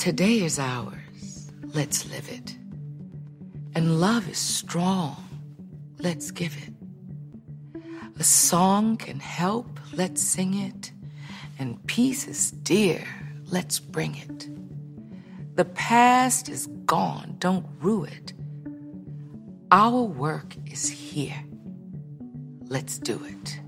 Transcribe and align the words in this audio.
Today 0.00 0.42
is 0.42 0.58
ours. 0.58 1.52
Let's 1.74 2.08
live 2.08 2.26
it. 2.30 2.56
And 3.74 4.00
love 4.00 4.30
is 4.30 4.38
strong. 4.38 5.14
Let's 5.98 6.30
give 6.30 6.56
it. 6.56 7.82
A 8.18 8.24
song 8.24 8.96
can 8.96 9.20
help. 9.20 9.78
Let's 9.92 10.22
sing 10.22 10.54
it. 10.54 10.92
And 11.58 11.86
peace 11.86 12.26
is 12.26 12.50
dear. 12.50 13.04
Let's 13.50 13.78
bring 13.78 14.16
it. 14.16 14.48
The 15.56 15.66
past 15.66 16.48
is 16.48 16.66
gone. 16.86 17.36
Don't 17.38 17.66
rue 17.82 18.04
it. 18.04 18.32
Our 19.70 20.00
work 20.00 20.56
is 20.64 20.88
here. 20.88 21.44
Let's 22.70 22.98
do 22.98 23.22
it. 23.26 23.60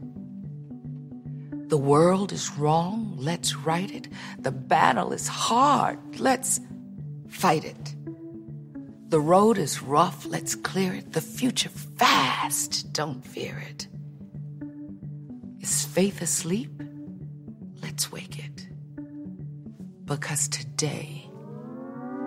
The 1.73 1.79
world 1.79 2.33
is 2.33 2.53
wrong. 2.59 3.17
Let's 3.19 3.57
right 3.57 3.91
it. 3.91 4.07
The 4.39 4.53
battle 4.53 5.15
is 5.15 5.27
hard. 5.27 6.21
Let's 6.21 6.61
fight 7.31 7.65
it. 7.65 7.95
The 9.09 9.19
road 9.19 9.57
is 9.57 9.81
rough. 9.83 10.27
Let's 10.27 10.55
clear 10.55 10.93
it. 10.93 11.15
The 11.15 11.23
future 11.23 11.71
fast. 11.71 12.93
Don't 12.93 13.25
fear 13.27 13.65
it. 13.71 13.89
Is 15.63 15.87
faith 15.87 16.21
asleep? 16.21 16.83
Let's 17.81 18.13
wake 18.13 18.39
it. 18.39 18.69
Because 20.05 20.49
today 20.49 21.31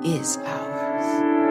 is 0.03 0.37
ours. 0.37 1.44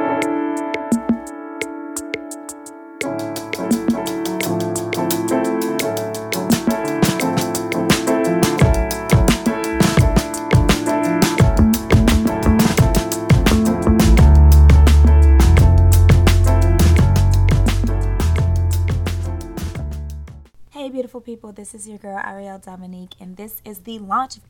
People, 21.25 21.53
this 21.53 21.75
is 21.75 21.89
your 21.89 21.97
girl 21.97 22.19
Arielle 22.19 22.63
Dominique, 22.63 23.15
and 23.19 23.39
this 23.39 23.63
is 23.65 23.79
the 23.79 23.99
launch 23.99 24.37
of 24.37 24.43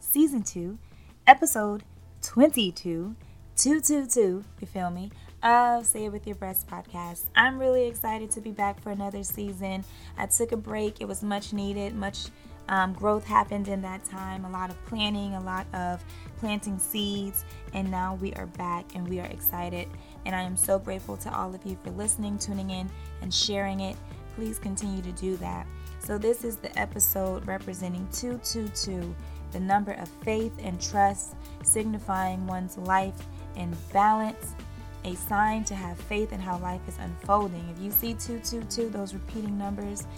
season 0.00 0.42
two, 0.42 0.78
episode 1.26 1.82
22, 2.22 3.14
222, 3.54 4.42
you 4.58 4.66
feel 4.66 4.90
me, 4.90 5.10
of 5.42 5.84
Say 5.84 6.06
It 6.06 6.12
With 6.12 6.26
Your 6.26 6.36
Breast 6.36 6.66
podcast. 6.66 7.24
I'm 7.36 7.58
really 7.58 7.86
excited 7.86 8.30
to 8.30 8.40
be 8.40 8.50
back 8.50 8.80
for 8.80 8.88
another 8.88 9.22
season. 9.22 9.84
I 10.16 10.24
took 10.24 10.52
a 10.52 10.56
break, 10.56 11.02
it 11.02 11.04
was 11.06 11.22
much 11.22 11.52
needed, 11.52 11.94
much 11.94 12.28
um, 12.70 12.94
growth 12.94 13.26
happened 13.26 13.68
in 13.68 13.82
that 13.82 14.02
time, 14.04 14.46
a 14.46 14.50
lot 14.50 14.70
of 14.70 14.82
planning, 14.86 15.34
a 15.34 15.40
lot 15.40 15.66
of 15.74 16.02
planting 16.38 16.78
seeds, 16.78 17.44
and 17.74 17.90
now 17.90 18.14
we 18.22 18.32
are 18.34 18.46
back 18.46 18.94
and 18.94 19.06
we 19.06 19.20
are 19.20 19.26
excited. 19.26 19.86
And 20.24 20.34
I 20.34 20.40
am 20.40 20.56
so 20.56 20.78
grateful 20.78 21.18
to 21.18 21.34
all 21.36 21.54
of 21.54 21.66
you 21.66 21.76
for 21.84 21.90
listening, 21.90 22.38
tuning 22.38 22.70
in, 22.70 22.88
and 23.20 23.34
sharing 23.34 23.80
it 23.80 23.96
please 24.34 24.58
continue 24.58 25.02
to 25.02 25.12
do 25.12 25.36
that. 25.38 25.66
So, 26.04 26.18
this 26.18 26.42
is 26.42 26.56
the 26.56 26.76
episode 26.76 27.46
representing 27.46 28.08
222, 28.10 29.14
the 29.52 29.60
number 29.60 29.92
of 29.92 30.08
faith 30.24 30.52
and 30.58 30.82
trust, 30.82 31.36
signifying 31.62 32.44
one's 32.44 32.76
life 32.76 33.14
in 33.54 33.72
balance, 33.92 34.56
a 35.04 35.14
sign 35.14 35.62
to 35.62 35.76
have 35.76 35.96
faith 35.96 36.32
in 36.32 36.40
how 36.40 36.58
life 36.58 36.80
is 36.88 36.98
unfolding. 36.98 37.64
If 37.70 37.80
you 37.80 37.92
see 37.92 38.14
222, 38.14 38.88
those 38.88 39.14
repeating 39.14 39.56
numbers, 39.56 40.08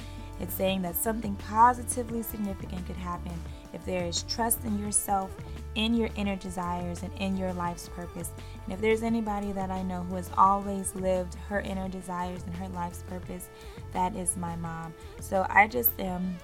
it's 0.41 0.55
saying 0.55 0.81
that 0.83 0.97
something 0.97 1.37
positively 1.37 2.23
significant 2.23 2.87
could 2.87 2.97
happen 2.97 3.39
if 3.75 3.85
there 3.85 4.07
is 4.07 4.23
trust 4.23 4.65
in 4.65 4.79
yourself, 4.79 5.37
in 5.75 5.93
your 5.93 6.09
inner 6.17 6.37
desires, 6.37 7.03
and 7.03 7.13
in 7.19 7.37
your 7.37 7.53
life's 7.53 7.91
purpose. 7.91 8.31
And 8.65 8.73
if 8.73 8.81
there's 8.81 9.03
anybody 9.03 9.53
that 9.53 9.71
I 9.71 9.83
know 9.83 10.03
who 10.03 10.17
has 10.17 10.31
always 10.39 10.95
lived 10.95 11.35
her 11.49 11.61
inner 11.61 11.89
desires 11.89 12.43
and 12.47 12.55
her 12.57 12.69
life's 12.69 13.03
purpose, 13.03 13.49
that 13.95 14.15
is 14.15 14.37
my 14.37 14.55
mom. 14.57 14.93
So 15.21 15.47
I 15.49 15.67
just 15.67 15.99
am 15.99 16.37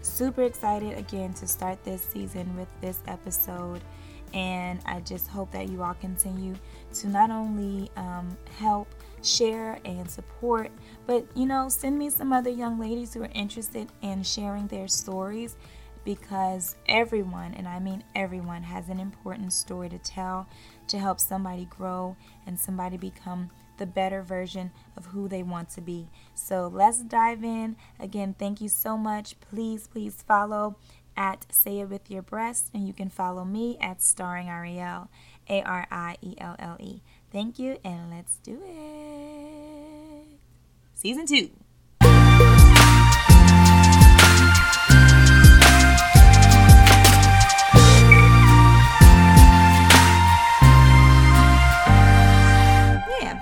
super 0.00 0.42
excited 0.42 0.96
again 0.96 1.34
to 1.34 1.46
start 1.46 1.84
this 1.84 2.02
season 2.02 2.56
with 2.56 2.68
this 2.80 3.00
episode. 3.06 3.82
And 4.34 4.80
I 4.84 5.00
just 5.00 5.28
hope 5.28 5.50
that 5.52 5.68
you 5.68 5.82
all 5.82 5.94
continue 5.94 6.54
to 6.94 7.08
not 7.08 7.30
only 7.30 7.90
um, 7.96 8.36
help, 8.58 8.88
share, 9.22 9.78
and 9.84 10.10
support, 10.10 10.70
but 11.06 11.26
you 11.34 11.46
know, 11.46 11.68
send 11.68 11.98
me 11.98 12.10
some 12.10 12.32
other 12.32 12.50
young 12.50 12.78
ladies 12.78 13.14
who 13.14 13.22
are 13.22 13.30
interested 13.34 13.88
in 14.02 14.22
sharing 14.22 14.66
their 14.66 14.86
stories 14.86 15.56
because 16.04 16.76
everyone, 16.88 17.54
and 17.54 17.66
I 17.66 17.78
mean 17.80 18.04
everyone, 18.14 18.62
has 18.62 18.88
an 18.88 19.00
important 19.00 19.52
story 19.52 19.88
to 19.88 19.98
tell 19.98 20.46
to 20.88 20.98
help 20.98 21.20
somebody 21.20 21.66
grow 21.66 22.16
and 22.46 22.58
somebody 22.58 22.96
become 22.96 23.50
the 23.78 23.86
better 23.86 24.22
version 24.22 24.70
of 24.96 25.06
who 25.06 25.28
they 25.28 25.42
want 25.42 25.70
to 25.70 25.80
be. 25.80 26.08
So 26.34 26.70
let's 26.72 27.02
dive 27.02 27.42
in. 27.42 27.76
Again, 27.98 28.34
thank 28.38 28.60
you 28.60 28.68
so 28.68 28.96
much. 28.96 29.38
Please, 29.40 29.86
please 29.86 30.22
follow 30.26 30.76
at 31.16 31.46
Say 31.50 31.80
It 31.80 31.88
With 31.88 32.10
Your 32.10 32.22
Breast, 32.22 32.70
and 32.72 32.86
you 32.86 32.92
can 32.92 33.08
follow 33.08 33.44
me 33.44 33.76
at 33.80 34.00
Starring 34.00 34.46
Arielle, 34.46 35.08
A 35.48 35.62
R 35.62 35.86
I 35.90 36.16
E 36.22 36.34
L 36.38 36.54
L 36.58 36.76
E. 36.78 37.02
Thank 37.32 37.58
you, 37.58 37.78
and 37.84 38.10
let's 38.10 38.36
do 38.36 38.60
it. 38.64 40.38
Season 40.94 41.26
two. 41.26 41.50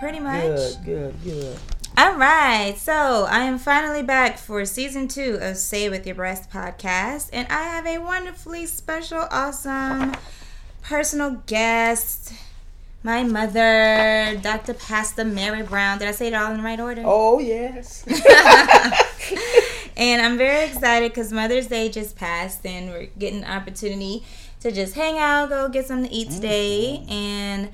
Pretty 0.07 0.21
much. 0.21 0.85
Good, 0.85 0.85
good, 0.85 1.15
good. 1.25 1.59
All 1.99 2.15
right, 2.15 2.75
so 2.79 3.27
I 3.29 3.41
am 3.41 3.59
finally 3.59 4.05
back 4.05 4.39
for 4.39 4.65
season 4.65 5.09
two 5.09 5.37
of 5.41 5.57
Say 5.57 5.89
With 5.89 6.07
Your 6.07 6.15
Breast 6.15 6.49
podcast, 6.49 7.29
and 7.33 7.49
I 7.49 7.65
have 7.65 7.89
a 7.89 7.99
wonderfully 7.99 8.67
special, 8.67 9.27
awesome 9.33 10.15
personal 10.81 11.43
guest, 11.47 12.33
my 13.03 13.25
mother, 13.25 14.39
Dr. 14.41 14.75
Pastor 14.75 15.25
Mary 15.25 15.65
Brown. 15.65 15.99
Did 15.99 16.07
I 16.07 16.13
say 16.13 16.29
it 16.29 16.35
all 16.35 16.53
in 16.53 16.59
the 16.59 16.63
right 16.63 16.79
order? 16.79 17.03
Oh 17.05 17.41
yes. 17.41 18.07
and 19.97 20.23
I'm 20.23 20.39
very 20.39 20.67
excited 20.67 21.11
because 21.11 21.33
Mother's 21.33 21.67
Day 21.67 21.89
just 21.89 22.15
passed, 22.15 22.65
and 22.65 22.91
we're 22.91 23.09
getting 23.19 23.43
an 23.43 23.51
opportunity 23.51 24.23
to 24.61 24.71
just 24.71 24.95
hang 24.95 25.19
out, 25.19 25.49
go 25.49 25.69
get 25.69 25.87
something 25.87 26.09
to 26.09 26.15
eat 26.15 26.31
today, 26.31 27.01
mm-hmm. 27.03 27.11
and 27.11 27.69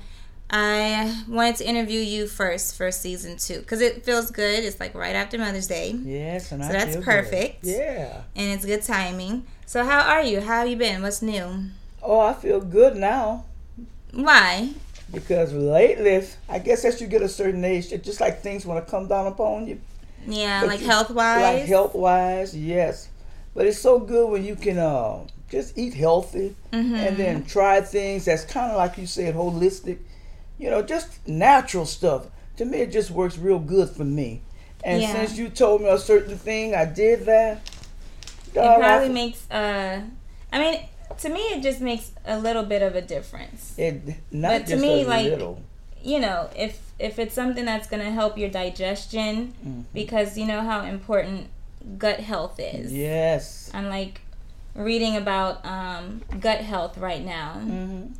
I 0.55 1.23
wanted 1.27 1.55
to 1.57 1.67
interview 1.67 1.99
you 1.99 2.27
first 2.27 2.77
for 2.77 2.91
season 2.91 3.37
two 3.37 3.57
because 3.59 3.81
it 3.81 4.05
feels 4.05 4.29
good. 4.29 4.63
It's 4.63 4.79
like 4.79 4.93
right 4.93 5.15
after 5.15 5.39
Mother's 5.39 5.65
Day, 5.65 5.89
yes, 6.03 6.51
and 6.51 6.61
So 6.63 6.69
I 6.69 6.71
that's 6.73 6.91
feel 6.91 7.01
good. 7.01 7.05
perfect. 7.05 7.63
Yeah. 7.63 8.21
and 8.35 8.51
it's 8.53 8.63
good 8.63 8.83
timing. 8.83 9.47
So 9.65 9.83
how 9.83 10.01
are 10.01 10.21
you? 10.21 10.41
How 10.41 10.59
have 10.59 10.67
you 10.69 10.75
been? 10.75 11.01
What's 11.01 11.23
new? 11.23 11.65
Oh, 12.03 12.19
I 12.19 12.33
feel 12.33 12.61
good 12.61 12.95
now 12.95 13.45
Why? 14.11 14.69
because 15.11 15.53
lately, 15.53 16.23
I 16.47 16.59
guess 16.59 16.85
as 16.85 17.01
you 17.01 17.07
get 17.07 17.23
a 17.23 17.29
certain 17.29 17.65
age, 17.65 17.91
it's 17.91 18.05
just 18.05 18.21
like 18.21 18.41
things 18.41 18.63
want 18.65 18.85
to 18.85 18.91
come 18.91 19.07
down 19.07 19.25
upon 19.25 19.65
you. 19.67 19.79
Yeah, 20.27 20.61
But 20.61 20.69
like 20.69 20.81
you- 20.81 20.85
health 20.87 21.09
wise. 21.09 21.41
Like 21.61 21.67
health 21.67 21.95
wise, 21.95 22.55
yes. 22.55 23.09
But 23.55 23.65
it's 23.65 23.79
so 23.79 23.99
good 23.99 24.29
when 24.29 24.43
you 24.45 24.55
can 24.55 24.77
uh, 24.77 25.25
just 25.49 25.77
eat 25.79 25.95
healthy 25.95 26.55
Mm-hmm. 26.71 26.95
and 26.95 27.17
then 27.17 27.43
try 27.45 27.81
things 27.81 28.25
that's 28.25 28.45
kind 28.45 28.71
of 28.71 28.77
like 28.77 28.97
you 28.99 29.07
said, 29.07 29.33
holistic. 29.35 29.97
You 30.63 30.69
know, 30.69 30.81
just 30.81 31.09
natural 31.27 31.85
stuff. 31.85 32.27
To 32.57 32.63
me, 32.63 32.77
it 32.85 32.91
just 32.93 33.11
works 33.11 33.37
real 33.37 33.59
good 33.59 33.89
for 33.89 34.05
me. 34.05 34.29
And 34.81 35.01
Yeah. 35.01 35.11
since 35.11 35.37
you 35.37 35.49
told 35.49 35.81
me 35.81 35.89
a 35.89 35.97
certain 35.97 36.37
thing, 36.37 36.73
I 36.73 36.85
did 36.85 37.25
that. 37.25 37.57
It 38.47 38.53
Dog, 38.53 38.77
I 38.77 38.79
probably 38.79 39.07
f- 39.07 39.13
makes. 39.21 39.51
uh 39.51 40.01
I 40.53 40.59
mean, 40.59 40.75
to 41.23 41.29
me, 41.29 41.41
it 41.55 41.61
just 41.63 41.81
makes 41.81 42.11
a 42.25 42.37
little 42.39 42.63
bit 42.63 42.81
of 42.81 42.95
a 42.95 43.01
difference. 43.01 43.73
It 43.77 43.95
not 44.31 44.49
But 44.51 44.59
to 44.67 44.71
just 44.73 44.81
me, 44.81 45.03
a 45.03 45.07
like, 45.15 45.25
little. 45.33 45.55
you 46.01 46.19
know, 46.25 46.49
if 46.55 46.73
if 46.97 47.19
it's 47.19 47.35
something 47.35 47.65
that's 47.65 47.87
gonna 47.91 48.11
help 48.21 48.37
your 48.37 48.49
digestion, 48.49 49.33
Mm-hmm. 49.65 49.81
because 49.93 50.37
you 50.39 50.45
know 50.45 50.61
how 50.61 50.79
important 50.95 51.47
gut 51.97 52.19
health 52.21 52.57
is. 52.59 52.93
Yes. 52.93 53.69
I'm 53.73 53.89
like 53.89 54.21
reading 54.75 55.17
about 55.17 55.53
um, 55.65 56.21
gut 56.39 56.61
health 56.61 56.97
right 56.97 57.23
now. 57.37 57.49
Mhm. 57.57 58.11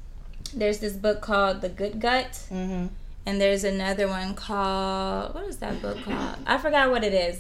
There's 0.56 0.80
this 0.80 0.94
book 0.94 1.22
called 1.22 1.62
The 1.62 1.70
Good 1.70 2.00
Gut, 2.00 2.40
Mhm. 2.52 2.90
and 3.26 3.42
there's 3.42 3.64
another 3.64 4.08
one 4.08 4.36
called 4.36 5.34
what 5.34 5.46
is 5.46 5.58
that 5.58 5.82
book 5.82 5.98
called? 6.04 6.38
I 6.46 6.58
forgot 6.58 6.92
what 6.92 7.04
it 7.04 7.14
is, 7.14 7.40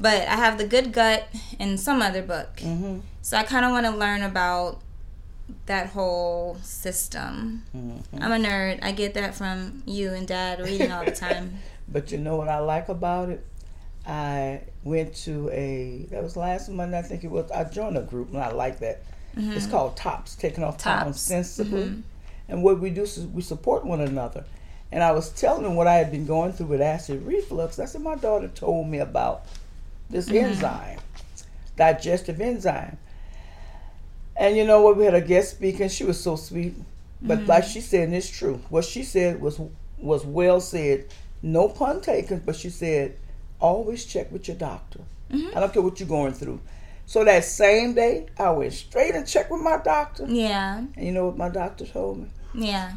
but 0.00 0.22
I 0.28 0.36
have 0.36 0.58
The 0.58 0.66
Good 0.66 0.92
Gut 0.92 1.24
and 1.58 1.78
some 1.80 2.02
other 2.02 2.22
book. 2.22 2.56
Mhm. 2.56 3.00
So 3.22 3.36
I 3.36 3.42
kind 3.44 3.64
of 3.64 3.72
want 3.72 3.86
to 3.86 3.92
learn 3.92 4.22
about 4.22 4.80
that 5.66 5.88
whole 5.88 6.56
system. 6.62 7.62
Mhm. 7.74 8.02
I'm 8.22 8.32
a 8.32 8.36
nerd. 8.48 8.80
I 8.82 8.92
get 8.92 9.14
that 9.14 9.34
from 9.34 9.82
you 9.86 10.12
and 10.12 10.26
Dad 10.26 10.60
reading 10.60 10.92
all 10.92 11.04
the 11.04 11.10
time. 11.12 11.58
But 11.88 12.10
you 12.10 12.16
know 12.16 12.36
what 12.36 12.48
I 12.48 12.58
like 12.60 12.88
about 12.88 13.28
it? 13.28 13.44
I 14.06 14.60
went 14.82 15.14
to 15.26 15.50
a 15.50 16.06
that 16.10 16.22
was 16.22 16.36
last 16.36 16.68
month 16.70 16.94
I 16.94 17.02
think 17.02 17.22
it 17.22 17.30
was 17.30 17.50
I 17.50 17.64
joined 17.64 17.98
a 17.98 18.02
group 18.02 18.32
and 18.32 18.42
I 18.42 18.50
like 18.50 18.78
that. 18.80 19.02
It's 19.36 19.66
called 19.66 19.96
Tops, 19.96 20.34
taking 20.34 20.64
off 20.64 20.78
Mm-hmm. 20.78 21.04
Tops. 21.06 21.20
sensibly. 21.20 21.84
Mhm. 21.84 22.02
And 22.52 22.62
what 22.62 22.80
we 22.80 22.90
do 22.90 23.04
is 23.04 23.26
we 23.32 23.40
support 23.40 23.86
one 23.86 24.02
another. 24.02 24.44
And 24.92 25.02
I 25.02 25.12
was 25.12 25.30
telling 25.30 25.64
him 25.64 25.74
what 25.74 25.86
I 25.86 25.94
had 25.94 26.10
been 26.10 26.26
going 26.26 26.52
through 26.52 26.66
with 26.66 26.82
acid 26.82 27.26
reflux. 27.26 27.78
I 27.78 27.86
said, 27.86 28.02
my 28.02 28.14
daughter 28.14 28.48
told 28.48 28.88
me 28.88 28.98
about 28.98 29.46
this 30.10 30.28
mm-hmm. 30.28 30.44
enzyme, 30.44 30.98
digestive 31.78 32.42
enzyme. 32.42 32.98
And 34.36 34.54
you 34.54 34.66
know 34.66 34.82
what? 34.82 34.98
We 34.98 35.06
had 35.06 35.14
a 35.14 35.22
guest 35.22 35.52
speaker, 35.52 35.84
and 35.84 35.90
she 35.90 36.04
was 36.04 36.20
so 36.20 36.36
sweet. 36.36 36.74
But 37.22 37.38
mm-hmm. 37.38 37.48
like 37.48 37.64
she 37.64 37.80
said, 37.80 38.08
and 38.08 38.14
it's 38.14 38.28
true. 38.28 38.60
What 38.68 38.84
she 38.84 39.02
said 39.02 39.40
was 39.40 39.58
was 39.96 40.26
well 40.26 40.60
said. 40.60 41.06
No 41.40 41.70
pun 41.70 42.02
taken, 42.02 42.42
but 42.44 42.54
she 42.54 42.68
said, 42.68 43.16
always 43.60 44.04
check 44.04 44.30
with 44.30 44.46
your 44.46 44.58
doctor. 44.58 45.00
Mm-hmm. 45.30 45.56
I 45.56 45.60
don't 45.60 45.72
care 45.72 45.80
what 45.80 45.98
you're 46.00 46.08
going 46.08 46.34
through. 46.34 46.60
So 47.06 47.24
that 47.24 47.44
same 47.44 47.94
day, 47.94 48.26
I 48.38 48.50
went 48.50 48.74
straight 48.74 49.14
and 49.14 49.26
checked 49.26 49.50
with 49.50 49.62
my 49.62 49.78
doctor. 49.78 50.26
Yeah. 50.28 50.78
And 50.78 51.06
you 51.06 51.12
know 51.12 51.26
what 51.26 51.38
my 51.38 51.48
doctor 51.48 51.86
told 51.86 52.18
me? 52.18 52.28
Yeah. 52.54 52.92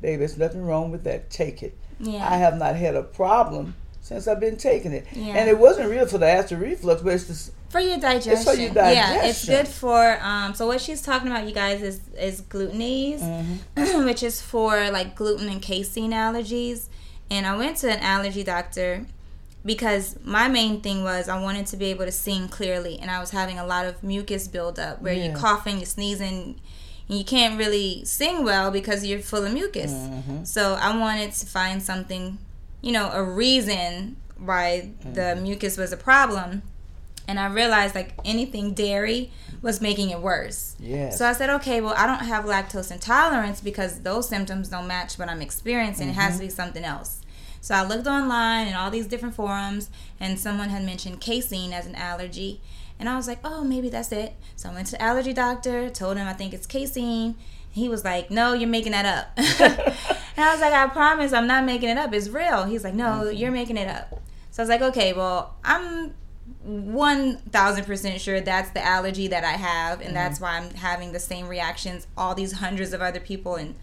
Baby, 0.00 0.16
there's 0.16 0.36
nothing 0.36 0.64
wrong 0.64 0.90
with 0.90 1.04
that. 1.04 1.30
Take 1.30 1.62
it. 1.62 1.76
Yeah. 2.00 2.28
I 2.28 2.36
have 2.36 2.56
not 2.56 2.76
had 2.76 2.94
a 2.94 3.02
problem 3.02 3.74
since 4.00 4.28
I've 4.28 4.40
been 4.40 4.56
taking 4.56 4.92
it. 4.92 5.06
Yeah. 5.12 5.34
And 5.34 5.48
it 5.48 5.58
wasn't 5.58 5.90
real 5.90 6.06
for 6.06 6.18
the 6.18 6.28
acid 6.28 6.58
reflux, 6.58 7.02
but 7.02 7.14
it's 7.14 7.26
just 7.26 7.52
for 7.70 7.80
your 7.80 7.98
digestion. 7.98 8.32
It's 8.34 8.44
for 8.44 8.54
your 8.54 8.72
digestion. 8.72 9.16
Yeah, 9.16 9.28
it's 9.28 9.46
good 9.46 9.66
for. 9.66 10.18
Um, 10.20 10.54
so 10.54 10.66
what 10.66 10.80
she's 10.80 11.02
talking 11.02 11.28
about, 11.28 11.46
you 11.46 11.54
guys, 11.54 11.82
is 11.82 12.00
is 12.18 12.42
glutenase, 12.42 13.20
mm-hmm. 13.20 14.04
which 14.04 14.22
is 14.22 14.40
for 14.40 14.90
like 14.90 15.16
gluten 15.16 15.48
and 15.48 15.60
casein 15.60 16.12
allergies. 16.12 16.88
And 17.30 17.46
I 17.46 17.56
went 17.56 17.78
to 17.78 17.90
an 17.90 18.00
allergy 18.00 18.44
doctor 18.44 19.06
because 19.64 20.16
my 20.22 20.46
main 20.46 20.82
thing 20.82 21.02
was 21.02 21.28
I 21.28 21.40
wanted 21.40 21.66
to 21.68 21.76
be 21.76 21.86
able 21.86 22.04
to 22.04 22.12
sing 22.12 22.48
clearly, 22.48 22.98
and 23.00 23.10
I 23.10 23.18
was 23.18 23.30
having 23.30 23.58
a 23.58 23.66
lot 23.66 23.86
of 23.86 24.02
mucus 24.02 24.46
buildup 24.46 25.00
where 25.00 25.14
yeah. 25.14 25.26
you're 25.26 25.36
coughing, 25.36 25.78
you're 25.78 25.86
sneezing, 25.86 26.60
and 27.08 27.18
you 27.18 27.24
can't 27.24 27.58
really 27.58 28.04
sing 28.04 28.44
well 28.44 28.70
because 28.70 29.04
you're 29.04 29.20
full 29.20 29.44
of 29.44 29.52
mucus. 29.52 29.92
Mm-hmm. 29.92 30.44
So 30.44 30.74
I 30.74 30.96
wanted 30.96 31.32
to 31.32 31.46
find 31.46 31.82
something, 31.82 32.38
you 32.80 32.92
know, 32.92 33.10
a 33.12 33.22
reason 33.22 34.16
why 34.38 34.90
mm-hmm. 34.90 35.14
the 35.14 35.36
mucus 35.36 35.76
was 35.76 35.92
a 35.92 35.96
problem 35.96 36.62
and 37.26 37.40
I 37.40 37.46
realized 37.46 37.94
like 37.94 38.14
anything 38.24 38.74
dairy 38.74 39.30
was 39.62 39.80
making 39.80 40.10
it 40.10 40.20
worse. 40.20 40.76
Yeah. 40.78 41.10
So 41.10 41.26
I 41.26 41.32
said, 41.32 41.50
okay, 41.50 41.80
well, 41.80 41.94
I 41.96 42.06
don't 42.06 42.26
have 42.26 42.44
lactose 42.44 42.92
intolerance 42.92 43.60
because 43.60 44.00
those 44.00 44.28
symptoms 44.28 44.68
don't 44.68 44.86
match 44.86 45.18
what 45.18 45.28
I'm 45.28 45.40
experiencing. 45.40 46.08
Mm-hmm. 46.08 46.18
It 46.18 46.22
has 46.22 46.34
to 46.34 46.40
be 46.40 46.46
mm-hmm. 46.48 46.54
something 46.54 46.84
else. 46.84 47.20
So 47.60 47.74
I 47.74 47.82
looked 47.82 48.06
online 48.06 48.66
and 48.66 48.76
all 48.76 48.90
these 48.90 49.06
different 49.06 49.34
forums, 49.34 49.88
and 50.20 50.38
someone 50.38 50.68
had 50.68 50.84
mentioned 50.84 51.22
casein 51.22 51.72
as 51.72 51.86
an 51.86 51.94
allergy. 51.94 52.60
And 52.98 53.08
I 53.08 53.16
was 53.16 53.26
like, 53.26 53.40
oh, 53.44 53.64
maybe 53.64 53.88
that's 53.88 54.12
it. 54.12 54.34
So 54.56 54.70
I 54.70 54.74
went 54.74 54.86
to 54.88 54.92
the 54.92 55.02
allergy 55.02 55.32
doctor, 55.32 55.90
told 55.90 56.16
him 56.16 56.26
I 56.26 56.32
think 56.32 56.54
it's 56.54 56.66
casein. 56.66 57.34
He 57.70 57.88
was 57.88 58.04
like, 58.04 58.30
no, 58.30 58.52
you're 58.52 58.68
making 58.68 58.92
that 58.92 59.04
up. 59.04 59.32
and 59.36 60.44
I 60.44 60.52
was 60.52 60.60
like, 60.60 60.72
I 60.72 60.86
promise 60.88 61.32
I'm 61.32 61.48
not 61.48 61.64
making 61.64 61.88
it 61.88 61.98
up. 61.98 62.12
It's 62.12 62.28
real. 62.28 62.64
He's 62.64 62.84
like, 62.84 62.94
no, 62.94 63.24
mm-hmm. 63.24 63.36
you're 63.36 63.50
making 63.50 63.76
it 63.76 63.88
up. 63.88 64.20
So 64.52 64.62
I 64.62 64.64
was 64.64 64.68
like, 64.68 64.82
okay, 64.82 65.12
well, 65.12 65.56
I'm 65.64 66.14
1000% 66.66 68.20
sure 68.20 68.40
that's 68.40 68.70
the 68.70 68.84
allergy 68.84 69.26
that 69.28 69.44
I 69.44 69.52
have 69.52 69.98
and 69.98 70.08
mm-hmm. 70.08 70.14
that's 70.14 70.40
why 70.40 70.56
I'm 70.56 70.70
having 70.74 71.12
the 71.12 71.18
same 71.18 71.48
reactions 71.48 72.06
all 72.16 72.34
these 72.34 72.52
hundreds 72.52 72.92
of 72.92 73.02
other 73.02 73.20
people 73.20 73.56
and 73.56 73.74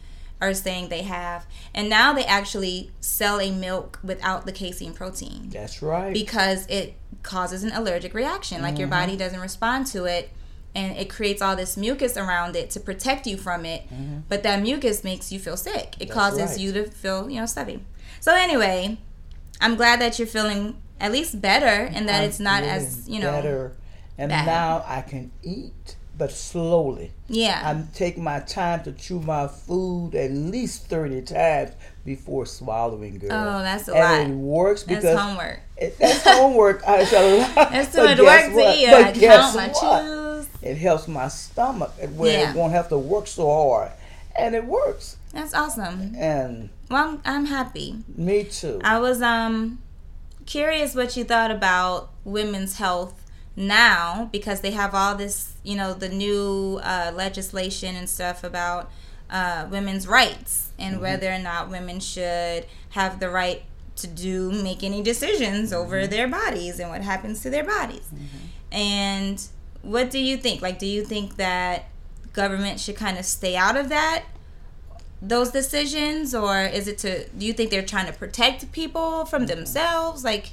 are 0.42 0.54
saying 0.54 0.90
they 0.90 1.04
have. 1.04 1.46
And 1.74 1.88
now 1.88 2.14
they 2.14 2.26
actually 2.26 2.92
sell 3.00 3.40
a 3.40 3.52
milk 3.52 4.00
without 4.04 4.46
the 4.46 4.52
casein 4.52 4.94
protein. 4.94 5.50
That's 5.50 5.82
right. 5.82 6.14
Because 6.14 6.66
it 6.68 6.96
causes 7.24 7.64
an 7.64 7.72
allergic 7.74 8.14
reaction 8.14 8.58
mm-hmm. 8.58 8.66
like 8.66 8.78
your 8.78 8.88
body 8.88 9.14
mm-hmm. 9.14 9.20
doesn't 9.20 9.40
respond 9.40 9.88
to 9.88 10.06
it 10.06 10.32
and 10.74 10.96
it 10.98 11.10
creates 11.10 11.42
all 11.42 11.56
this 11.56 11.76
mucus 11.76 12.16
around 12.16 12.56
it 12.56 12.70
to 12.70 12.80
protect 12.80 13.28
you 13.28 13.36
from 13.36 13.66
it. 13.66 13.84
Mm-hmm. 13.90 14.20
But 14.30 14.44
that 14.44 14.62
mucus 14.62 15.04
makes 15.04 15.30
you 15.30 15.38
feel 15.38 15.58
sick. 15.58 15.96
It 16.00 16.08
that's 16.08 16.14
causes 16.14 16.52
right. 16.52 16.60
you 16.60 16.72
to 16.72 16.86
feel, 16.86 17.30
you 17.30 17.42
know, 17.42 17.46
stuffy. 17.46 17.84
So 18.22 18.34
anyway, 18.34 18.98
I'm 19.60 19.76
glad 19.76 20.00
that 20.00 20.18
you're 20.18 20.30
feeling 20.30 20.82
at 21.02 21.12
least 21.12 21.42
better 21.42 21.66
and 21.66 22.08
that 22.08 22.22
I'm 22.22 22.30
it's 22.30 22.40
not 22.40 22.64
as 22.64 23.10
you 23.10 23.20
know 23.20 23.32
better 23.32 23.76
and 24.18 24.30
bad. 24.30 24.46
now 24.46 24.84
i 24.86 25.02
can 25.02 25.32
eat 25.42 25.96
but 26.18 26.32
slowly 26.32 27.12
yeah 27.28 27.62
i'm 27.66 27.88
taking 27.88 28.24
my 28.24 28.40
time 28.40 28.84
to 28.84 28.92
chew 28.92 29.20
my 29.20 29.48
food 29.48 30.14
at 30.14 30.32
least 30.32 30.86
30 30.86 31.24
times 31.24 31.72
before 32.04 32.46
swallowing 32.46 33.20
girl. 33.20 33.32
Oh 33.32 33.62
that's 33.62 33.88
a 33.88 33.94
and 33.94 34.34
lot. 34.34 34.40
it 34.40 34.42
works 34.42 34.84
because 34.84 35.04
that's 35.04 35.20
homework. 35.20 35.60
it, 35.78 35.98
that's 35.98 36.24
homework. 36.24 36.84
I, 36.88 37.02
it's 37.02 37.14
a 37.14 37.38
lot. 37.38 37.56
That's 37.72 37.94
too 37.94 38.04
much 38.04 38.20
work 38.20 38.54
to 38.54 38.74
eat. 38.76 38.90
But 38.90 39.06
I 39.06 39.12
guess 39.12 39.56
my 39.56 39.68
what? 39.68 40.04
chews. 40.04 40.48
It 40.62 40.78
helps 40.78 41.08
my 41.08 41.28
stomach 41.28 41.92
where 42.16 42.40
yeah. 42.40 42.52
it 42.52 42.56
won't 42.56 42.74
have 42.74 42.90
to 42.90 42.98
work 42.98 43.28
so 43.28 43.48
hard. 43.48 43.92
And 44.36 44.56
it 44.56 44.66
works. 44.66 45.18
That's 45.34 45.54
awesome. 45.54 46.16
And 46.18 46.70
well 46.90 47.10
I'm, 47.10 47.22
I'm 47.26 47.46
happy. 47.46 47.98
Me 48.16 48.44
too. 48.46 48.80
I 48.84 49.00
was 49.00 49.22
um 49.22 49.80
curious 50.46 50.96
what 50.96 51.16
you 51.16 51.24
thought 51.24 51.52
about 51.52 52.12
women's 52.24 52.78
health 52.78 53.22
now 53.56 54.30
because 54.32 54.62
they 54.62 54.72
have 54.72 54.96
all 54.96 55.16
this, 55.16 55.56
you 55.64 55.76
know, 55.76 55.94
the 55.94 56.10
new 56.10 56.80
uh, 56.84 57.12
legislation 57.14 57.96
and 57.96 58.10
stuff 58.10 58.44
about 58.44 58.90
uh, 59.32 59.68
women's 59.70 60.08
rights 60.08 60.72
and 60.78 60.96
mm-hmm. 60.96 61.04
whether 61.04 61.32
or 61.32 61.40
not 61.40 61.70
women 61.70 62.00
should 62.00 62.66
have 62.90 63.20
the 63.20 63.30
right 63.30 63.64
to 63.96 64.08
do 64.08 64.52
make 64.52 64.84
any 64.84 65.02
decisions 65.02 65.72
over 65.72 66.02
mm-hmm. 66.02 66.12
their 66.12 66.28
bodies 66.28 66.80
and 66.80 66.90
what 66.90 67.02
happens 67.02 67.42
to 67.42 67.50
their 67.50 67.64
bodies. 67.64 68.08
Mm-hmm. 68.14 68.74
And 68.74 69.48
what 69.82 70.10
do 70.10 70.20
you 70.20 70.38
think? 70.38 70.62
Like, 70.62 70.80
do 70.80 70.86
you 70.86 71.04
think 71.04 71.38
that 71.38 71.86
government 72.34 72.80
should 72.80 72.96
kind 72.96 73.18
of 73.18 73.26
stay 73.26 73.56
out 73.56 73.76
of 73.76 73.90
that 73.90 74.24
those 75.22 75.52
decisions 75.52 76.34
or 76.34 76.62
is 76.62 76.88
it 76.88 76.98
to 76.98 77.28
do 77.30 77.46
you 77.46 77.54
think 77.54 77.70
they're 77.70 77.86
trying 77.86 78.08
to 78.08 78.14
protect 78.14 78.72
people 78.72 79.26
from 79.26 79.46
themselves 79.46 80.24
like 80.24 80.52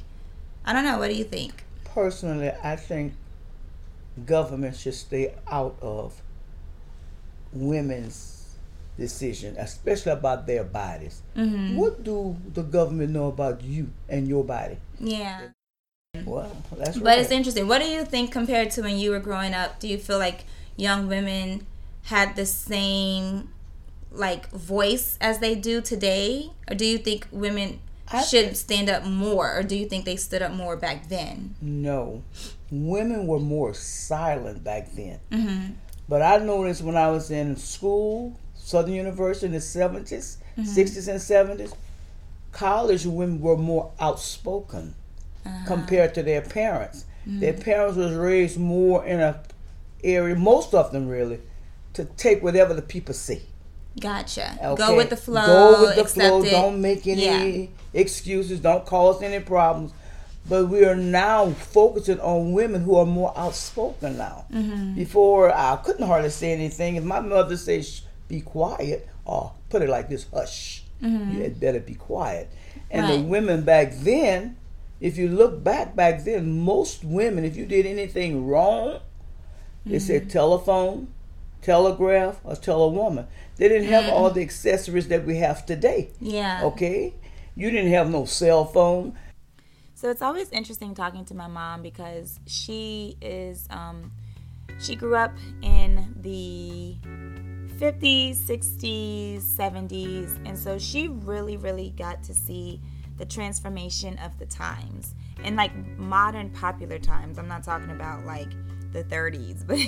i 0.66 0.72
don't 0.72 0.84
know 0.84 0.98
what 0.98 1.08
do 1.08 1.14
you 1.14 1.24
think 1.24 1.64
personally 1.84 2.50
i 2.62 2.76
think 2.76 3.14
government 4.26 4.76
should 4.76 4.94
stay 4.94 5.34
out 5.50 5.74
of 5.80 6.20
women's 7.52 8.37
decision 8.98 9.56
especially 9.58 10.12
about 10.12 10.46
their 10.46 10.64
bodies 10.64 11.22
mm-hmm. 11.36 11.76
what 11.76 12.02
do 12.02 12.36
the 12.52 12.62
government 12.62 13.10
know 13.10 13.28
about 13.28 13.62
you 13.62 13.88
and 14.08 14.28
your 14.28 14.44
body 14.44 14.76
yeah 14.98 15.48
well 16.24 16.50
that's 16.76 16.96
right. 16.96 17.04
but 17.04 17.18
it's 17.18 17.30
interesting 17.30 17.68
what 17.68 17.80
do 17.80 17.86
you 17.86 18.04
think 18.04 18.32
compared 18.32 18.70
to 18.70 18.82
when 18.82 18.98
you 18.98 19.10
were 19.10 19.20
growing 19.20 19.54
up 19.54 19.78
do 19.78 19.86
you 19.86 19.96
feel 19.96 20.18
like 20.18 20.44
young 20.76 21.06
women 21.06 21.64
had 22.02 22.34
the 22.36 22.46
same 22.46 23.48
like 24.10 24.48
voice 24.50 25.18
as 25.20 25.38
they 25.38 25.54
do 25.54 25.80
today, 25.80 26.50
or 26.70 26.74
do 26.74 26.84
you 26.84 26.98
think 26.98 27.28
women 27.30 27.80
I 28.10 28.22
should 28.22 28.56
stand 28.56 28.88
up 28.88 29.04
more, 29.04 29.58
or 29.58 29.62
do 29.62 29.76
you 29.76 29.86
think 29.86 30.04
they 30.04 30.16
stood 30.16 30.42
up 30.42 30.52
more 30.52 30.76
back 30.76 31.08
then? 31.08 31.54
No, 31.60 32.22
women 32.70 33.26
were 33.26 33.40
more 33.40 33.74
silent 33.74 34.64
back 34.64 34.92
then. 34.92 35.20
Mm-hmm. 35.30 35.72
But 36.08 36.22
I 36.22 36.38
noticed 36.38 36.82
when 36.82 36.96
I 36.96 37.10
was 37.10 37.30
in 37.30 37.56
school, 37.56 38.38
Southern 38.68 38.92
University 38.92 39.46
in 39.46 39.52
the 39.52 39.58
70s, 39.58 40.36
mm-hmm. 40.58 40.62
60s, 40.62 41.08
and 41.08 41.58
70s, 41.58 41.74
college 42.52 43.06
women 43.06 43.40
were 43.40 43.56
more 43.56 43.90
outspoken 43.98 44.94
uh-huh. 45.46 45.66
compared 45.66 46.14
to 46.14 46.22
their 46.22 46.42
parents. 46.42 47.06
Mm-hmm. 47.26 47.40
Their 47.40 47.54
parents 47.54 47.96
was 47.96 48.14
raised 48.14 48.58
more 48.58 49.06
in 49.06 49.20
a 49.20 49.42
area, 50.04 50.36
most 50.36 50.74
of 50.74 50.92
them 50.92 51.08
really, 51.08 51.40
to 51.94 52.04
take 52.04 52.42
whatever 52.42 52.74
the 52.74 52.82
people 52.82 53.14
say. 53.14 53.40
Gotcha. 53.98 54.58
Okay. 54.62 54.86
Go 54.86 54.96
with 54.96 55.08
the 55.08 55.16
flow. 55.16 55.46
Go 55.46 55.80
with 55.86 55.96
the 55.96 56.04
flow. 56.04 56.42
It. 56.42 56.50
Don't 56.50 56.80
make 56.82 57.06
any 57.06 57.24
yeah. 57.24 57.66
excuses. 57.94 58.60
Don't 58.60 58.84
cause 58.84 59.22
any 59.22 59.42
problems. 59.42 59.92
But 60.46 60.68
we 60.68 60.84
are 60.84 60.94
now 60.94 61.50
focusing 61.50 62.20
on 62.20 62.52
women 62.52 62.82
who 62.82 62.96
are 62.96 63.06
more 63.06 63.32
outspoken 63.36 64.18
now. 64.18 64.44
Mm-hmm. 64.52 64.94
Before 64.94 65.54
I 65.54 65.76
couldn't 65.76 66.06
hardly 66.06 66.30
say 66.30 66.52
anything. 66.52 66.96
If 66.96 67.04
my 67.04 67.20
mother 67.20 67.56
says 67.56 68.02
be 68.28 68.40
quiet, 68.40 69.08
or 69.24 69.52
put 69.70 69.82
it 69.82 69.88
like 69.88 70.08
this, 70.08 70.26
hush. 70.32 70.84
Mm-hmm. 71.02 71.32
You 71.32 71.42
had 71.42 71.60
better 71.60 71.80
be 71.80 71.94
quiet. 71.94 72.50
And 72.90 73.06
right. 73.06 73.16
the 73.16 73.22
women 73.22 73.62
back 73.64 73.92
then, 73.94 74.56
if 75.00 75.16
you 75.16 75.28
look 75.28 75.62
back 75.62 75.94
back 75.94 76.24
then, 76.24 76.60
most 76.60 77.04
women, 77.04 77.44
if 77.44 77.56
you 77.56 77.66
did 77.66 77.86
anything 77.86 78.46
wrong, 78.46 78.88
mm-hmm. 78.88 79.90
they 79.90 79.98
said 79.98 80.30
telephone, 80.30 81.08
telegraph, 81.62 82.40
or 82.44 82.56
tell 82.56 82.82
a 82.82 82.88
woman. 82.88 83.26
They 83.56 83.68
didn't 83.68 83.88
have 83.88 84.04
mm. 84.04 84.12
all 84.12 84.30
the 84.30 84.40
accessories 84.40 85.08
that 85.08 85.24
we 85.24 85.36
have 85.38 85.66
today. 85.66 86.10
Yeah. 86.20 86.62
Okay? 86.62 87.14
You 87.56 87.70
didn't 87.70 87.90
have 87.90 88.08
no 88.08 88.24
cell 88.24 88.64
phone. 88.64 89.18
So 89.94 90.10
it's 90.10 90.22
always 90.22 90.48
interesting 90.50 90.94
talking 90.94 91.24
to 91.24 91.34
my 91.34 91.48
mom 91.48 91.82
because 91.82 92.38
she 92.46 93.16
is 93.20 93.66
um 93.70 94.12
she 94.78 94.94
grew 94.94 95.16
up 95.16 95.32
in 95.60 96.14
the 96.20 96.96
50s, 97.78 98.36
60s, 98.38 99.40
70s, 99.40 100.36
and 100.44 100.58
so 100.58 100.78
she 100.78 101.08
really 101.08 101.56
really 101.56 101.90
got 101.96 102.24
to 102.24 102.34
see 102.34 102.80
the 103.18 103.24
transformation 103.24 104.18
of 104.18 104.36
the 104.38 104.46
times. 104.46 105.14
In 105.44 105.54
like 105.54 105.74
modern 105.96 106.50
popular 106.50 106.98
times. 106.98 107.38
I'm 107.38 107.46
not 107.46 107.62
talking 107.62 107.90
about 107.90 108.24
like 108.24 108.50
the 108.92 109.04
30s, 109.04 109.66
but 109.66 109.78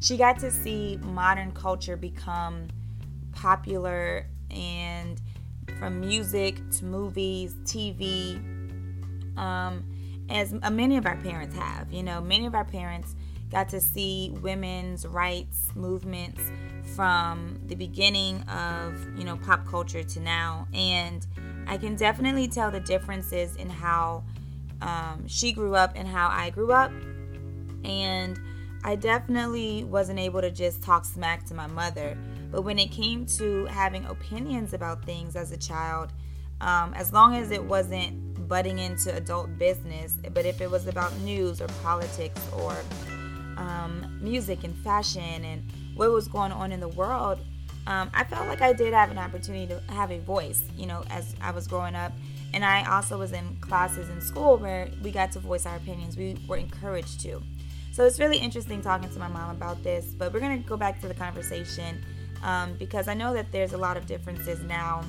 she 0.00 0.16
got 0.16 0.38
to 0.40 0.50
see 0.50 0.98
modern 1.02 1.52
culture 1.52 1.96
become 1.96 2.68
popular 3.32 4.26
and 4.50 5.20
from 5.78 6.00
music 6.00 6.60
to 6.70 6.84
movies, 6.84 7.56
TV, 7.64 8.36
um, 9.36 9.84
as 10.30 10.52
many 10.70 10.96
of 10.96 11.04
our 11.04 11.16
parents 11.16 11.56
have. 11.56 11.92
You 11.92 12.02
know, 12.02 12.20
many 12.20 12.46
of 12.46 12.54
our 12.54 12.64
parents 12.64 13.14
got 13.50 13.68
to 13.70 13.80
see 13.80 14.32
women's 14.40 15.06
rights 15.06 15.70
movements 15.74 16.40
from 16.94 17.58
the 17.66 17.74
beginning 17.74 18.42
of, 18.42 18.94
you 19.18 19.24
know, 19.24 19.36
pop 19.36 19.66
culture 19.66 20.02
to 20.02 20.20
now. 20.20 20.68
And 20.72 21.26
I 21.66 21.76
can 21.76 21.96
definitely 21.96 22.48
tell 22.48 22.70
the 22.70 22.80
differences 22.80 23.56
in 23.56 23.68
how 23.68 24.24
um, 24.82 25.24
she 25.26 25.52
grew 25.52 25.74
up 25.74 25.92
and 25.96 26.06
how 26.06 26.28
I 26.28 26.50
grew 26.50 26.72
up. 26.72 26.92
And 27.84 28.38
I 28.84 28.96
definitely 28.96 29.84
wasn't 29.84 30.18
able 30.18 30.40
to 30.42 30.50
just 30.50 30.82
talk 30.82 31.04
smack 31.04 31.44
to 31.46 31.54
my 31.54 31.66
mother. 31.66 32.16
But 32.50 32.62
when 32.62 32.78
it 32.78 32.90
came 32.92 33.26
to 33.38 33.64
having 33.66 34.04
opinions 34.04 34.74
about 34.74 35.04
things 35.04 35.36
as 35.36 35.52
a 35.52 35.56
child, 35.56 36.12
um, 36.60 36.94
as 36.94 37.12
long 37.12 37.34
as 37.34 37.50
it 37.50 37.64
wasn't 37.64 38.46
butting 38.46 38.78
into 38.78 39.14
adult 39.14 39.58
business, 39.58 40.16
but 40.32 40.44
if 40.44 40.60
it 40.60 40.70
was 40.70 40.86
about 40.86 41.16
news 41.20 41.60
or 41.60 41.66
politics 41.82 42.40
or 42.52 42.76
um, 43.56 44.18
music 44.20 44.64
and 44.64 44.76
fashion 44.76 45.44
and 45.44 45.64
what 45.94 46.10
was 46.10 46.28
going 46.28 46.52
on 46.52 46.72
in 46.72 46.80
the 46.80 46.88
world, 46.88 47.38
um, 47.86 48.10
I 48.14 48.24
felt 48.24 48.46
like 48.48 48.62
I 48.62 48.72
did 48.72 48.94
have 48.94 49.10
an 49.10 49.18
opportunity 49.18 49.66
to 49.66 49.80
have 49.92 50.10
a 50.10 50.18
voice, 50.18 50.62
you 50.76 50.86
know, 50.86 51.04
as 51.10 51.34
I 51.40 51.50
was 51.50 51.66
growing 51.66 51.94
up. 51.94 52.12
And 52.54 52.64
I 52.64 52.88
also 52.90 53.18
was 53.18 53.32
in 53.32 53.56
classes 53.60 54.08
in 54.08 54.20
school 54.20 54.56
where 54.56 54.88
we 55.02 55.10
got 55.10 55.32
to 55.32 55.38
voice 55.40 55.66
our 55.66 55.76
opinions. 55.76 56.16
We 56.16 56.36
were 56.48 56.56
encouraged 56.56 57.20
to. 57.22 57.42
So 57.92 58.04
it's 58.04 58.18
really 58.18 58.38
interesting 58.38 58.80
talking 58.80 59.10
to 59.10 59.18
my 59.18 59.28
mom 59.28 59.50
about 59.50 59.82
this. 59.82 60.06
But 60.06 60.32
we're 60.32 60.40
going 60.40 60.62
to 60.62 60.68
go 60.68 60.76
back 60.76 61.00
to 61.00 61.08
the 61.08 61.14
conversation 61.14 62.02
um, 62.42 62.74
because 62.78 63.08
I 63.08 63.14
know 63.14 63.34
that 63.34 63.52
there's 63.52 63.72
a 63.72 63.78
lot 63.78 63.96
of 63.96 64.06
differences 64.06 64.60
now 64.62 65.02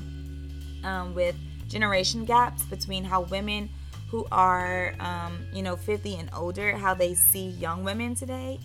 um, 0.84 1.14
with 1.16 1.36
generation 1.68 2.26
gaps 2.26 2.64
between 2.64 3.04
how 3.04 3.22
women 3.22 3.70
who 4.10 4.26
are, 4.32 4.94
um, 5.00 5.46
you 5.54 5.62
know, 5.62 5.76
50 5.76 6.16
and 6.16 6.30
older, 6.34 6.76
how 6.78 6.94
they 6.94 7.14
see 7.14 7.48
young 7.48 7.84
women 7.84 8.16
today. 8.16 8.60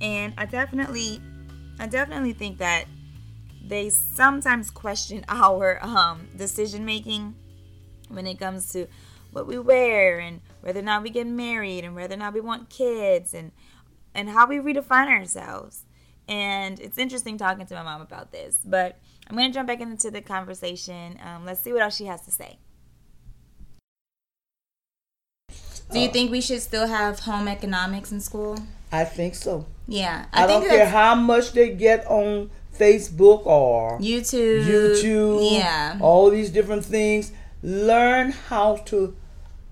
And 0.00 0.32
I 0.38 0.46
definitely, 0.46 1.20
I 1.78 1.86
definitely 1.86 2.32
think 2.32 2.58
that 2.58 2.84
they 3.66 3.90
sometimes 3.90 4.70
question 4.70 5.24
our 5.28 5.78
um, 5.82 6.28
decision 6.36 6.84
making 6.84 7.34
when 8.08 8.26
it 8.26 8.38
comes 8.38 8.72
to 8.72 8.86
what 9.32 9.46
we 9.46 9.58
wear 9.58 10.20
and 10.20 10.40
whether 10.60 10.80
or 10.80 10.84
not 10.84 11.02
we 11.02 11.10
get 11.10 11.26
married 11.26 11.84
and 11.84 11.94
whether 11.94 12.14
or 12.14 12.18
not 12.18 12.32
we 12.32 12.40
want 12.40 12.70
kids 12.70 13.34
and 13.34 13.50
and 14.14 14.28
how 14.28 14.46
we 14.46 14.58
redefine 14.58 15.08
ourselves. 15.08 15.84
And 16.28 16.78
it's 16.78 16.98
interesting 16.98 17.36
talking 17.36 17.66
to 17.66 17.74
my 17.74 17.82
mom 17.82 18.00
about 18.00 18.30
this. 18.30 18.58
But 18.64 18.98
I'm 19.28 19.36
going 19.36 19.50
to 19.50 19.54
jump 19.54 19.66
back 19.66 19.80
into 19.80 20.10
the 20.10 20.20
conversation. 20.20 21.18
Um, 21.22 21.44
let's 21.44 21.60
see 21.60 21.72
what 21.72 21.82
else 21.82 21.96
she 21.96 22.04
has 22.04 22.22
to 22.22 22.30
say. 22.30 22.58
Do 25.90 25.98
you 25.98 26.08
think 26.08 26.30
we 26.30 26.40
should 26.40 26.62
still 26.62 26.86
have 26.86 27.20
home 27.20 27.48
economics 27.48 28.12
in 28.12 28.20
school? 28.20 28.58
I 29.00 29.04
think 29.04 29.34
so. 29.34 29.66
Yeah. 29.86 30.26
I, 30.32 30.44
I 30.44 30.46
don't 30.46 30.66
care 30.66 30.86
how 30.86 31.14
much 31.14 31.52
they 31.52 31.70
get 31.74 32.06
on 32.06 32.50
Facebook 32.78 33.46
or 33.46 33.98
YouTube. 34.00 34.64
YouTube. 34.66 35.52
Yeah. 35.58 35.98
All 36.00 36.30
these 36.30 36.50
different 36.50 36.84
things. 36.84 37.32
Learn 37.62 38.32
how 38.32 38.76
to, 38.90 39.16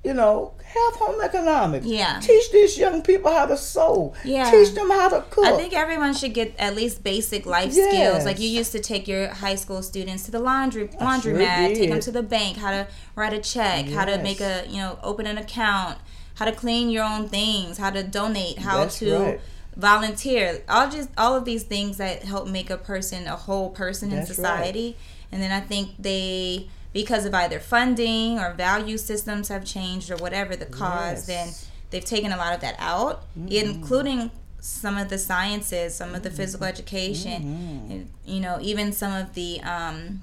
you 0.04 0.14
know, 0.14 0.54
have 0.64 0.94
home 0.94 1.20
economics. 1.20 1.84
Yeah. 1.86 2.18
Teach 2.20 2.50
these 2.50 2.78
young 2.78 3.02
people 3.02 3.30
how 3.30 3.46
to 3.46 3.56
sew. 3.56 4.14
Yeah. 4.24 4.50
Teach 4.50 4.74
them 4.74 4.88
how 4.90 5.08
to 5.10 5.20
cook. 5.30 5.44
I 5.44 5.56
think 5.56 5.74
everyone 5.74 6.14
should 6.14 6.32
get 6.32 6.54
at 6.58 6.74
least 6.74 7.04
basic 7.04 7.44
life 7.44 7.72
Yes. 7.74 7.92
skills. 7.92 8.24
Like 8.24 8.38
you 8.40 8.48
used 8.48 8.72
to 8.72 8.80
take 8.80 9.06
your 9.06 9.28
high 9.28 9.56
school 9.56 9.82
students 9.82 10.24
to 10.24 10.30
the 10.30 10.40
laundry 10.40 10.88
laundromat, 10.88 11.66
sure 11.66 11.74
take 11.76 11.90
them 11.90 12.00
to 12.00 12.10
the 12.10 12.22
bank, 12.22 12.56
how 12.56 12.70
to 12.70 12.86
write 13.14 13.34
a 13.34 13.40
check, 13.40 13.86
how 13.88 14.04
to 14.06 14.16
make 14.22 14.40
a 14.40 14.64
you 14.68 14.78
know 14.78 14.98
open 15.02 15.26
an 15.26 15.36
account, 15.36 15.98
how 16.34 16.44
to 16.44 16.52
clean 16.52 16.90
your 16.90 17.04
own 17.04 17.28
things, 17.28 17.78
how 17.78 17.90
to 17.90 18.02
donate, 18.02 18.58
how 18.58 18.78
That's 18.78 18.98
to 19.00 19.18
right. 19.18 19.40
volunteer. 19.76 20.62
All 20.68 20.90
just 20.90 21.10
all 21.16 21.34
of 21.36 21.44
these 21.44 21.62
things 21.62 21.98
that 21.98 22.22
help 22.22 22.48
make 22.48 22.70
a 22.70 22.78
person 22.78 23.26
a 23.26 23.36
whole 23.36 23.70
person 23.70 24.10
in 24.10 24.16
That's 24.16 24.30
right. 24.30 24.36
society. 24.36 24.96
And 25.30 25.42
then 25.42 25.50
I 25.50 25.60
think 25.60 25.90
they 25.98 26.68
because 26.92 27.24
of 27.24 27.34
either 27.34 27.58
funding 27.58 28.38
or 28.38 28.52
value 28.52 28.98
systems 28.98 29.48
have 29.48 29.64
changed 29.64 30.10
or 30.10 30.16
whatever 30.16 30.54
the 30.56 30.66
cause, 30.66 31.26
Yes. 31.26 31.66
then 31.66 31.70
they've 31.90 32.04
taken 32.04 32.32
a 32.32 32.36
lot 32.36 32.54
of 32.54 32.60
that 32.60 32.76
out, 32.78 33.22
mm-hmm. 33.38 33.48
including 33.48 34.30
some 34.60 34.96
of 34.96 35.08
the 35.08 35.18
sciences, 35.18 35.94
some 35.94 36.14
of 36.14 36.22
the 36.22 36.30
physical 36.30 36.66
mm-hmm. 36.66 36.72
education, 36.72 37.42
mm-hmm. 37.42 37.92
and, 37.92 38.10
you 38.24 38.40
know, 38.40 38.58
even 38.60 38.92
some 38.92 39.12
of 39.12 39.34
the 39.34 39.60
um, 39.62 40.20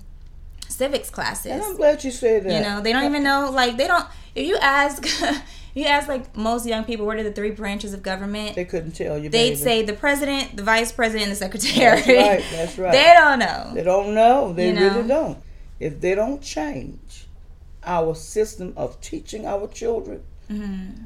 civics 0.68 1.10
classes. 1.10 1.52
and 1.52 1.64
I'm 1.64 1.76
glad 1.76 2.04
you 2.04 2.12
said 2.12 2.44
that. 2.44 2.54
You 2.54 2.62
know, 2.62 2.82
they 2.82 2.94
don't 2.94 3.04
even 3.04 3.24
know. 3.24 3.50
Like 3.52 3.78
they 3.78 3.88
don't. 3.88 4.06
If 4.36 4.48
you 4.48 4.58
ask, 4.58 5.04
you 5.76 5.86
ask 5.86 6.08
like 6.08 6.36
most 6.36 6.66
young 6.66 6.84
people, 6.84 7.06
what 7.06 7.18
are 7.18 7.24
the 7.24 7.32
three 7.32 7.52
branches 7.52 7.94
of 7.94 8.02
government? 8.04 8.56
they 8.56 8.66
couldn't 8.66 8.92
tell 8.94 9.18
you. 9.18 9.30
They'd 9.30 9.50
baby. 9.52 9.56
say 9.56 9.84
the 9.84 9.94
president, 9.94 10.56
the 10.56 10.64
vice 10.64 10.92
president, 10.92 11.24
and 11.24 11.32
the 11.32 11.36
secretary. 11.36 12.02
That's 12.02 12.08
right. 12.08 12.44
That's 12.52 12.78
right. 12.84 12.92
they 12.92 13.14
don't 13.16 13.40
know. 13.40 13.72
They 13.74 13.84
don't 13.84 14.14
know. 14.14 14.54
They 14.54 14.68
You 14.70 14.74
know? 14.74 14.96
really 14.96 15.08
don't. 15.08 15.38
If 15.80 16.02
they 16.02 16.16
don't 16.16 16.42
change 16.42 17.28
our 17.84 18.14
system 18.16 18.74
of 18.76 19.00
teaching 19.02 19.46
our 19.46 19.68
children, 19.68 20.24
Mm-hmm. 20.50 21.04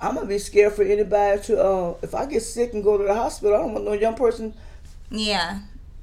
I'm 0.00 0.14
gonna 0.14 0.26
be 0.26 0.38
scared 0.38 0.72
for 0.74 0.82
anybody 0.82 1.40
to. 1.42 1.62
Uh, 1.62 1.94
if 2.02 2.14
I 2.14 2.26
get 2.26 2.42
sick 2.42 2.74
and 2.74 2.82
go 2.84 2.96
to 2.98 3.04
the 3.04 3.14
hospital, 3.14 3.56
I 3.56 3.60
don't 3.60 3.72
want 3.72 3.84
no 3.84 3.92
young 3.92 4.14
person, 4.14 4.54
Yeah, 5.10 5.60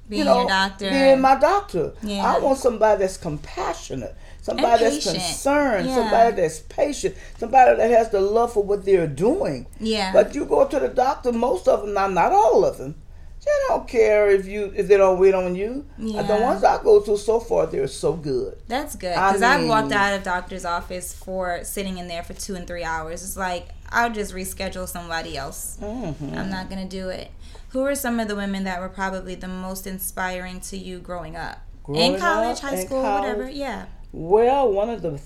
being 0.10 0.20
you 0.20 0.26
know, 0.26 0.40
your 0.42 0.48
doctor. 0.50 0.90
being 0.90 1.22
my 1.22 1.36
doctor. 1.36 1.94
Yeah. 2.04 2.26
I 2.36 2.40
want 2.40 2.58
somebody 2.60 3.00
that's 3.00 3.18
compassionate, 3.18 4.16
somebody 4.42 4.84
that's 4.84 5.04
concerned, 5.12 5.88
Yeah. 5.88 5.96
somebody 5.96 6.36
that's 6.36 6.60
patient, 6.60 7.16
somebody 7.40 7.76
that 7.78 7.90
has 7.90 8.10
the 8.10 8.22
love 8.22 8.54
for 8.54 8.64
what 8.64 8.86
they're 8.86 9.08
doing. 9.08 9.68
yeah, 9.80 10.12
But 10.14 10.36
you 10.36 10.46
go 10.46 10.66
to 10.68 10.80
the 10.80 10.90
doctor, 10.90 11.32
most 11.32 11.68
of 11.68 11.82
them, 11.82 11.94
now 11.94 12.08
not 12.08 12.32
all 12.32 12.64
of 12.66 12.78
them, 12.78 12.96
they 13.44 13.52
don't 13.68 13.88
care 13.88 14.28
if 14.32 14.48
you 14.48 14.74
if 14.76 14.88
they 14.88 14.98
don't 14.98 15.20
wait 15.20 15.36
on 15.36 15.56
you. 15.56 15.86
Uh, 16.00 16.24
The 16.24 16.36
ones 16.38 16.64
I 16.64 16.82
go 16.82 17.00
to 17.02 17.16
so 17.16 17.40
far, 17.40 17.68
they're 17.68 17.88
so 17.88 18.14
good. 18.14 18.58
That's 18.68 18.96
good 18.96 19.14
I 19.16 19.28
because 19.34 19.44
I've 19.44 19.68
walked 19.68 19.92
out 19.92 20.16
of 20.18 20.24
doctor's 20.24 20.66
office 20.66 21.14
for 21.14 21.64
sitting 21.64 22.00
in 22.00 22.08
there 22.08 22.24
for 22.24 22.34
two 22.34 22.56
and 22.56 22.66
three 22.66 22.84
hours. 22.84 23.24
It's 23.24 23.38
like 23.38 23.68
I'll 23.90 24.12
just 24.12 24.34
reschedule 24.34 24.88
somebody 24.88 25.38
else. 25.38 25.78
Mm-hmm. 25.82 26.38
I'm 26.38 26.50
not 26.50 26.70
gonna 26.70 26.88
do 26.88 27.10
it. 27.10 27.32
Who 27.70 27.82
are 27.86 27.96
some 27.96 28.20
of 28.20 28.28
the 28.28 28.36
women 28.36 28.64
that 28.64 28.80
were 28.80 28.90
probably 28.90 29.36
the 29.36 29.48
most 29.48 29.86
inspiring 29.88 30.60
to 30.62 30.78
you 30.78 31.00
growing 31.00 31.36
up? 31.36 31.60
Growing 31.84 32.14
in 32.14 32.20
college, 32.20 32.58
up, 32.58 32.64
high 32.72 32.84
school, 32.84 33.04
whatever. 33.04 33.50
Yeah. 33.50 33.86
Well, 34.12 34.72
one 34.72 34.90
of 34.90 35.02
the 35.02 35.20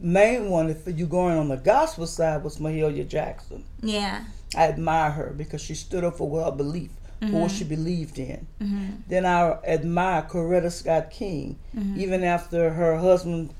main 0.00 0.48
one 0.50 0.74
for 0.74 0.90
you 0.90 1.06
going 1.06 1.36
on 1.36 1.48
the 1.48 1.56
gospel 1.56 2.06
side 2.06 2.42
was 2.44 2.58
Mahalia 2.58 3.06
Jackson. 3.06 3.64
Yeah. 3.82 4.24
I 4.56 4.64
admire 4.68 5.10
her 5.10 5.34
because 5.36 5.60
she 5.60 5.74
stood 5.74 6.04
up 6.04 6.16
for 6.16 6.44
her 6.44 6.50
belief, 6.52 6.90
for 7.20 7.26
Mm-hmm. 7.26 7.34
what 7.36 7.50
she 7.50 7.64
believed 7.64 8.18
in. 8.18 8.46
Then 9.08 9.26
I 9.26 9.58
admire 9.66 10.22
Coretta 10.22 10.72
Scott 10.72 11.10
King, 11.10 11.58
Mm-hmm. 11.76 12.00
even 12.00 12.24
after 12.24 12.70
her 12.70 12.96
husband 12.96 13.52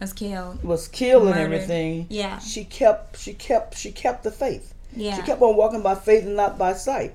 Was 0.00 0.12
killed. 0.12 0.62
was 0.62 0.88
killed 0.88 1.28
and 1.28 1.38
everything. 1.38 2.06
Yeah. 2.10 2.38
she 2.38 2.64
kept 2.64 3.18
she 3.18 3.32
kept 3.32 3.76
she 3.78 3.92
kept 3.92 4.24
the 4.24 4.30
faith. 4.30 4.74
Yeah. 4.94 5.16
She 5.16 5.22
kept 5.22 5.40
on 5.40 5.56
walking 5.56 5.82
by 5.82 5.94
faith 5.94 6.24
and 6.24 6.36
not 6.36 6.58
by 6.58 6.74
sight. 6.74 7.14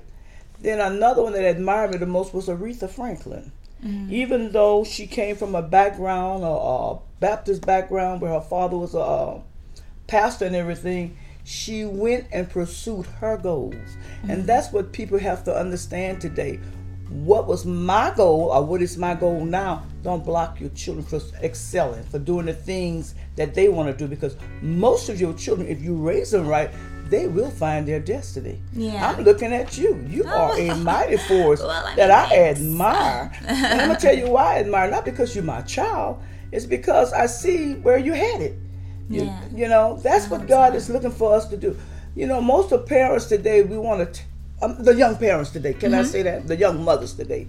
Then 0.60 0.80
another 0.80 1.22
one 1.22 1.32
that 1.32 1.44
admired 1.44 1.92
me 1.92 1.98
the 1.98 2.06
most 2.06 2.34
was 2.34 2.48
Aretha 2.48 2.88
Franklin. 2.88 3.52
Mm-hmm. 3.84 4.12
Even 4.12 4.52
though 4.52 4.84
she 4.84 5.06
came 5.06 5.36
from 5.36 5.54
a 5.54 5.62
background, 5.62 6.44
a, 6.44 6.46
a 6.46 6.98
Baptist 7.18 7.66
background, 7.66 8.20
where 8.20 8.32
her 8.32 8.40
father 8.40 8.76
was 8.76 8.94
a, 8.94 9.00
uh 9.00 9.40
pastor 10.06 10.44
and 10.44 10.54
everything, 10.54 11.16
she 11.44 11.84
went 11.84 12.26
and 12.32 12.48
pursued 12.48 13.06
her 13.20 13.36
goals. 13.36 13.74
Mm-hmm. 13.74 14.30
And 14.30 14.46
that's 14.46 14.72
what 14.72 14.92
people 14.92 15.18
have 15.18 15.44
to 15.44 15.56
understand 15.56 16.20
today. 16.20 16.60
What 17.12 17.46
was 17.46 17.64
my 17.64 18.12
goal, 18.16 18.50
or 18.52 18.64
what 18.64 18.82
is 18.82 18.96
my 18.96 19.14
goal 19.14 19.44
now, 19.44 19.84
don't 20.02 20.24
block 20.24 20.60
your 20.60 20.70
children 20.70 21.04
from 21.04 21.20
excelling, 21.42 22.04
for 22.04 22.18
doing 22.18 22.46
the 22.46 22.54
things 22.54 23.14
that 23.36 23.54
they 23.54 23.68
want 23.68 23.90
to 23.90 23.96
do. 23.96 24.08
Because 24.08 24.36
most 24.60 25.08
of 25.08 25.20
your 25.20 25.34
children, 25.34 25.68
if 25.68 25.80
you 25.82 25.94
raise 25.94 26.30
them 26.30 26.46
right, 26.48 26.70
they 27.08 27.26
will 27.26 27.50
find 27.50 27.86
their 27.86 28.00
destiny. 28.00 28.62
Yeah. 28.72 29.10
I'm 29.10 29.22
looking 29.24 29.52
at 29.52 29.76
you. 29.76 30.04
You 30.08 30.24
oh. 30.26 30.30
are 30.30 30.58
a 30.58 30.74
mighty 30.76 31.18
force 31.18 31.60
Well, 31.62 31.70
I 31.70 31.94
that 31.96 32.08
mean, 32.08 32.10
I 32.10 32.28
thanks. 32.28 32.60
admire. 32.60 33.32
and 33.46 33.80
I'm 33.82 33.88
gonna 33.88 34.00
tell 34.00 34.16
you 34.16 34.30
why 34.30 34.56
I 34.56 34.58
admire. 34.60 34.90
Not 34.90 35.04
because 35.04 35.34
you're 35.34 35.44
my 35.44 35.60
child. 35.62 36.22
It's 36.52 36.64
because 36.66 37.12
I 37.12 37.26
see 37.26 37.74
where 37.74 37.98
you're 37.98 38.14
headed. 38.14 38.58
You, 39.10 39.24
Yeah. 39.24 39.40
you 39.54 39.68
know, 39.68 39.98
that's 40.02 40.28
what 40.30 40.42
oh, 40.42 40.46
God 40.46 40.74
is 40.74 40.88
looking 40.88 41.10
for 41.10 41.34
us 41.34 41.46
to 41.48 41.56
do. 41.56 41.76
You 42.14 42.26
know, 42.26 42.40
most 42.40 42.72
of 42.72 42.86
parents 42.86 43.26
today, 43.26 43.62
we 43.62 43.76
want 43.78 44.14
to, 44.14 44.22
um, 44.62 44.82
the 44.82 44.94
young 44.94 45.16
parents 45.16 45.50
today, 45.50 45.74
can 45.74 45.90
Mm-hmm. 45.92 46.00
I 46.00 46.04
say 46.04 46.22
that? 46.22 46.46
The 46.46 46.56
young 46.56 46.84
mothers 46.84 47.14
today, 47.14 47.46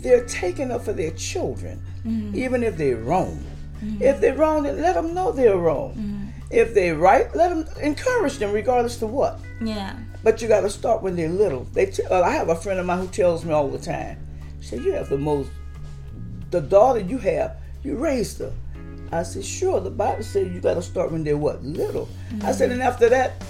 they're 0.00 0.24
taking 0.26 0.70
up 0.70 0.84
for 0.84 0.92
their 0.92 1.10
children, 1.12 1.82
Mm-hmm. 2.06 2.36
even 2.36 2.62
if 2.62 2.76
they're 2.76 2.96
wrong. 2.96 3.42
If 4.00 4.20
they're 4.20 4.34
wrong, 4.34 4.62
then 4.62 4.80
let 4.80 4.94
them 4.94 5.12
know 5.12 5.30
they're 5.32 5.58
wrong. 5.58 5.92
Mm-hmm. 5.94 6.24
If 6.50 6.72
they're 6.74 6.96
right, 6.96 7.34
let 7.36 7.50
them 7.50 7.66
encourage 7.82 8.38
them, 8.38 8.52
regardless 8.52 8.96
to 8.98 9.06
what. 9.06 9.40
Yeah. 9.62 9.94
But 10.22 10.40
you 10.40 10.48
got 10.48 10.62
to 10.62 10.70
start 10.70 11.02
when 11.02 11.16
they're 11.16 11.28
little. 11.28 11.64
They, 11.72 11.86
t- 11.86 12.02
uh, 12.04 12.22
I 12.22 12.30
have 12.30 12.48
a 12.48 12.56
friend 12.56 12.80
of 12.80 12.86
mine 12.86 13.00
who 13.00 13.08
tells 13.08 13.44
me 13.44 13.52
all 13.52 13.68
the 13.68 13.78
time. 13.78 14.16
She 14.60 14.68
said, 14.68 14.84
"You 14.84 14.92
have 14.92 15.10
the 15.10 15.18
most 15.18 15.50
the 16.50 16.60
daughter 16.62 17.00
you 17.00 17.18
have, 17.18 17.56
you 17.82 17.96
raised 17.96 18.38
her. 18.38 18.52
I 19.12 19.22
said, 19.22 19.44
sure. 19.44 19.80
The 19.80 19.90
Bible 19.90 20.22
says 20.22 20.52
you 20.52 20.60
got 20.60 20.74
to 20.74 20.82
start 20.82 21.10
when 21.12 21.24
they're 21.24 21.36
what 21.36 21.62
little. 21.62 22.08
Mm-hmm. 22.32 22.46
I 22.46 22.52
said, 22.52 22.70
and 22.70 22.80
after 22.82 23.08
that, 23.10 23.42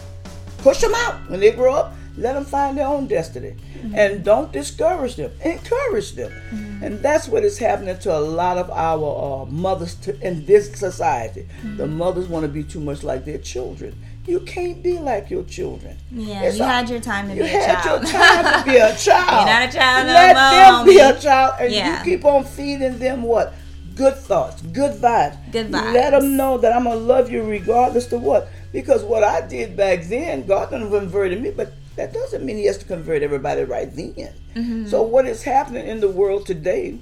push 0.58 0.80
them 0.80 0.92
out 0.94 1.30
when 1.30 1.38
they 1.40 1.52
grow 1.52 1.74
up. 1.74 1.94
Let 2.16 2.34
them 2.34 2.44
find 2.44 2.78
their 2.78 2.86
own 2.86 3.08
destiny, 3.08 3.56
mm-hmm. 3.76 3.94
and 3.94 4.24
don't 4.24 4.52
discourage 4.52 5.16
them. 5.16 5.32
Encourage 5.44 6.12
them, 6.12 6.30
mm-hmm. 6.30 6.84
and 6.84 7.00
that's 7.00 7.26
what 7.26 7.42
is 7.42 7.58
happening 7.58 7.98
to 7.98 8.16
a 8.16 8.20
lot 8.20 8.56
of 8.56 8.70
our 8.70 9.42
uh, 9.42 9.46
mothers 9.46 9.96
to, 9.96 10.20
in 10.20 10.46
this 10.46 10.72
society. 10.72 11.42
Mm-hmm. 11.42 11.76
The 11.76 11.86
mothers 11.88 12.28
want 12.28 12.44
to 12.44 12.48
be 12.48 12.62
too 12.62 12.80
much 12.80 13.02
like 13.02 13.24
their 13.24 13.38
children. 13.38 13.98
You 14.26 14.40
can't 14.40 14.82
be 14.82 14.98
like 14.98 15.28
your 15.28 15.42
children. 15.42 15.98
Yeah, 16.10 16.44
it's 16.44 16.56
you 16.56 16.64
a, 16.64 16.66
had 16.66 16.88
your 16.88 17.00
time 17.00 17.28
to 17.28 17.34
be 17.34 17.40
a 17.40 17.46
child. 17.46 17.50
You 17.50 17.66
had 17.66 17.84
your 17.84 18.12
time 18.12 18.64
to 18.64 18.70
be 18.70 18.76
a 18.76 18.96
child. 18.96 19.46
You're 19.46 19.54
not 19.54 19.68
a 19.68 19.72
child 19.72 20.06
Let 20.06 20.34
no 20.34 20.84
them 20.84 20.86
be 20.86 20.98
a 20.98 21.20
child, 21.20 21.54
and 21.60 21.72
yeah. 21.72 21.98
you 21.98 22.04
keep 22.04 22.24
on 22.24 22.44
feeding 22.44 22.98
them 22.98 23.22
what 23.22 23.54
good 23.96 24.16
thoughts, 24.16 24.62
good 24.62 25.00
vibes. 25.00 25.36
Good 25.52 25.70
vibes. 25.70 25.92
Let 25.92 26.10
them 26.10 26.36
know 26.36 26.58
that 26.58 26.72
I'm 26.72 26.84
gonna 26.84 26.96
love 26.96 27.30
you 27.30 27.42
regardless 27.42 28.12
of 28.12 28.22
what. 28.22 28.48
Because 28.72 29.04
what 29.04 29.22
I 29.22 29.46
did 29.46 29.76
back 29.76 30.04
then, 30.04 30.46
God 30.46 30.70
done 30.70 30.90
converted 30.90 31.40
me, 31.40 31.50
but 31.50 31.72
that 31.96 32.12
doesn't 32.12 32.44
mean 32.44 32.56
He 32.56 32.66
has 32.66 32.78
to 32.78 32.84
convert 32.84 33.22
everybody 33.22 33.64
right 33.64 33.94
then. 33.94 34.32
Mm-hmm. 34.54 34.86
So 34.86 35.02
what 35.02 35.26
is 35.26 35.42
happening 35.42 35.86
in 35.86 36.00
the 36.00 36.08
world 36.08 36.46
today? 36.46 36.98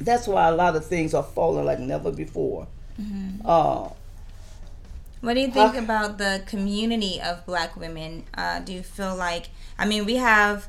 That's 0.00 0.28
why 0.28 0.48
a 0.48 0.54
lot 0.54 0.76
of 0.76 0.86
things 0.86 1.14
are 1.14 1.22
falling 1.22 1.64
like 1.64 1.80
never 1.80 2.12
before. 2.12 2.68
Mm-hmm. 3.00 3.44
Uh, 3.44 3.88
what 5.20 5.34
do 5.34 5.40
you 5.40 5.50
think 5.50 5.74
uh, 5.74 5.78
about 5.78 6.18
the 6.18 6.42
community 6.46 7.20
of 7.20 7.44
Black 7.44 7.76
women? 7.76 8.24
Uh, 8.34 8.60
do 8.60 8.72
you 8.72 8.82
feel 8.82 9.16
like? 9.16 9.50
I 9.78 9.86
mean, 9.86 10.04
we 10.04 10.16
have. 10.16 10.68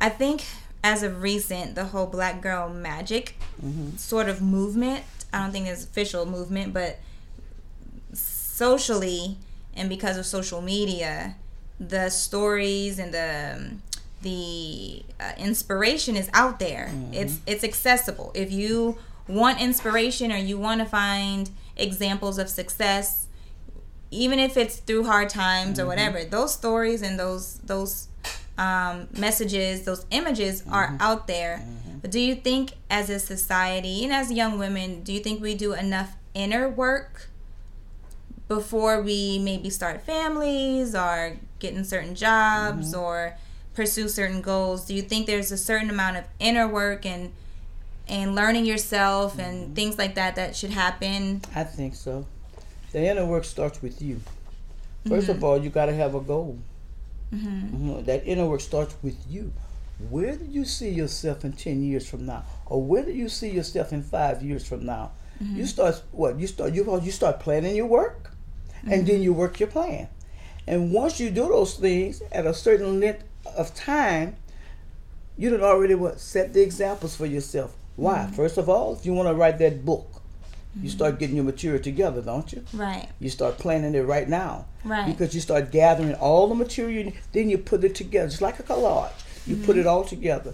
I 0.00 0.08
think 0.08 0.44
as 0.82 1.02
of 1.02 1.22
recent, 1.22 1.74
the 1.74 1.86
whole 1.86 2.06
Black 2.06 2.42
Girl 2.42 2.68
Magic 2.68 3.36
mm-hmm. 3.64 3.96
sort 3.96 4.28
of 4.28 4.42
movement. 4.42 5.04
I 5.32 5.42
don't 5.42 5.52
think 5.52 5.66
it's 5.66 5.84
official 5.84 6.26
movement, 6.26 6.72
but 6.72 6.98
socially 8.12 9.36
and 9.74 9.88
because 9.88 10.16
of 10.16 10.24
social 10.24 10.62
media, 10.62 11.36
the 11.78 12.10
stories 12.10 12.98
and 12.98 13.12
the 13.12 13.76
the 14.22 15.04
uh, 15.20 15.32
inspiration 15.38 16.16
is 16.16 16.28
out 16.32 16.58
there. 16.58 16.90
Mm-hmm. 16.90 17.14
It's 17.14 17.40
it's 17.46 17.64
accessible. 17.64 18.32
If 18.34 18.50
you 18.50 18.98
want 19.28 19.60
inspiration 19.60 20.32
or 20.32 20.36
you 20.36 20.58
want 20.58 20.80
to 20.80 20.86
find 20.86 21.50
examples 21.76 22.38
of 22.38 22.48
success, 22.48 23.26
even 24.10 24.38
if 24.38 24.56
it's 24.56 24.76
through 24.76 25.04
hard 25.04 25.28
times 25.28 25.78
mm-hmm. 25.78 25.82
or 25.82 25.86
whatever, 25.86 26.24
those 26.24 26.54
stories 26.54 27.02
and 27.02 27.18
those 27.18 27.58
those 27.58 28.08
um, 28.58 29.08
messages, 29.16 29.84
those 29.84 30.06
images 30.10 30.62
mm-hmm. 30.62 30.72
are 30.72 30.96
out 31.00 31.26
there. 31.26 31.58
Mm-hmm. 31.58 31.98
But 31.98 32.10
do 32.10 32.20
you 32.20 32.34
think, 32.34 32.72
as 32.90 33.10
a 33.10 33.18
society 33.18 34.04
and 34.04 34.12
as 34.12 34.30
young 34.32 34.58
women, 34.58 35.02
do 35.02 35.12
you 35.12 35.20
think 35.20 35.42
we 35.42 35.54
do 35.54 35.72
enough 35.72 36.16
inner 36.34 36.68
work 36.68 37.28
before 38.48 39.02
we 39.02 39.38
maybe 39.38 39.70
start 39.70 40.02
families 40.02 40.94
or 40.94 41.38
get 41.58 41.74
in 41.74 41.84
certain 41.84 42.14
jobs 42.14 42.92
mm-hmm. 42.92 43.00
or 43.00 43.36
pursue 43.74 44.08
certain 44.08 44.40
goals? 44.40 44.86
Do 44.86 44.94
you 44.94 45.02
think 45.02 45.26
there's 45.26 45.52
a 45.52 45.58
certain 45.58 45.90
amount 45.90 46.16
of 46.16 46.24
inner 46.38 46.68
work 46.68 47.04
and 47.06 47.32
and 48.08 48.34
learning 48.34 48.64
yourself 48.64 49.38
and 49.38 49.64
mm-hmm. 49.64 49.74
things 49.74 49.98
like 49.98 50.14
that 50.14 50.36
that 50.36 50.54
should 50.54 50.70
happen? 50.70 51.42
I 51.54 51.64
think 51.64 51.94
so. 51.94 52.26
The 52.92 53.04
inner 53.04 53.26
work 53.26 53.44
starts 53.44 53.82
with 53.82 54.00
you. 54.00 54.20
1st 55.06 55.28
of 55.28 55.36
mm-hmm. 55.36 55.44
all, 55.44 55.58
you 55.58 55.70
got 55.70 55.86
to 55.86 55.94
have 55.94 56.14
a 56.14 56.20
goal. 56.20 56.58
Mm-hmm. 57.34 57.48
Mm-hmm. 57.48 58.04
That 58.04 58.26
inner 58.26 58.46
work 58.46 58.60
starts 58.60 58.94
with 59.02 59.16
you. 59.28 59.52
Where 60.10 60.36
do 60.36 60.44
you 60.44 60.64
see 60.64 60.90
yourself 60.90 61.44
in 61.44 61.52
ten 61.52 61.82
years 61.82 62.06
from 62.08 62.26
now, 62.26 62.44
or 62.66 62.82
where 62.82 63.02
do 63.02 63.12
you 63.12 63.30
see 63.30 63.50
yourself 63.50 63.92
in 63.92 64.02
five 64.02 64.42
years 64.42 64.66
from 64.68 64.84
now? 64.84 65.12
Mm-hmm. 65.42 65.56
You 65.56 65.66
start 65.66 66.02
what 66.12 66.38
you 66.38 66.46
start 66.46 66.74
you 66.74 67.00
you 67.00 67.10
start 67.10 67.40
planning 67.40 67.74
your 67.74 67.86
work, 67.86 68.30
and 68.86 69.06
then 69.06 69.22
you 69.22 69.32
work 69.32 69.58
your 69.58 69.70
plan. 69.70 70.08
And 70.66 70.92
once 70.92 71.20
you 71.20 71.30
do 71.30 71.48
those 71.48 71.74
things 71.74 72.22
at 72.32 72.46
a 72.46 72.54
certain 72.54 73.00
length 73.00 73.24
of 73.56 73.74
time, 73.74 74.36
you 75.38 75.50
done 75.50 75.62
already 75.62 75.94
what 75.94 76.18
set 76.18 76.52
the 76.52 76.62
examples 76.62 77.14
for 77.14 77.26
yourself. 77.26 77.76
Why? 77.96 78.18
Mm-hmm. 78.18 78.34
First 78.34 78.58
of 78.58 78.68
all, 78.68 78.94
if 78.94 79.06
you 79.06 79.12
want 79.12 79.28
to 79.28 79.34
write 79.34 79.58
that 79.58 79.84
book, 79.84 80.16
you 80.82 80.90
start 80.90 81.18
getting 81.18 81.36
your 81.36 81.44
material 81.44 81.82
together, 81.82 82.20
don't 82.20 82.52
you? 82.52 82.62
Right. 82.74 83.08
You 83.18 83.30
start 83.30 83.56
planning 83.56 83.94
it 83.94 84.02
right 84.02 84.28
now. 84.28 84.66
Right. 84.84 85.06
Because 85.06 85.34
you 85.34 85.40
start 85.40 85.72
gathering 85.72 86.14
all 86.14 86.48
the 86.48 86.54
material, 86.54 87.12
then 87.32 87.48
you 87.48 87.56
put 87.56 87.82
it 87.82 87.94
together, 87.94 88.28
just 88.28 88.42
like 88.42 88.58
a 88.58 88.62
collage. 88.62 89.10
You 89.46 89.56
mm-hmm. 89.56 89.64
put 89.64 89.78
it 89.78 89.86
all 89.86 90.04
together. 90.04 90.52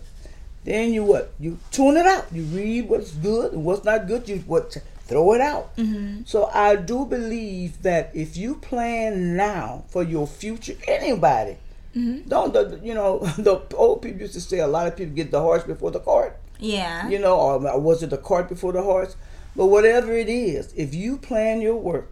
Then 0.65 0.93
you 0.93 1.03
what? 1.03 1.33
You 1.41 1.59
tune 1.73 1.97
it 1.97 2.07
out. 2.07 2.27
You 2.33 2.45
read 2.45 2.89
what's 2.89 3.11
good 3.13 3.53
and 3.53 3.65
what's 3.65 3.85
not 3.85 4.07
good. 4.07 4.29
You 4.29 4.39
what? 4.47 4.77
Throw 5.13 5.35
it 5.35 5.43
out. 5.43 5.77
Mm-hmm. 5.77 6.23
So 6.25 6.47
I 6.55 6.77
do 6.77 7.05
believe 7.05 7.83
that 7.83 8.11
if 8.15 8.35
you 8.35 8.55
plan 8.55 9.37
now 9.37 9.85
for 9.89 10.03
your 10.03 10.27
future, 10.27 10.73
anybody, 10.89 11.59
mm-hmm. 11.95 12.27
don't 12.27 12.55
the, 12.55 12.81
you 12.83 12.95
know 12.95 13.19
the 13.37 13.61
old 13.75 14.01
people 14.01 14.23
used 14.23 14.33
to 14.33 14.41
say 14.41 14.61
a 14.61 14.67
lot 14.67 14.87
of 14.87 14.97
people 14.97 15.15
get 15.15 15.31
the 15.31 15.41
horse 15.41 15.65
before 15.65 15.91
the 15.91 16.01
cart. 16.01 16.39
Yeah. 16.59 17.11
You 17.11 17.19
know, 17.19 17.39
or 17.39 17.79
was 17.79 18.03
it 18.03 18.09
the 18.09 18.17
cart 18.17 18.49
before 18.49 18.73
the 18.73 18.81
horse? 18.83 19.15
But 19.55 19.67
whatever 19.67 20.15
it 20.15 20.31
is, 20.31 20.73
if 20.75 20.95
you 20.95 21.19
plan 21.19 21.61
your 21.61 21.77
work, 21.77 22.11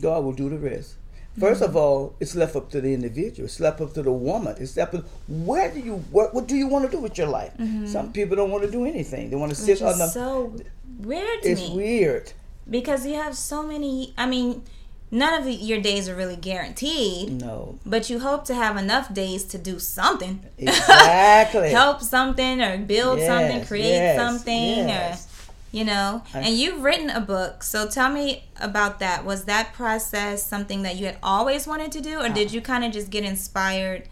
God 0.00 0.24
will 0.24 0.32
do 0.32 0.48
the 0.48 0.56
rest. 0.56 0.94
1st 1.38 1.52
mm-hmm. 1.52 1.64
of 1.64 1.76
all, 1.76 2.14
it's 2.20 2.34
left 2.34 2.56
up 2.56 2.70
to 2.70 2.80
the 2.80 2.92
individual. 2.92 3.46
It's 3.46 3.60
left 3.60 3.80
up 3.80 3.92
to 3.94 4.02
the 4.02 4.12
woman. 4.12 4.56
It's 4.58 4.76
left 4.76 4.94
up. 4.94 5.04
Where 5.28 5.70
do 5.70 5.80
you 5.80 5.96
work? 6.10 6.32
What 6.32 6.46
do 6.46 6.56
you 6.56 6.66
want 6.66 6.86
to 6.86 6.90
do 6.90 6.98
with 6.98 7.18
your 7.18 7.28
life? 7.28 7.52
Mm-hmm. 7.58 7.86
Some 7.86 8.12
people 8.12 8.36
don't 8.36 8.50
want 8.50 8.64
to 8.64 8.70
do 8.70 8.84
anything. 8.84 9.30
They 9.30 9.36
want 9.36 9.50
to 9.50 9.56
sit 9.56 9.82
on 9.82 9.98
the. 9.98 10.08
So 10.08 10.54
weird. 10.98 11.40
it's 11.42 11.68
me. 11.68 11.76
weird 11.76 12.32
because 12.68 13.06
you 13.06 13.14
have 13.14 13.36
so 13.36 13.62
many. 13.62 14.14
I 14.16 14.26
mean, 14.26 14.62
none 15.10 15.42
of 15.42 15.48
your 15.48 15.80
days 15.80 16.08
are 16.08 16.14
really 16.14 16.36
guaranteed. 16.36 17.40
No. 17.40 17.78
But 17.84 18.10
you 18.10 18.20
hope 18.20 18.44
to 18.46 18.54
have 18.54 18.76
enough 18.76 19.12
days 19.12 19.44
to 19.44 19.58
do 19.58 19.78
something. 19.78 20.44
Exactly. 20.58 21.70
Help 21.70 22.00
something 22.00 22.62
or 22.62 22.78
build 22.78 23.18
yes, 23.18 23.28
something, 23.28 23.66
create 23.66 23.90
yes, 23.90 24.18
something 24.18 24.88
yes. 24.88 25.26
or 25.26 25.35
you 25.76 25.84
know? 25.84 26.22
And 26.32 26.56
you've 26.56 26.82
written 26.82 27.10
a 27.10 27.20
book 27.20 27.62
so 27.62 27.86
tell 27.86 28.10
me 28.10 28.44
about 28.58 28.98
that. 29.00 29.26
Was 29.26 29.44
that 29.44 29.74
process 29.74 30.42
something 30.42 30.82
that 30.82 30.96
you 30.96 31.04
had 31.04 31.18
always 31.22 31.66
wanted 31.66 31.92
to 31.92 32.00
do 32.00 32.18
or 32.18 32.30
did 32.30 32.50
you 32.50 32.62
kind 32.62 32.82
of 32.82 32.92
just 32.92 33.10
get 33.10 33.24
inspired 33.24 34.08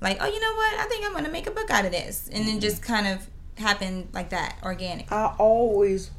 like 0.00 0.18
oh 0.20 0.26
you 0.26 0.40
know 0.40 0.54
what? 0.54 0.74
I 0.80 0.86
think 0.86 1.06
i'm 1.06 1.12
gonna 1.12 1.30
make 1.30 1.46
a 1.46 1.52
book 1.52 1.70
out 1.70 1.84
of 1.84 1.92
this 1.92 2.28
and 2.32 2.48
then 2.48 2.58
just 2.58 2.82
kind 2.82 3.06
of 3.06 3.28
happened 3.56 4.08
like 4.12 4.30
that 4.30 4.56
organic? 4.64 5.12
I 5.12 5.32
always 5.38 6.10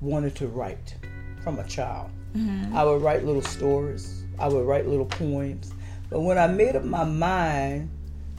wanted 0.00 0.34
to 0.36 0.46
write 0.46 0.94
from 1.44 1.58
a 1.58 1.64
child. 1.64 2.10
Mm-hmm. 2.34 2.76
i 2.76 2.84
would 2.84 3.02
write 3.02 3.24
little 3.24 3.42
stories. 3.42 4.24
I 4.38 4.48
would 4.48 4.66
write 4.66 4.86
little 4.86 5.06
poems. 5.06 5.72
But 6.08 6.20
when 6.20 6.38
i 6.38 6.46
made 6.46 6.74
up 6.74 6.84
my 6.84 7.04
mind 7.04 7.90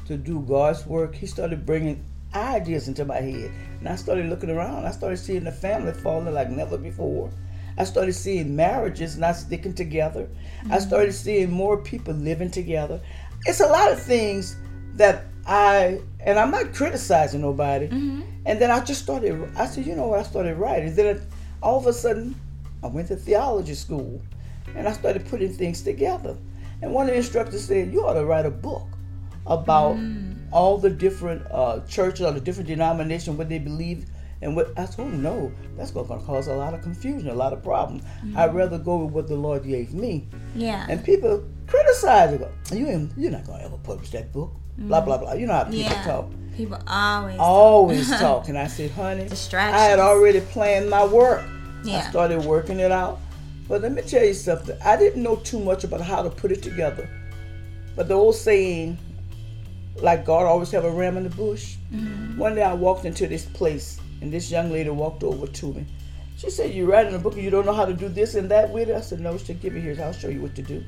to 0.07 0.17
do 0.17 0.39
god's 0.47 0.87
work 0.87 1.13
he 1.13 1.27
started 1.27 1.67
bringing 1.67 2.03
ideas 2.33 2.87
into 2.87 3.05
my 3.05 3.17
head. 3.17 3.51
And 3.79 3.87
I 3.87 3.95
started 3.95 4.27
looking 4.27 4.49
around. 4.49 4.85
I 4.85 4.91
started 4.91 5.17
seeing 5.17 5.43
the 5.43 5.51
family 5.51 5.93
falling 5.93 6.33
like 6.33 6.49
never 6.49 6.77
before. 6.77 7.31
I 7.77 7.85
started 7.85 8.13
seeing 8.13 8.55
marriages 8.55 9.17
not 9.17 9.35
sticking 9.35 9.73
together. 9.73 10.27
Mm-hmm. 10.61 10.73
I 10.73 10.79
started 10.79 11.13
seeing 11.13 11.49
more 11.49 11.77
people 11.77 12.13
living 12.13 12.51
together. 12.51 12.99
It's 13.45 13.61
a 13.61 13.67
lot 13.67 13.91
of 13.91 14.01
things 14.01 14.57
that 14.95 15.25
I, 15.47 16.01
and 16.19 16.37
I'm 16.37 16.51
not 16.51 16.73
criticizing 16.73 17.41
nobody. 17.41 17.87
Mm-hmm. 17.87 18.21
And 18.45 18.59
then 18.59 18.69
I 18.69 18.83
just 18.83 19.01
started, 19.01 19.49
I 19.55 19.65
said, 19.65 19.85
you 19.85 19.95
know 19.95 20.07
what, 20.07 20.19
I 20.19 20.23
started 20.23 20.57
writing. 20.57 20.93
Then 20.93 21.21
all 21.63 21.77
of 21.77 21.87
a 21.87 21.93
sudden, 21.93 22.35
I 22.83 22.87
went 22.87 23.07
to 23.09 23.15
theology 23.15 23.75
school 23.75 24.21
and 24.75 24.87
I 24.87 24.91
started 24.91 25.27
putting 25.27 25.53
things 25.53 25.81
together. 25.81 26.37
And 26.81 26.93
one 26.93 27.07
of 27.07 27.11
the 27.11 27.17
instructors 27.17 27.65
said, 27.65 27.91
you 27.93 28.05
ought 28.05 28.13
to 28.13 28.25
write 28.25 28.45
a 28.45 28.51
book 28.51 28.87
about 29.45 29.95
mm 29.95 30.28
all 30.51 30.77
the 30.77 30.89
different 30.89 31.45
uh, 31.51 31.79
churches 31.87 32.25
or 32.25 32.31
the 32.31 32.41
different 32.41 32.67
denominations 32.67 33.37
what 33.37 33.49
they 33.49 33.59
believe 33.59 34.05
and 34.41 34.55
what 34.55 34.71
I 34.77 34.85
told 34.85 35.09
him, 35.09 35.21
no, 35.21 35.51
that's 35.75 35.91
going 35.91 36.07
to 36.07 36.25
cause 36.25 36.47
a 36.47 36.53
lot 36.53 36.73
of 36.73 36.81
confusion, 36.81 37.29
a 37.29 37.33
lot 37.33 37.51
of 37.51 37.61
problems. 37.61 38.03
Mm-hmm. 38.03 38.37
I'd 38.37 38.53
rather 38.53 38.77
go 38.77 39.03
with 39.03 39.13
what 39.13 39.27
the 39.27 39.35
Lord 39.35 39.65
gave 39.65 39.93
me. 39.93 40.27
Yeah. 40.55 40.85
And 40.89 41.03
people 41.03 41.43
criticize 41.67 42.33
it. 42.33 42.49
You 42.73 42.87
ain't, 42.87 43.11
you're 43.17 43.31
not 43.31 43.45
going 43.45 43.59
to 43.59 43.65
ever 43.65 43.77
publish 43.77 44.11
that 44.11 44.31
book. 44.31 44.53
Mm-hmm. 44.77 44.87
Blah 44.87 45.01
blah 45.01 45.17
blah. 45.17 45.33
You 45.33 45.45
know 45.47 45.53
how 45.53 45.63
people 45.65 45.79
yeah. 45.79 46.03
talk. 46.03 46.31
People 46.55 46.79
always 46.87 47.37
always 47.37 48.09
talk. 48.09 48.19
talk. 48.21 48.49
And 48.49 48.57
I 48.57 48.67
said, 48.67 48.91
honey, 48.91 49.27
I 49.53 49.79
had 49.83 49.99
already 49.99 50.39
planned 50.39 50.89
my 50.89 51.05
work. 51.05 51.43
Yeah. 51.83 51.97
I 51.97 52.09
started 52.09 52.45
working 52.45 52.79
it 52.79 52.91
out. 52.91 53.19
But 53.67 53.81
let 53.81 53.91
me 53.91 54.01
tell 54.01 54.23
you 54.23 54.33
something. 54.33 54.77
I 54.83 54.95
didn't 54.95 55.21
know 55.21 55.35
too 55.35 55.59
much 55.59 55.83
about 55.83 56.01
how 56.01 56.23
to 56.23 56.29
put 56.29 56.51
it 56.51 56.63
together. 56.63 57.09
But 57.95 58.07
the 58.07 58.13
old 58.15 58.35
saying, 58.35 58.97
like 60.01 60.25
God 60.25 60.45
always 60.45 60.71
have 60.71 60.85
a 60.85 60.91
ram 60.91 61.17
in 61.17 61.23
the 61.23 61.29
bush. 61.29 61.75
Mm-hmm. 61.93 62.37
One 62.37 62.55
day 62.55 62.63
I 62.63 62.73
walked 62.73 63.05
into 63.05 63.27
this 63.27 63.45
place 63.45 63.99
and 64.21 64.31
this 64.31 64.51
young 64.51 64.71
lady 64.71 64.89
walked 64.89 65.23
over 65.23 65.47
to 65.47 65.73
me. 65.73 65.85
She 66.37 66.49
said, 66.49 66.73
You're 66.73 66.87
writing 66.87 67.13
a 67.13 67.19
book 67.19 67.33
and 67.33 67.43
you 67.43 67.49
don't 67.49 67.65
know 67.65 67.73
how 67.73 67.85
to 67.85 67.93
do 67.93 68.07
this 68.07 68.35
and 68.35 68.49
that 68.49 68.69
with 68.69 68.89
it?" 68.89 68.95
I 68.95 69.01
said, 69.01 69.19
"No." 69.19 69.37
She 69.37 69.45
said, 69.45 69.61
"Give 69.61 69.75
it 69.75 69.81
here. 69.81 69.97
I'll 70.01 70.13
show 70.13 70.29
you 70.29 70.41
what 70.41 70.55
to 70.55 70.61
do." 70.61 70.83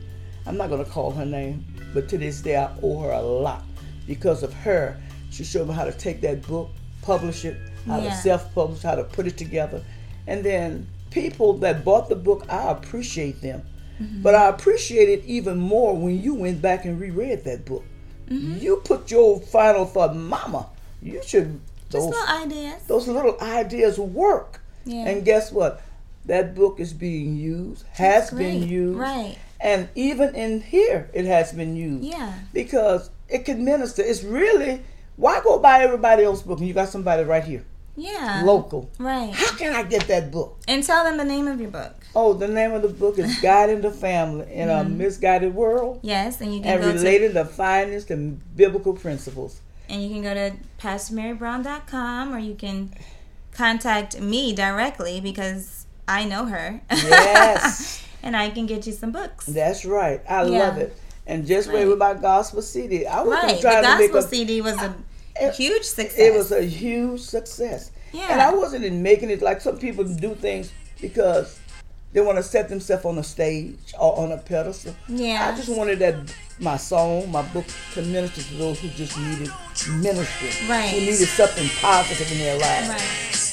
I'm 0.46 0.58
not 0.58 0.70
gonna 0.70 0.86
call 0.86 1.12
her 1.12 1.26
name, 1.26 1.66
but 1.94 2.08
to 2.10 2.18
this 2.18 2.42
day 2.42 2.56
I 2.56 2.72
owe 2.82 3.00
her 3.02 3.12
a 3.12 3.22
lot 3.22 3.64
because 4.08 4.44
of 4.44 4.54
her. 4.54 4.98
She 5.30 5.44
showed 5.44 5.68
me 5.68 5.74
how 5.74 5.84
to 5.86 5.92
take 5.92 6.22
that 6.22 6.48
book, 6.48 6.70
publish 7.02 7.46
it, 7.46 7.58
how 7.86 8.00
yeah. 8.00 8.10
to 8.10 8.16
self-publish, 8.16 8.82
how 8.82 8.96
to 8.96 9.04
put 9.04 9.28
it 9.28 9.38
together, 9.38 9.84
and 10.28 10.44
then 10.44 10.88
people 11.10 11.54
that 11.60 11.84
bought 11.84 12.10
the 12.10 12.16
book, 12.16 12.46
I 12.50 12.72
appreciate 12.72 13.42
them. 13.42 13.62
Mm-hmm. 14.02 14.22
But 14.22 14.36
I 14.36 14.48
appreciate 14.48 15.10
it 15.10 15.26
even 15.26 15.58
more 15.58 15.96
when 15.96 16.22
you 16.22 16.34
went 16.34 16.62
back 16.62 16.86
and 16.86 17.00
reread 17.00 17.44
that 17.44 17.66
book. 17.66 17.84
Mm-hmm. 18.32 18.58
You 18.58 18.78
put 18.78 19.12
your 19.12 19.40
final 19.40 19.86
thought, 19.86 20.16
Mama. 20.16 20.68
You 21.02 21.22
should 21.24 21.60
those 21.90 22.10
Just 22.10 22.20
little 22.20 22.44
ideas. 22.44 22.84
Those 22.88 23.08
little 23.08 23.38
ideas 23.42 24.00
work. 24.00 24.62
Yeah. 24.86 25.08
And 25.08 25.26
guess 25.26 25.52
what? 25.52 25.82
That 26.26 26.56
book 26.56 26.80
is 26.80 26.94
being 26.94 27.36
used, 27.36 27.86
has 27.94 28.30
been 28.32 28.68
used. 28.68 28.98
Right. 28.98 29.38
And 29.60 29.90
even 29.96 30.36
in 30.36 30.62
here, 30.62 31.10
it 31.14 31.26
has 31.26 31.52
been 31.52 31.76
used. 31.76 32.04
Yeah. 32.04 32.34
Because 32.54 33.10
it 33.28 33.46
can 33.46 33.66
minister. 33.66 34.04
It's 34.04 34.24
really, 34.24 34.82
why 35.18 35.42
go 35.44 35.60
buy 35.60 35.82
everybody 35.82 36.24
else's 36.24 36.46
book 36.46 36.60
and 36.60 36.68
you 36.68 36.74
got 36.74 36.90
somebody 36.90 37.24
right 37.24 37.44
here? 37.44 37.66
Yeah. 37.96 38.44
Local. 38.46 38.90
Right. 38.98 39.34
How 39.34 39.56
can 39.58 39.76
I 39.76 39.84
get 39.84 40.08
that 40.08 40.32
book? 40.32 40.60
And 40.68 40.84
tell 40.84 41.04
them 41.04 41.18
the 41.18 41.26
name 41.26 41.48
of 41.48 41.60
your 41.60 41.72
book. 41.72 41.96
Oh, 42.16 42.34
the 42.34 42.48
name 42.48 42.74
of 42.74 42.82
the 42.82 42.90
book 42.90 43.18
is 43.20 43.40
Guiding 43.40 43.82
the 43.82 43.92
Family 43.92 44.52
in 44.52 44.68
mm-hmm. 44.68 44.86
a 44.86 44.90
Misguided 44.90 45.56
World. 45.56 46.00
Yes, 46.02 46.42
and 46.42 46.54
you 46.54 46.62
can 46.62 46.82
and 46.82 46.86
related 46.86 47.30
to, 47.30 47.34
the 47.36 47.46
finest 47.46 48.12
and 48.12 48.42
biblical 48.56 48.94
principles. 48.94 49.62
And 49.88 50.04
you 50.04 50.10
can 50.10 50.22
go 50.22 50.34
to 50.34 50.56
PastorMaryBrown.com 50.80 52.34
or 52.34 52.40
you 52.40 52.56
can 52.56 52.94
contact 53.52 54.20
me 54.20 54.54
directly 54.54 55.22
because 55.22 55.86
I 56.08 56.26
know 56.26 56.46
her. 56.46 56.82
Yes. 56.90 58.06
and 58.24 58.36
I 58.36 58.50
can 58.50 58.66
get 58.66 58.86
you 58.86 58.94
some 58.94 59.12
books. 59.12 59.46
That's 59.46 59.86
right. 59.86 60.22
I 60.30 60.44
yeah. 60.44 60.60
love 60.60 60.78
it. 60.78 60.98
And 61.28 61.46
just 61.46 61.68
right. 61.68 61.76
wait 61.76 61.86
with 61.86 61.98
my 61.98 62.14
gospel 62.14 62.62
CD. 62.62 63.06
I 63.06 63.22
was 63.22 63.32
right. 63.32 63.62
trying 63.62 63.82
the 63.82 63.88
gospel 63.88 64.08
to 64.08 64.14
make 64.14 64.24
a, 64.24 64.28
CD 64.28 64.62
was 64.62 64.82
a 64.82 64.96
it, 65.40 65.54
huge 65.56 65.84
success. 65.84 66.20
It 66.20 66.34
was 66.34 66.52
a 66.52 66.62
huge 66.62 67.22
success. 67.22 67.92
Yeah. 68.12 68.28
And 68.32 68.42
I 68.42 68.54
wasn't 68.54 68.84
in 68.84 69.02
making 69.02 69.30
it 69.30 69.42
like 69.42 69.62
some 69.62 69.78
people 69.78 70.04
do 70.04 70.36
things 70.36 70.72
because 71.00 71.60
they 72.14 72.22
want 72.22 72.38
to 72.38 72.44
set 72.44 72.70
themselves 72.70 73.06
on 73.06 73.18
a 73.18 73.24
stage 73.24 73.94
or 74.00 74.20
on 74.20 74.32
a 74.32 74.38
pedestal. 74.38 74.96
Yeah. 75.08 75.52
I 75.52 75.56
just 75.56 75.70
wanted 75.70 76.00
that 76.00 76.16
my 76.60 76.78
song, 76.78 77.32
my 77.32 77.42
book 77.42 77.66
to 77.94 78.02
minister 78.02 78.42
to 78.42 78.54
those 78.56 78.80
who 78.80 78.90
just 78.90 79.18
needed 79.18 79.50
ministry. 80.02 80.68
Right. 80.68 80.90
Who 80.90 81.00
needed 81.00 81.28
something 81.28 81.70
positive 81.80 82.32
in 82.32 82.38
their 82.40 82.58
lives. 82.60 82.90
Right. 82.90 83.51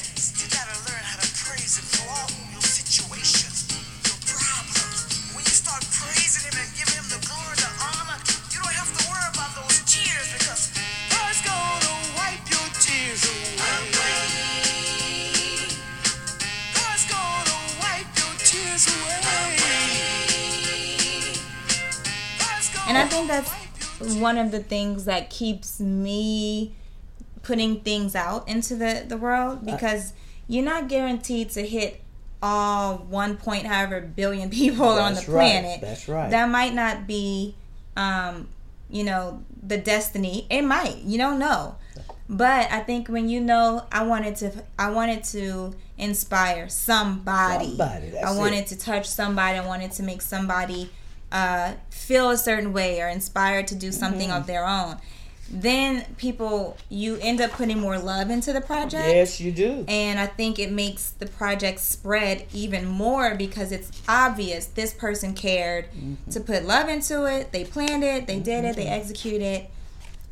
I 22.99 23.07
think 23.07 23.27
that's 23.27 24.15
one 24.15 24.37
of 24.37 24.51
the 24.51 24.59
things 24.59 25.05
that 25.05 25.29
keeps 25.29 25.79
me 25.79 26.73
putting 27.43 27.79
things 27.81 28.15
out 28.15 28.47
into 28.47 28.75
the, 28.75 29.05
the 29.07 29.17
world 29.17 29.65
because 29.65 30.13
you're 30.47 30.65
not 30.65 30.87
guaranteed 30.87 31.49
to 31.51 31.65
hit 31.65 32.01
all 32.41 32.97
one 32.97 33.35
point 33.35 33.65
however 33.65 33.99
billion 33.99 34.49
people 34.61 34.95
That's 34.95 35.01
on 35.01 35.15
the 35.15 35.31
planet. 35.31 35.65
Right. 35.65 35.81
That's 35.81 36.07
right. 36.07 36.29
That 36.29 36.49
might 36.49 36.73
not 36.73 37.07
be 37.07 37.55
um, 37.97 38.47
you 38.89 39.03
know, 39.03 39.43
the 39.61 39.77
destiny. 39.77 40.47
It 40.49 40.63
might. 40.63 40.97
You 40.97 41.17
don't 41.17 41.39
know. 41.39 41.75
But 42.29 42.71
I 42.71 42.79
think 42.81 43.07
when 43.07 43.27
you 43.27 43.41
know 43.41 43.85
I 43.91 44.03
wanted 44.03 44.35
to 44.37 44.51
I 44.77 44.91
wanted 44.91 45.23
to 45.25 45.73
inspire 45.97 46.69
somebody. 46.69 47.75
Somebody. 47.75 48.17
I 48.17 48.35
wanted 48.37 48.59
it. 48.59 48.67
to 48.67 48.77
touch 48.77 49.07
somebody. 49.07 49.57
I 49.57 49.65
wanted 49.65 49.91
to 49.93 50.03
make 50.03 50.21
somebody 50.21 50.91
uh, 51.31 51.73
feel 51.89 52.29
a 52.29 52.37
certain 52.37 52.73
way 52.73 53.01
or 53.01 53.07
inspired 53.07 53.67
to 53.67 53.75
do 53.75 53.91
something 53.91 54.29
mm-hmm. 54.29 54.37
of 54.37 54.47
their 54.47 54.65
own 54.65 54.97
then 55.51 56.05
people 56.17 56.77
you 56.89 57.17
end 57.21 57.41
up 57.41 57.51
putting 57.51 57.79
more 57.79 57.97
love 57.97 58.29
into 58.29 58.53
the 58.53 58.61
project 58.61 59.07
yes 59.07 59.41
you 59.41 59.51
do 59.51 59.83
and 59.87 60.19
i 60.19 60.27
think 60.27 60.59
it 60.59 60.71
makes 60.71 61.09
the 61.11 61.25
project 61.25 61.79
spread 61.79 62.45
even 62.53 62.85
more 62.85 63.33
because 63.33 63.71
it's 63.71 63.91
obvious 64.07 64.67
this 64.67 64.93
person 64.93 65.33
cared 65.33 65.85
mm-hmm. 65.85 66.29
to 66.29 66.39
put 66.39 66.65
love 66.65 66.87
into 66.87 67.25
it 67.25 67.51
they 67.51 67.63
planned 67.63 68.03
it 68.03 68.27
they 68.27 68.39
did 68.39 68.63
it 68.63 68.75
they 68.75 68.85
mm-hmm. 68.85 68.93
executed 68.93 69.41
it 69.41 69.69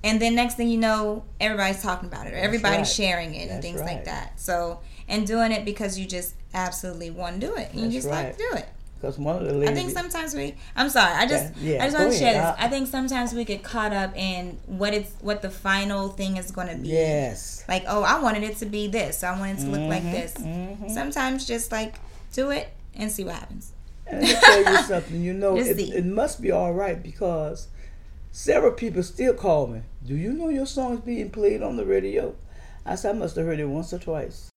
and 0.04 0.22
then 0.22 0.36
next 0.36 0.56
thing 0.56 0.70
you 0.70 0.78
know 0.78 1.24
everybody's 1.40 1.82
talking 1.82 2.08
about 2.08 2.28
it 2.28 2.34
or 2.34 2.38
everybody's 2.38 2.78
right. 2.78 2.88
sharing 2.88 3.34
it 3.34 3.48
That's 3.48 3.54
and 3.54 3.62
things 3.64 3.80
right. 3.80 3.96
like 3.96 4.06
that 4.06 4.40
so 4.40 4.82
and 5.08 5.26
doing 5.26 5.52
it 5.52 5.66
because 5.66 5.98
you 5.98 6.06
just 6.06 6.36
absolutely 6.54 7.10
want 7.10 7.42
to 7.42 7.48
do 7.48 7.56
it 7.56 7.72
and 7.74 7.82
you 7.82 7.90
just 7.90 8.08
right. 8.08 8.26
like 8.26 8.38
to 8.38 8.44
do 8.52 8.58
it 8.58 8.70
because 9.00 9.18
one 9.20 9.36
of 9.36 9.44
the 9.44 9.54
ladies. 9.54 9.70
I 9.70 9.74
think 9.74 9.92
sometimes 9.92 10.34
we. 10.34 10.56
I'm 10.76 10.90
sorry. 10.90 11.14
I 11.14 11.28
just. 11.28 11.56
Yeah, 11.58 11.76
yeah, 11.76 11.84
I 11.84 11.88
just 11.88 11.98
want 11.98 12.12
to 12.12 12.18
share 12.18 12.34
this. 12.34 12.56
I, 12.58 12.68
think 12.68 12.88
sometimes 12.88 13.34
we 13.34 13.46
get 13.46 13.64
caught 13.64 13.94
up 13.94 14.16
in 14.16 14.58
what 14.66 14.94
it's 14.94 15.14
what 15.22 15.42
the 15.42 15.50
final 15.50 16.10
thing 16.10 16.38
is 16.38 16.52
going 16.52 16.68
to 16.68 16.76
be. 16.76 16.90
Yes. 16.90 17.64
Like 17.68 17.84
oh, 17.88 18.04
I 18.04 18.20
wanted 18.20 18.44
it 18.44 18.58
to 18.58 18.66
be 18.66 18.88
this. 18.88 19.24
I 19.24 19.38
wanted 19.38 19.58
it 19.58 19.62
to 19.62 19.64
mm-hmm, 19.64 19.72
look 19.74 19.90
like 19.90 20.04
mm-hmm, 20.04 20.12
this. 20.12 20.34
Mm-hmm. 20.34 20.90
Sometimes 20.90 21.46
just 21.46 21.72
like 21.72 21.96
do 22.34 22.52
it 22.52 22.70
and 22.96 23.12
see 23.12 23.24
what 23.24 23.36
happens. 23.36 23.74
And 24.08 24.22
let 24.22 24.30
me 24.30 24.40
tell 24.42 24.74
you 24.74 24.78
something. 24.84 25.22
You 25.22 25.34
know, 25.34 25.58
it, 25.58 25.80
it 25.80 26.06
must 26.06 26.42
be 26.42 26.52
all 26.52 26.74
right 26.74 27.02
because 27.02 27.68
several 28.32 28.72
people 28.72 29.04
still 29.04 29.34
call 29.34 29.68
me. 29.68 29.82
Do 30.06 30.16
you 30.16 30.34
know 30.34 30.50
your 30.50 30.66
song 30.66 30.94
is 30.94 31.00
being 31.02 31.30
played 31.30 31.62
on 31.62 31.78
the 31.78 31.86
radio? 31.86 32.36
I 32.86 32.96
said 32.96 33.16
I 33.16 33.18
must 33.20 33.36
have 33.36 33.46
heard 33.46 33.60
it 33.60 33.66
once 33.66 33.94
or 33.94 34.00
twice, 34.00 34.50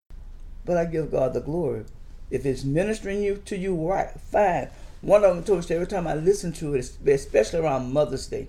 but 0.64 0.76
I 0.76 0.84
give 0.84 1.10
God 1.10 1.32
the 1.32 1.40
glory 1.40 1.84
if 2.30 2.44
it's 2.44 2.64
ministering 2.64 3.22
you 3.22 3.42
to 3.46 3.56
you, 3.56 3.74
right, 3.74 4.10
fine. 4.30 4.68
One 5.00 5.24
of 5.24 5.34
them 5.34 5.44
told 5.44 5.68
me 5.68 5.74
every 5.74 5.86
time 5.86 6.06
I 6.06 6.14
listen 6.14 6.52
to 6.54 6.74
it, 6.74 6.90
especially 7.06 7.60
around 7.60 7.92
Mother's 7.92 8.26
Day, 8.26 8.48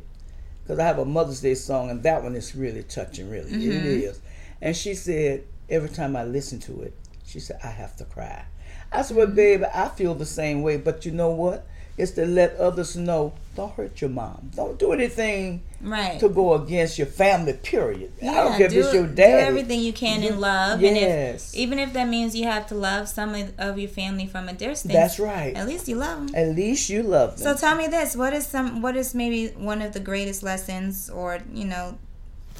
because 0.63 0.79
I 0.79 0.83
have 0.83 0.99
a 0.99 1.05
Mother's 1.05 1.41
Day 1.41 1.55
song, 1.55 1.89
and 1.89 2.01
that 2.03 2.23
one 2.23 2.35
is 2.35 2.55
really 2.55 2.83
touching, 2.83 3.29
really. 3.29 3.51
Mm-hmm. 3.51 3.71
It 3.71 3.85
is. 3.85 4.21
And 4.61 4.75
she 4.75 4.95
said, 4.95 5.43
every 5.69 5.89
time 5.89 6.15
I 6.15 6.23
listen 6.23 6.59
to 6.61 6.81
it, 6.81 6.93
she 7.25 7.39
said, 7.39 7.59
I 7.63 7.67
have 7.67 7.95
to 7.97 8.05
cry. 8.05 8.45
I 8.91 9.03
said, 9.03 9.17
well, 9.17 9.27
mm-hmm. 9.27 9.35
baby, 9.35 9.65
I 9.73 9.89
feel 9.89 10.15
the 10.15 10.25
same 10.25 10.63
way, 10.63 10.77
but 10.77 11.05
you 11.05 11.11
know 11.11 11.29
what? 11.29 11.67
It's 11.99 12.12
to 12.12 12.25
let 12.25 12.55
others 12.55 12.95
know 12.95 13.33
don't 13.59 13.73
hurt 13.73 13.99
your 13.99 14.09
mom. 14.09 14.51
Don't 14.55 14.79
do 14.79 14.93
anything 14.93 15.62
right. 15.81 16.17
to 16.21 16.29
go 16.29 16.53
against 16.53 16.97
your 16.97 17.07
family, 17.07 17.51
period. 17.51 18.13
Yeah, 18.21 18.31
I 18.31 18.35
don't 18.35 18.57
care 18.57 18.69
do, 18.69 18.79
if 18.79 18.85
it's 18.85 18.93
your 18.93 19.05
dad. 19.05 19.41
Do 19.41 19.47
everything 19.47 19.81
you 19.81 19.91
can 19.91 20.23
in 20.23 20.39
love. 20.39 20.79
Yes. 20.81 21.51
And 21.53 21.59
if, 21.59 21.67
even 21.67 21.79
if 21.79 21.91
that 21.91 22.07
means 22.07 22.38
you 22.38 22.45
have 22.45 22.67
to 22.67 22.75
love 22.75 23.09
some 23.09 23.35
of 23.57 23.77
your 23.77 23.89
family 23.89 24.27
from 24.27 24.47
a 24.47 24.53
distance. 24.53 24.93
That's 24.93 25.19
right. 25.19 25.53
At 25.57 25.67
least 25.67 25.89
you 25.89 25.95
love 25.95 26.27
them. 26.27 26.35
At 26.35 26.55
least 26.55 26.89
you 26.89 27.03
love 27.03 27.38
them. 27.38 27.43
So 27.43 27.59
tell 27.59 27.75
me 27.75 27.88
this. 27.88 28.15
What 28.15 28.31
is 28.31 28.47
some 28.47 28.81
what 28.81 28.95
is 28.95 29.13
maybe 29.13 29.49
one 29.49 29.81
of 29.81 29.91
the 29.91 29.99
greatest 29.99 30.41
lessons 30.41 31.09
or, 31.09 31.39
you 31.53 31.65
know, 31.65 31.97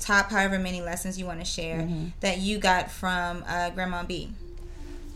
top 0.02 0.32
however 0.32 0.60
many 0.60 0.82
lessons 0.82 1.18
you 1.18 1.26
want 1.26 1.40
to 1.40 1.46
share 1.46 1.80
mm-hmm. 1.80 2.08
that 2.20 2.40
you 2.40 2.58
got 2.58 2.92
from 2.92 3.46
uh, 3.48 3.70
Grandma 3.70 4.04
B? 4.04 4.34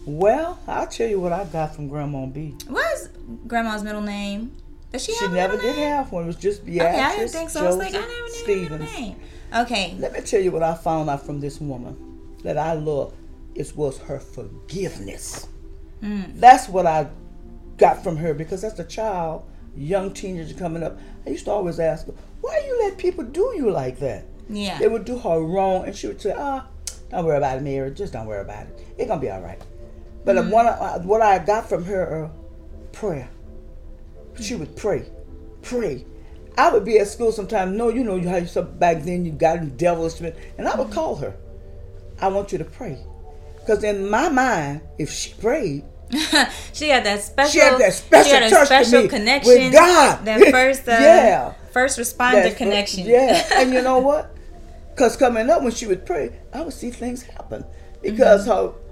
Well, 0.05 0.59
I'll 0.67 0.87
tell 0.87 1.07
you 1.07 1.19
what 1.19 1.31
I 1.31 1.45
got 1.45 1.75
from 1.75 1.87
Grandma 1.87 2.25
B. 2.25 2.55
What 2.67 2.85
is 2.93 3.09
Grandma's 3.47 3.83
middle 3.83 4.01
name? 4.01 4.55
Does 4.91 5.03
she, 5.03 5.13
she 5.13 5.27
never 5.29 5.57
did 5.57 5.75
name? 5.75 5.89
have 5.89 6.11
one. 6.11 6.23
It 6.23 6.27
was 6.27 6.35
just 6.35 6.65
Beatrice. 6.65 6.93
Okay, 6.93 7.01
I 7.01 7.15
didn't 7.15 7.31
think 7.31 7.49
so. 7.49 7.61
Joseph, 7.61 7.73
I 7.73 7.85
was 7.85 7.93
like, 7.93 7.95
I 7.95 8.05
never 8.05 8.21
knew 8.21 8.43
Stevens. 8.43 8.91
her 8.91 8.99
name. 8.99 9.19
Okay. 9.55 9.95
Let 9.97 10.13
me 10.13 10.21
tell 10.21 10.41
you 10.41 10.51
what 10.51 10.63
I 10.63 10.75
found 10.75 11.09
out 11.09 11.25
from 11.25 11.39
this 11.39 11.59
woman 11.59 11.95
that 12.43 12.57
I 12.57 12.73
love. 12.73 13.13
It 13.55 13.71
was 13.75 13.99
her 13.99 14.19
forgiveness. 14.19 15.47
Mm. 16.01 16.39
That's 16.39 16.67
what 16.67 16.85
I 16.85 17.07
got 17.77 18.03
from 18.03 18.17
her 18.17 18.33
because 18.33 18.63
as 18.63 18.79
a 18.79 18.83
child, 18.83 19.43
young 19.75 20.13
teenager 20.13 20.53
coming 20.53 20.83
up, 20.83 20.99
I 21.25 21.31
used 21.31 21.45
to 21.45 21.51
always 21.51 21.79
ask 21.79 22.07
her, 22.07 22.13
why 22.41 22.61
you 22.65 22.79
let 22.83 22.97
people 22.97 23.23
do 23.23 23.53
you 23.55 23.71
like 23.71 23.99
that? 23.99 24.25
Yeah. 24.49 24.77
They 24.79 24.87
would 24.87 25.05
do 25.05 25.17
her 25.17 25.39
wrong 25.39 25.85
and 25.85 25.95
she 25.95 26.07
would 26.07 26.21
say, 26.21 26.33
ah, 26.35 26.65
oh, 26.67 26.93
don't 27.09 27.25
worry 27.25 27.37
about 27.37 27.57
it, 27.57 27.61
Mary. 27.61 27.91
Just 27.91 28.13
don't 28.13 28.25
worry 28.25 28.41
about 28.41 28.67
it. 28.67 28.79
It's 28.97 29.07
going 29.07 29.19
to 29.19 29.25
be 29.25 29.31
all 29.31 29.41
right. 29.41 29.61
But 30.25 30.37
mm-hmm. 30.37 30.49
what, 30.51 30.65
I, 30.65 30.97
what 30.97 31.21
I 31.21 31.39
got 31.39 31.67
from 31.67 31.83
her, 31.85 32.25
uh, 32.25 32.29
prayer. 32.93 33.29
She 34.39 34.55
would 34.55 34.75
pray, 34.75 35.05
pray. 35.61 36.05
I 36.57 36.71
would 36.71 36.85
be 36.85 36.99
at 36.99 37.07
school 37.07 37.31
sometimes. 37.31 37.75
No, 37.75 37.89
you 37.89 38.03
know 38.03 38.15
you 38.15 38.27
had 38.27 38.49
some 38.49 38.77
back 38.77 39.03
then. 39.03 39.25
You 39.25 39.31
got 39.31 39.57
in 39.57 39.75
devilish, 39.75 40.21
and 40.21 40.33
I 40.67 40.75
would 40.75 40.87
mm-hmm. 40.87 40.93
call 40.93 41.15
her. 41.17 41.35
I 42.21 42.29
want 42.29 42.51
you 42.51 42.57
to 42.59 42.65
pray, 42.65 42.97
because 43.59 43.83
in 43.83 44.09
my 44.09 44.29
mind, 44.29 44.81
if 44.97 45.11
she 45.11 45.33
prayed, 45.33 45.83
she 46.73 46.89
had 46.89 47.03
that 47.05 47.21
special. 47.21 47.51
She 47.51 47.59
had 47.59 47.79
that 47.79 47.93
special, 47.93 48.23
she 48.23 48.35
had 48.35 48.43
a 48.43 48.65
special 48.65 49.07
connection 49.07 49.53
with 49.53 49.73
God. 49.73 50.25
That 50.25 50.41
first, 50.51 50.87
uh, 50.87 50.91
yeah, 50.91 51.53
first 51.71 51.97
responder 51.99 52.55
connection. 52.55 53.05
Yeah, 53.05 53.43
and 53.53 53.73
you 53.73 53.81
know 53.81 53.97
what? 54.09 54.35
Because 54.91 55.17
coming 55.17 55.49
up 55.49 55.63
when 55.63 55.71
she 55.71 55.87
would 55.87 56.05
pray, 56.05 56.39
I 56.53 56.61
would 56.61 56.73
see 56.73 56.91
things 56.91 57.23
happen 57.23 57.65
because 58.01 58.47
mm-hmm. 58.47 58.51
her 58.51 58.82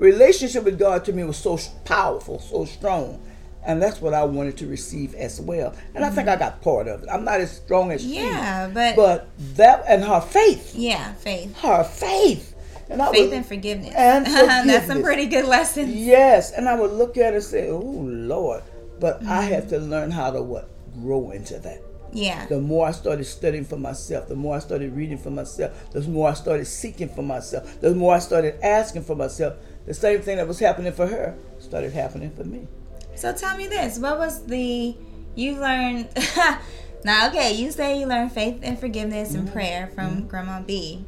relationship 0.00 0.64
with 0.64 0.78
God 0.78 1.04
to 1.04 1.12
me 1.12 1.22
was 1.24 1.36
so 1.36 1.58
powerful, 1.84 2.40
so 2.40 2.64
strong. 2.64 3.22
And 3.64 3.80
that's 3.80 4.00
what 4.00 4.14
I 4.14 4.24
wanted 4.24 4.56
to 4.58 4.66
receive 4.66 5.14
as 5.14 5.38
well. 5.38 5.74
And 5.94 5.96
mm-hmm. 5.96 6.04
I 6.04 6.10
think 6.10 6.28
I 6.28 6.36
got 6.36 6.62
part 6.62 6.88
of 6.88 7.02
it. 7.02 7.08
I'm 7.12 7.24
not 7.24 7.40
as 7.40 7.54
strong 7.54 7.92
as 7.92 8.04
yeah, 8.04 8.68
she. 8.68 8.74
but 8.74 8.96
but 8.96 9.28
that 9.56 9.84
and 9.86 10.02
her 10.02 10.20
faith. 10.22 10.74
Yeah, 10.74 11.12
faith. 11.12 11.54
Her 11.58 11.84
faith. 11.84 12.56
And 12.88 13.02
I 13.02 13.12
faith 13.12 13.28
would, 13.28 13.36
and 13.36 13.46
forgiveness. 13.46 13.94
And 13.94 14.26
forgiveness. 14.26 14.66
That's 14.66 14.86
some 14.86 15.02
pretty 15.02 15.26
good 15.26 15.44
lessons. 15.44 15.94
Yes, 15.94 16.52
and 16.52 16.68
I 16.68 16.80
would 16.80 16.90
look 16.92 17.18
at 17.18 17.34
it 17.34 17.36
and 17.36 17.44
say, 17.44 17.68
"Oh 17.68 17.78
Lord," 17.80 18.62
but 18.98 19.20
mm-hmm. 19.20 19.30
I 19.30 19.42
have 19.42 19.68
to 19.68 19.78
learn 19.78 20.10
how 20.10 20.30
to 20.30 20.42
what 20.42 20.70
grow 21.02 21.30
into 21.30 21.58
that. 21.58 21.82
Yeah. 22.12 22.46
The 22.46 22.60
more 22.60 22.86
I 22.86 22.90
started 22.92 23.24
studying 23.24 23.64
for 23.64 23.76
myself, 23.76 24.28
the 24.28 24.34
more 24.34 24.56
I 24.56 24.58
started 24.58 24.94
reading 24.94 25.18
for 25.18 25.30
myself, 25.30 25.90
the 25.92 26.00
more 26.02 26.28
I 26.28 26.34
started 26.34 26.66
seeking 26.66 27.08
for 27.08 27.22
myself, 27.22 27.80
the 27.80 27.94
more 27.94 28.14
I 28.14 28.18
started 28.18 28.58
asking 28.64 29.04
for 29.04 29.14
myself. 29.14 29.54
The 29.86 29.94
same 29.94 30.20
thing 30.22 30.36
that 30.36 30.46
was 30.46 30.58
happening 30.58 30.92
for 30.92 31.06
her 31.06 31.36
started 31.58 31.92
happening 31.92 32.30
for 32.30 32.44
me. 32.44 32.66
So 33.14 33.32
tell 33.32 33.56
me 33.56 33.66
this: 33.66 33.98
What 33.98 34.18
was 34.18 34.46
the 34.46 34.96
you 35.34 35.56
learned? 35.58 36.08
now, 37.04 37.28
okay, 37.28 37.52
you 37.52 37.70
say 37.70 37.98
you 38.00 38.06
learned 38.06 38.32
faith 38.32 38.60
and 38.62 38.78
forgiveness 38.78 39.34
and 39.34 39.44
mm-hmm. 39.44 39.52
prayer 39.52 39.90
from 39.94 40.16
mm-hmm. 40.16 40.26
Grandma 40.28 40.60
B, 40.60 41.04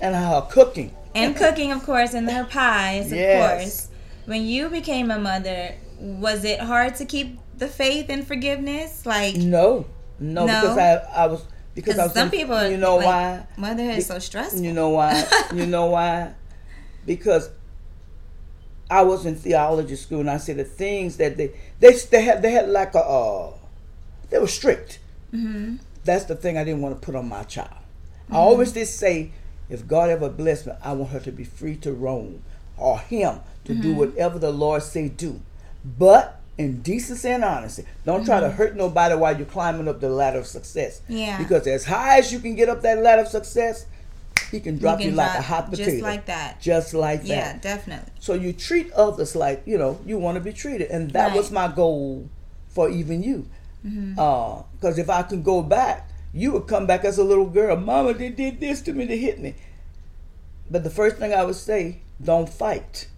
and 0.00 0.14
her 0.14 0.46
cooking, 0.50 0.94
and 1.14 1.36
cooking, 1.36 1.72
of 1.72 1.82
course, 1.84 2.14
and 2.14 2.30
her 2.30 2.44
pies, 2.44 3.12
of 3.12 3.18
course. 3.18 3.88
When 4.26 4.44
you 4.44 4.68
became 4.68 5.10
a 5.10 5.18
mother, 5.18 5.74
was 5.98 6.44
it 6.44 6.60
hard 6.60 6.96
to 6.96 7.06
keep 7.06 7.38
the 7.56 7.66
faith 7.66 8.06
and 8.08 8.26
forgiveness? 8.26 9.06
Like 9.06 9.36
no, 9.36 9.86
no, 10.18 10.46
no? 10.46 10.60
because 10.60 10.78
I 10.78 10.94
I 11.14 11.26
was 11.26 11.44
because 11.74 11.98
I 11.98 12.04
was 12.04 12.14
some 12.14 12.30
people 12.30 12.68
you 12.68 12.76
know 12.76 12.96
like, 12.96 13.06
why 13.06 13.46
motherhood 13.56 13.98
is 13.98 14.06
so 14.06 14.18
stressful. 14.18 14.60
You 14.60 14.72
know 14.72 14.90
why? 14.90 15.24
you 15.54 15.66
know 15.66 15.86
why? 15.86 16.34
Because 17.06 17.50
I 18.90 19.02
was 19.02 19.26
in 19.26 19.36
theology 19.36 19.96
school, 19.96 20.20
and 20.20 20.30
I 20.30 20.38
said 20.38 20.56
the 20.56 20.64
things 20.64 21.16
that 21.18 21.36
they 21.36 21.52
they 21.80 21.92
they 21.92 22.22
had 22.22 22.42
they 22.42 22.52
had 22.52 22.68
like 22.68 22.94
a 22.94 23.00
uh, 23.00 23.52
they 24.30 24.38
were 24.38 24.46
strict. 24.46 24.98
Mm-hmm. 25.32 25.76
That's 26.04 26.24
the 26.24 26.36
thing 26.36 26.56
I 26.56 26.64
didn't 26.64 26.80
want 26.80 27.00
to 27.00 27.04
put 27.04 27.14
on 27.14 27.28
my 27.28 27.42
child. 27.42 27.68
Mm-hmm. 27.70 28.36
I 28.36 28.38
always 28.38 28.72
did 28.72 28.86
say, 28.86 29.32
if 29.68 29.86
God 29.86 30.08
ever 30.10 30.28
bless 30.30 30.66
me, 30.66 30.72
I 30.82 30.92
want 30.92 31.12
her 31.12 31.20
to 31.20 31.32
be 31.32 31.44
free 31.44 31.76
to 31.76 31.92
roam, 31.92 32.42
or 32.76 32.98
him 32.98 33.40
to 33.64 33.72
mm-hmm. 33.72 33.82
do 33.82 33.94
whatever 33.94 34.38
the 34.38 34.52
Lord 34.52 34.82
say 34.82 35.08
do, 35.08 35.40
but 35.84 36.40
in 36.58 36.82
decency 36.82 37.28
and 37.28 37.44
honesty. 37.44 37.84
Don't 38.04 38.24
try 38.24 38.40
to 38.40 38.48
mm-hmm. 38.48 38.56
hurt 38.56 38.76
nobody 38.76 39.14
while 39.14 39.36
you're 39.36 39.46
climbing 39.46 39.86
up 39.86 40.00
the 40.00 40.08
ladder 40.08 40.40
of 40.40 40.46
success. 40.46 41.00
Yeah. 41.08 41.38
Because 41.38 41.66
as 41.68 41.84
high 41.84 42.18
as 42.18 42.32
you 42.32 42.40
can 42.40 42.56
get 42.56 42.68
up 42.68 42.82
that 42.82 42.98
ladder 42.98 43.22
of 43.22 43.28
success, 43.28 43.86
he 44.50 44.60
can 44.60 44.78
drop 44.78 44.98
can 44.98 45.10
you 45.10 45.14
like 45.14 45.38
a 45.38 45.42
hot 45.42 45.70
potato. 45.70 45.90
Just 45.90 46.02
like 46.02 46.26
that. 46.26 46.60
Just 46.60 46.94
like 46.94 47.22
that. 47.22 47.28
Yeah, 47.28 47.58
definitely. 47.58 48.12
So 48.20 48.34
you 48.34 48.52
treat 48.52 48.90
others 48.92 49.36
like, 49.36 49.62
you 49.66 49.78
know, 49.78 50.00
you 50.06 50.18
want 50.18 50.36
to 50.36 50.40
be 50.40 50.52
treated. 50.52 50.90
And 50.90 51.10
that 51.12 51.28
right. 51.28 51.36
was 51.36 51.50
my 51.50 51.68
goal 51.68 52.28
for 52.68 52.88
even 52.88 53.22
you. 53.22 53.48
Because 53.82 53.94
mm-hmm. 53.94 54.86
uh, 54.86 54.90
if 54.90 55.10
I 55.10 55.22
can 55.22 55.42
go 55.42 55.62
back, 55.62 56.10
you 56.32 56.52
would 56.52 56.66
come 56.66 56.86
back 56.86 57.04
as 57.04 57.18
a 57.18 57.24
little 57.24 57.48
girl. 57.48 57.76
Mama, 57.76 58.14
they 58.14 58.30
did 58.30 58.60
this 58.60 58.80
to 58.82 58.92
me, 58.92 59.04
they 59.04 59.18
hit 59.18 59.38
me. 59.40 59.54
But 60.70 60.84
the 60.84 60.90
first 60.90 61.16
thing 61.16 61.32
I 61.32 61.44
would 61.44 61.56
say, 61.56 62.00
don't 62.22 62.48
fight. 62.48 63.08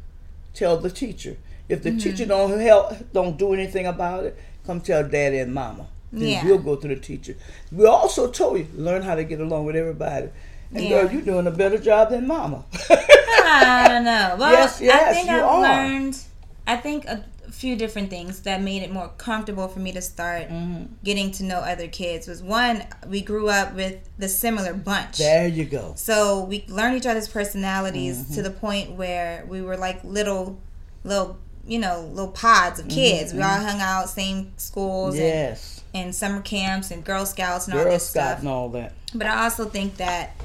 Tell 0.54 0.76
the 0.76 0.90
teacher. 0.90 1.37
If 1.68 1.83
the 1.83 1.90
mm-hmm. 1.90 1.98
teacher 1.98 2.26
don't 2.26 2.59
help, 2.59 3.12
don't 3.12 3.37
do 3.37 3.54
anything 3.54 3.87
about 3.87 4.24
it, 4.24 4.38
come 4.66 4.80
tell 4.80 5.06
daddy 5.06 5.38
and 5.38 5.54
mama. 5.54 5.87
Then 6.12 6.28
yeah. 6.28 6.44
we'll 6.44 6.59
go 6.59 6.74
to 6.74 6.88
the 6.88 6.96
teacher. 6.96 7.37
We 7.70 7.87
also 7.87 8.30
told 8.30 8.59
you, 8.59 8.66
learn 8.74 9.02
how 9.02 9.14
to 9.14 9.22
get 9.22 9.40
along 9.40 9.66
with 9.66 9.76
everybody. 9.76 10.30
And 10.72 10.85
yeah. 10.85 11.02
girl, 11.02 11.12
you're 11.12 11.22
doing 11.22 11.46
a 11.46 11.50
better 11.50 11.78
job 11.78 12.11
than 12.11 12.26
mama. 12.26 12.64
I 12.90 13.87
don't 13.88 14.04
know. 14.04 14.37
Well, 14.38 14.52
yes, 14.52 14.80
yes, 14.80 15.09
I 15.09 15.12
think 15.12 15.28
I've 15.28 15.42
are. 15.42 15.61
learned, 15.62 16.18
I 16.66 16.76
think 16.76 17.06
a 17.06 17.24
few 17.50 17.76
different 17.76 18.09
things 18.09 18.40
that 18.42 18.62
made 18.62 18.83
it 18.83 18.90
more 18.90 19.11
comfortable 19.18 19.68
for 19.68 19.80
me 19.80 19.92
to 19.92 20.00
start 20.00 20.48
mm-hmm. 20.48 20.85
getting 21.04 21.30
to 21.33 21.44
know 21.44 21.59
other 21.59 21.88
kids 21.88 22.26
was 22.26 22.42
one, 22.42 22.85
we 23.06 23.20
grew 23.20 23.48
up 23.48 23.74
with 23.74 24.09
the 24.18 24.28
similar 24.28 24.72
bunch. 24.72 25.18
There 25.18 25.48
you 25.48 25.64
go. 25.64 25.92
So 25.96 26.44
we 26.44 26.64
learned 26.68 26.96
each 26.96 27.06
other's 27.06 27.28
personalities 27.28 28.18
mm-hmm. 28.18 28.35
to 28.35 28.42
the 28.42 28.50
point 28.50 28.92
where 28.92 29.44
we 29.48 29.61
were 29.61 29.76
like 29.76 30.02
little, 30.04 30.59
little, 31.04 31.38
you 31.66 31.78
know, 31.78 32.09
little 32.12 32.33
pods 32.33 32.78
of 32.78 32.88
kids. 32.88 33.30
Mm-hmm. 33.30 33.38
We 33.38 33.44
all 33.44 33.59
hung 33.59 33.80
out, 33.80 34.09
same 34.09 34.52
schools. 34.56 35.18
Yes. 35.18 35.83
And, 35.92 36.06
and 36.06 36.14
summer 36.14 36.40
camps 36.40 36.92
and 36.92 37.04
Girl 37.04 37.26
Scouts 37.26 37.66
and 37.66 37.74
Girl 37.74 37.85
all 37.85 37.90
this 37.90 38.09
Scout 38.09 38.24
stuff. 38.24 38.38
and 38.38 38.48
all 38.48 38.68
that. 38.70 38.92
But 39.14 39.26
I 39.26 39.42
also 39.44 39.64
think 39.64 39.96
that 39.96 40.37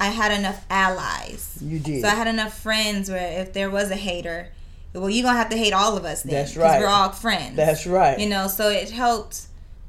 I 0.00 0.06
had 0.06 0.32
enough 0.32 0.64
allies. 0.68 1.58
You 1.60 1.78
did. 1.78 2.02
So 2.02 2.08
I 2.08 2.14
had 2.14 2.26
enough 2.26 2.58
friends 2.58 3.10
where 3.10 3.40
if 3.40 3.52
there 3.52 3.70
was 3.70 3.90
a 3.90 3.96
hater, 3.96 4.48
well, 4.92 5.08
you're 5.08 5.24
gonna 5.24 5.38
have 5.38 5.50
to 5.50 5.56
hate 5.56 5.72
all 5.72 5.96
of 5.96 6.04
us 6.04 6.22
then. 6.22 6.34
That's 6.34 6.56
right. 6.56 6.80
We're 6.80 6.88
all 6.88 7.10
friends. 7.10 7.56
That's 7.56 7.86
right. 7.86 8.18
You 8.18 8.28
know, 8.28 8.48
so 8.48 8.68
it 8.68 8.90
helped 8.90 9.46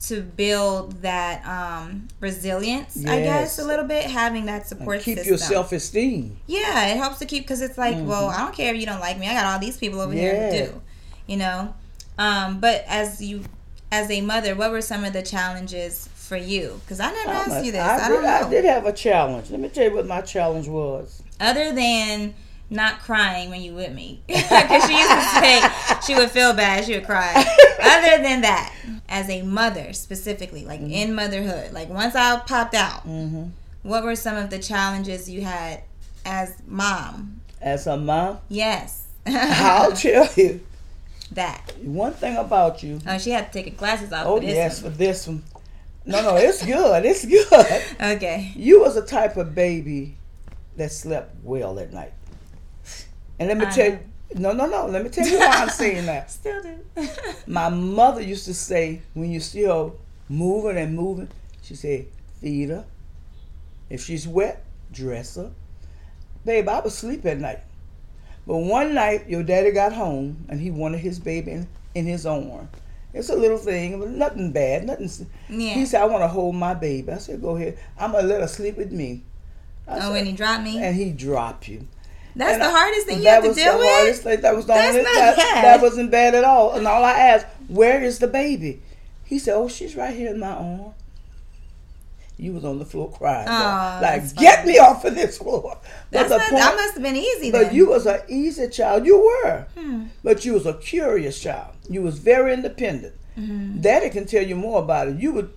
to 0.07 0.21
build 0.21 1.01
that 1.01 1.45
um, 1.45 2.09
resilience, 2.19 2.97
yes. 2.97 3.09
I 3.09 3.21
guess, 3.21 3.59
a 3.59 3.65
little 3.65 3.85
bit, 3.85 4.05
having 4.05 4.45
that 4.47 4.67
support 4.67 4.97
and 4.97 5.05
keep 5.05 5.17
system. 5.17 5.31
your 5.31 5.37
self 5.37 5.71
esteem. 5.71 6.37
Yeah, 6.45 6.87
it 6.87 6.97
helps 6.97 7.19
to 7.19 7.25
keep 7.25 7.43
because 7.43 7.61
it's 7.61 7.77
like, 7.77 7.95
mm-hmm. 7.95 8.07
well, 8.07 8.27
I 8.27 8.39
don't 8.39 8.53
care 8.53 8.73
if 8.73 8.79
you 8.79 8.85
don't 8.85 8.99
like 8.99 9.17
me. 9.17 9.27
I 9.27 9.33
got 9.33 9.45
all 9.45 9.59
these 9.59 9.77
people 9.77 10.01
over 10.01 10.13
yeah. 10.13 10.21
here 10.21 10.65
who 10.65 10.71
do, 10.71 10.81
you 11.27 11.37
know. 11.37 11.73
Um, 12.17 12.59
but 12.59 12.83
as 12.87 13.21
you, 13.21 13.43
as 13.91 14.11
a 14.11 14.21
mother, 14.21 14.55
what 14.55 14.71
were 14.71 14.81
some 14.81 15.05
of 15.05 15.13
the 15.13 15.23
challenges 15.23 16.09
for 16.33 16.37
you? 16.37 16.81
Because 16.83 16.99
I 16.99 17.11
never 17.11 17.29
I'm 17.29 17.35
asked 17.35 17.61
a, 17.61 17.65
you 17.65 17.71
this. 17.71 17.81
I, 17.81 18.05
I, 18.05 18.09
don't 18.09 18.23
know. 18.23 18.29
I 18.29 18.49
did 18.49 18.65
have 18.65 18.87
a 18.87 18.91
challenge. 18.91 19.51
Let 19.51 19.59
me 19.59 19.69
tell 19.69 19.83
you 19.83 19.93
what 19.93 20.07
my 20.07 20.21
challenge 20.21 20.67
was. 20.67 21.21
Other 21.39 21.71
than 21.71 22.33
not 22.71 23.01
crying 23.01 23.51
when 23.51 23.61
you 23.61 23.75
with 23.75 23.93
me, 23.93 24.23
because 24.27 24.85
she 24.85 24.97
used 24.97 25.11
to 25.11 25.21
say 25.39 25.61
she 26.07 26.15
would 26.15 26.31
feel 26.31 26.53
bad, 26.53 26.85
she 26.85 26.95
would 26.95 27.05
cry. 27.05 27.33
Other 27.83 28.23
than 28.23 28.41
that, 28.41 28.73
as 29.07 29.29
a 29.29 29.43
mother 29.43 29.93
specifically, 29.93 30.65
like 30.65 30.79
mm-hmm. 30.79 30.91
in 30.91 31.13
motherhood, 31.13 31.71
like 31.71 31.89
once 31.89 32.15
I 32.15 32.39
popped 32.39 32.73
out, 32.73 33.07
mm-hmm. 33.07 33.49
what 33.83 34.03
were 34.03 34.15
some 34.15 34.35
of 34.35 34.49
the 34.49 34.57
challenges 34.57 35.29
you 35.29 35.41
had 35.41 35.83
as 36.25 36.55
mom? 36.65 37.41
As 37.61 37.85
a 37.85 37.95
mom? 37.95 38.39
Yes. 38.49 39.05
I'll 39.27 39.91
tell 39.95 40.27
you 40.35 40.61
that. 41.33 41.73
One 41.83 42.13
thing 42.13 42.37
about 42.37 42.81
you. 42.81 42.99
Oh, 43.07 43.19
she 43.19 43.29
had 43.29 43.51
to 43.51 43.53
take 43.53 43.71
her 43.71 43.77
glasses 43.77 44.11
off. 44.11 44.25
Oh, 44.25 44.41
yes, 44.41 44.81
one. 44.81 44.91
for 44.91 44.97
this 44.97 45.27
one. 45.27 45.43
No, 46.05 46.21
no, 46.21 46.35
it's 46.35 46.65
good. 46.65 47.05
It's 47.05 47.25
good. 47.25 47.83
Okay. 47.99 48.51
You 48.55 48.81
was 48.81 48.97
a 48.97 49.05
type 49.05 49.37
of 49.37 49.55
baby 49.55 50.17
that 50.75 50.91
slept 50.91 51.35
well 51.43 51.79
at 51.79 51.93
night. 51.93 52.13
And 53.39 53.47
let 53.47 53.57
me 53.57 53.65
tell 53.73 53.91
you, 53.91 53.99
no, 54.35 54.51
no, 54.51 54.65
no. 54.65 54.87
Let 54.87 55.03
me 55.03 55.09
tell 55.09 55.27
you 55.27 55.39
why 55.39 55.47
I'm 55.47 55.69
saying 55.69 56.05
that. 56.07 56.29
Still 56.31 56.61
do. 56.61 57.07
My 57.47 57.69
mother 57.69 58.21
used 58.21 58.45
to 58.45 58.53
say, 58.53 59.01
when 59.13 59.31
you're 59.31 59.41
still 59.41 59.99
moving 60.29 60.77
and 60.77 60.95
moving, 60.95 61.29
she 61.61 61.75
said, 61.75 62.07
feed 62.41 62.69
her. 62.69 62.85
If 63.89 64.03
she's 64.03 64.27
wet, 64.27 64.65
dress 64.91 65.35
her. 65.35 65.51
Babe, 66.45 66.67
I 66.67 66.81
would 66.81 66.91
sleep 66.91 67.25
at 67.25 67.39
night. 67.39 67.59
But 68.45 68.57
one 68.57 68.93
night, 68.93 69.29
your 69.29 69.43
daddy 69.43 69.71
got 69.71 69.93
home 69.93 70.45
and 70.49 70.59
he 70.59 70.69
wanted 70.71 70.99
his 70.99 71.19
baby 71.19 71.51
in, 71.51 71.67
in 71.95 72.05
his 72.05 72.25
arm. 72.25 72.67
It's 73.13 73.29
a 73.29 73.35
little 73.35 73.57
thing, 73.57 73.99
but 73.99 74.09
nothing 74.09 74.51
bad. 74.51 74.85
Nothing. 74.85 75.09
Yeah. 75.49 75.73
He 75.73 75.85
said, 75.85 76.01
"I 76.01 76.05
want 76.05 76.23
to 76.23 76.27
hold 76.27 76.55
my 76.55 76.73
baby." 76.73 77.11
I 77.11 77.17
said, 77.17 77.41
"Go 77.41 77.55
ahead. 77.55 77.77
I'm 77.97 78.11
gonna 78.11 78.27
let 78.27 78.41
her 78.41 78.47
sleep 78.47 78.77
with 78.77 78.91
me." 78.91 79.21
I 79.87 79.97
oh, 79.97 79.99
said, 79.99 80.11
when 80.11 80.25
he 80.25 80.31
dropped 80.31 80.63
me, 80.63 80.81
and 80.81 80.95
he 80.95 81.11
dropped 81.11 81.67
you. 81.67 81.87
That's 82.35 82.53
and 82.53 82.61
the 82.61 82.65
I, 82.65 82.71
hardest 82.71 83.05
thing 83.05 83.21
you 83.21 83.29
have 83.29 83.43
to 83.43 83.53
deal 83.53 83.77
with. 83.77 84.19
Thing. 84.21 84.41
That 84.41 84.55
was 84.55 84.65
the 84.65 84.73
That's 84.73 84.97
only, 84.97 85.03
not 85.03 85.13
that, 85.13 85.35
bad. 85.35 85.63
that 85.63 85.81
wasn't 85.81 86.09
bad 86.09 86.33
at 86.33 86.43
all. 86.43 86.73
And 86.73 86.87
all 86.87 87.03
I 87.03 87.11
asked, 87.11 87.45
"Where 87.67 88.01
is 88.01 88.17
the 88.19 88.27
baby?" 88.27 88.81
He 89.23 89.37
said, 89.37 89.55
"Oh, 89.55 89.67
she's 89.67 89.95
right 89.95 90.15
here 90.15 90.31
in 90.31 90.39
my 90.39 90.47
arm." 90.47 90.93
You 92.43 92.51
was 92.51 92.65
on 92.65 92.77
the 92.77 92.83
floor 92.83 93.09
crying, 93.09 93.47
oh, 93.47 93.99
like 94.01 94.35
get 94.35 94.65
me 94.65 94.77
off 94.77 95.05
of 95.05 95.15
this 95.15 95.37
floor. 95.37 95.77
But 96.11 96.27
not, 96.27 96.41
point, 96.41 96.51
that 96.51 96.75
must 96.75 96.95
have 96.95 97.01
been 97.01 97.15
easy. 97.15 97.51
But 97.51 97.67
then. 97.67 97.75
you 97.75 97.87
was 97.87 98.05
an 98.05 98.19
easy 98.27 98.67
child. 98.67 99.05
You 99.05 99.17
were, 99.17 99.65
hmm. 99.77 100.07
but 100.25 100.43
you 100.43 100.51
was 100.51 100.65
a 100.65 100.73
curious 100.73 101.41
child. 101.41 101.73
You 101.89 102.01
was 102.01 102.19
very 102.19 102.53
independent. 102.53 103.15
Mm-hmm. 103.39 103.79
Daddy 103.79 104.09
can 104.09 104.25
tell 104.25 104.45
you 104.45 104.57
more 104.57 104.81
about 104.81 105.07
it. 105.07 105.19
You 105.19 105.31
would, 105.31 105.53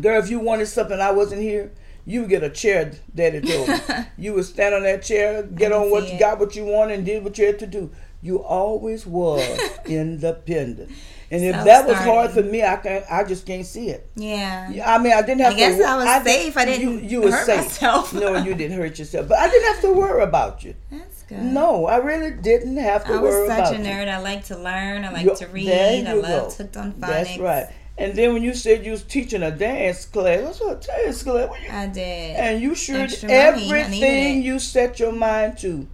girl, 0.00 0.20
if 0.20 0.28
you 0.28 0.40
wanted 0.40 0.66
something 0.66 0.98
I 0.98 1.12
wasn't 1.12 1.42
here, 1.42 1.70
you 2.04 2.22
would 2.22 2.30
get 2.30 2.42
a 2.42 2.50
chair. 2.50 2.90
Daddy 3.14 3.40
told 3.52 3.68
me. 3.68 3.76
you 4.18 4.34
would 4.34 4.46
stand 4.46 4.74
on 4.74 4.82
that 4.82 5.04
chair, 5.04 5.44
get 5.44 5.70
on 5.70 5.88
what 5.92 6.12
you 6.12 6.18
got, 6.18 6.40
what 6.40 6.56
you 6.56 6.64
wanted, 6.64 6.94
and 6.94 7.06
did 7.06 7.22
what 7.22 7.38
you 7.38 7.46
had 7.46 7.60
to 7.60 7.68
do. 7.68 7.92
You 8.22 8.42
always 8.42 9.06
was 9.06 9.48
independent. 9.86 10.90
And 11.32 11.44
if 11.44 11.64
that 11.64 11.86
was 11.86 11.96
hard 11.96 12.32
for 12.32 12.42
me, 12.42 12.64
I 12.64 12.76
can 12.76 13.04
I 13.08 13.22
just 13.22 13.46
can't 13.46 13.64
see 13.64 13.90
it. 13.90 14.10
Yeah. 14.16 14.82
I 14.84 14.98
mean, 14.98 15.12
I 15.12 15.22
didn't 15.22 15.42
have 15.42 15.52
I 15.52 15.56
to. 15.56 15.64
I 15.64 15.68
guess 15.68 15.80
I 15.80 15.96
was 15.96 16.06
I 16.06 16.22
safe. 16.24 16.56
I 16.56 16.64
didn't. 16.64 16.82
You, 16.82 17.08
you 17.08 17.20
were 17.22 17.30
safe. 17.30 17.64
Myself. 17.64 18.12
no, 18.12 18.36
you 18.36 18.54
didn't 18.54 18.76
hurt 18.76 18.98
yourself, 18.98 19.28
but 19.28 19.38
I 19.38 19.48
didn't 19.48 19.72
have 19.72 19.82
to 19.82 19.92
worry 19.92 20.22
about 20.24 20.64
you. 20.64 20.74
That's 20.90 21.22
good. 21.22 21.40
No, 21.40 21.86
I 21.86 21.98
really 21.98 22.32
didn't 22.32 22.76
have 22.78 23.04
to 23.04 23.12
worry 23.12 23.44
about 23.44 23.46
you. 23.46 23.52
I 23.52 23.60
was 23.60 23.68
such 23.68 23.78
a 23.78 23.80
nerd. 23.80 24.06
You. 24.06 24.12
I 24.12 24.18
like 24.18 24.44
to 24.46 24.58
learn. 24.58 25.04
I 25.04 25.12
like 25.12 25.24
you, 25.24 25.36
to 25.36 25.46
read. 25.46 25.70
I 25.70 26.12
love 26.14 26.56
hooked 26.56 26.76
on 26.76 26.94
phonics. 26.94 27.00
That's 27.00 27.38
right. 27.38 27.66
And 27.96 28.16
then 28.16 28.32
when 28.32 28.42
you 28.42 28.54
said 28.54 28.84
you 28.84 28.92
was 28.92 29.04
teaching 29.04 29.42
a 29.42 29.50
dance 29.52 30.06
class, 30.06 30.58
what's 30.60 30.86
a 30.86 30.88
dance 30.88 31.22
class? 31.22 31.50
You, 31.62 31.70
I 31.70 31.86
did. 31.86 32.36
And 32.36 32.60
you 32.60 32.74
sure 32.74 33.06
everything 33.28 34.42
you 34.42 34.58
set 34.58 34.98
your 34.98 35.12
mind 35.12 35.58
to. 35.58 35.86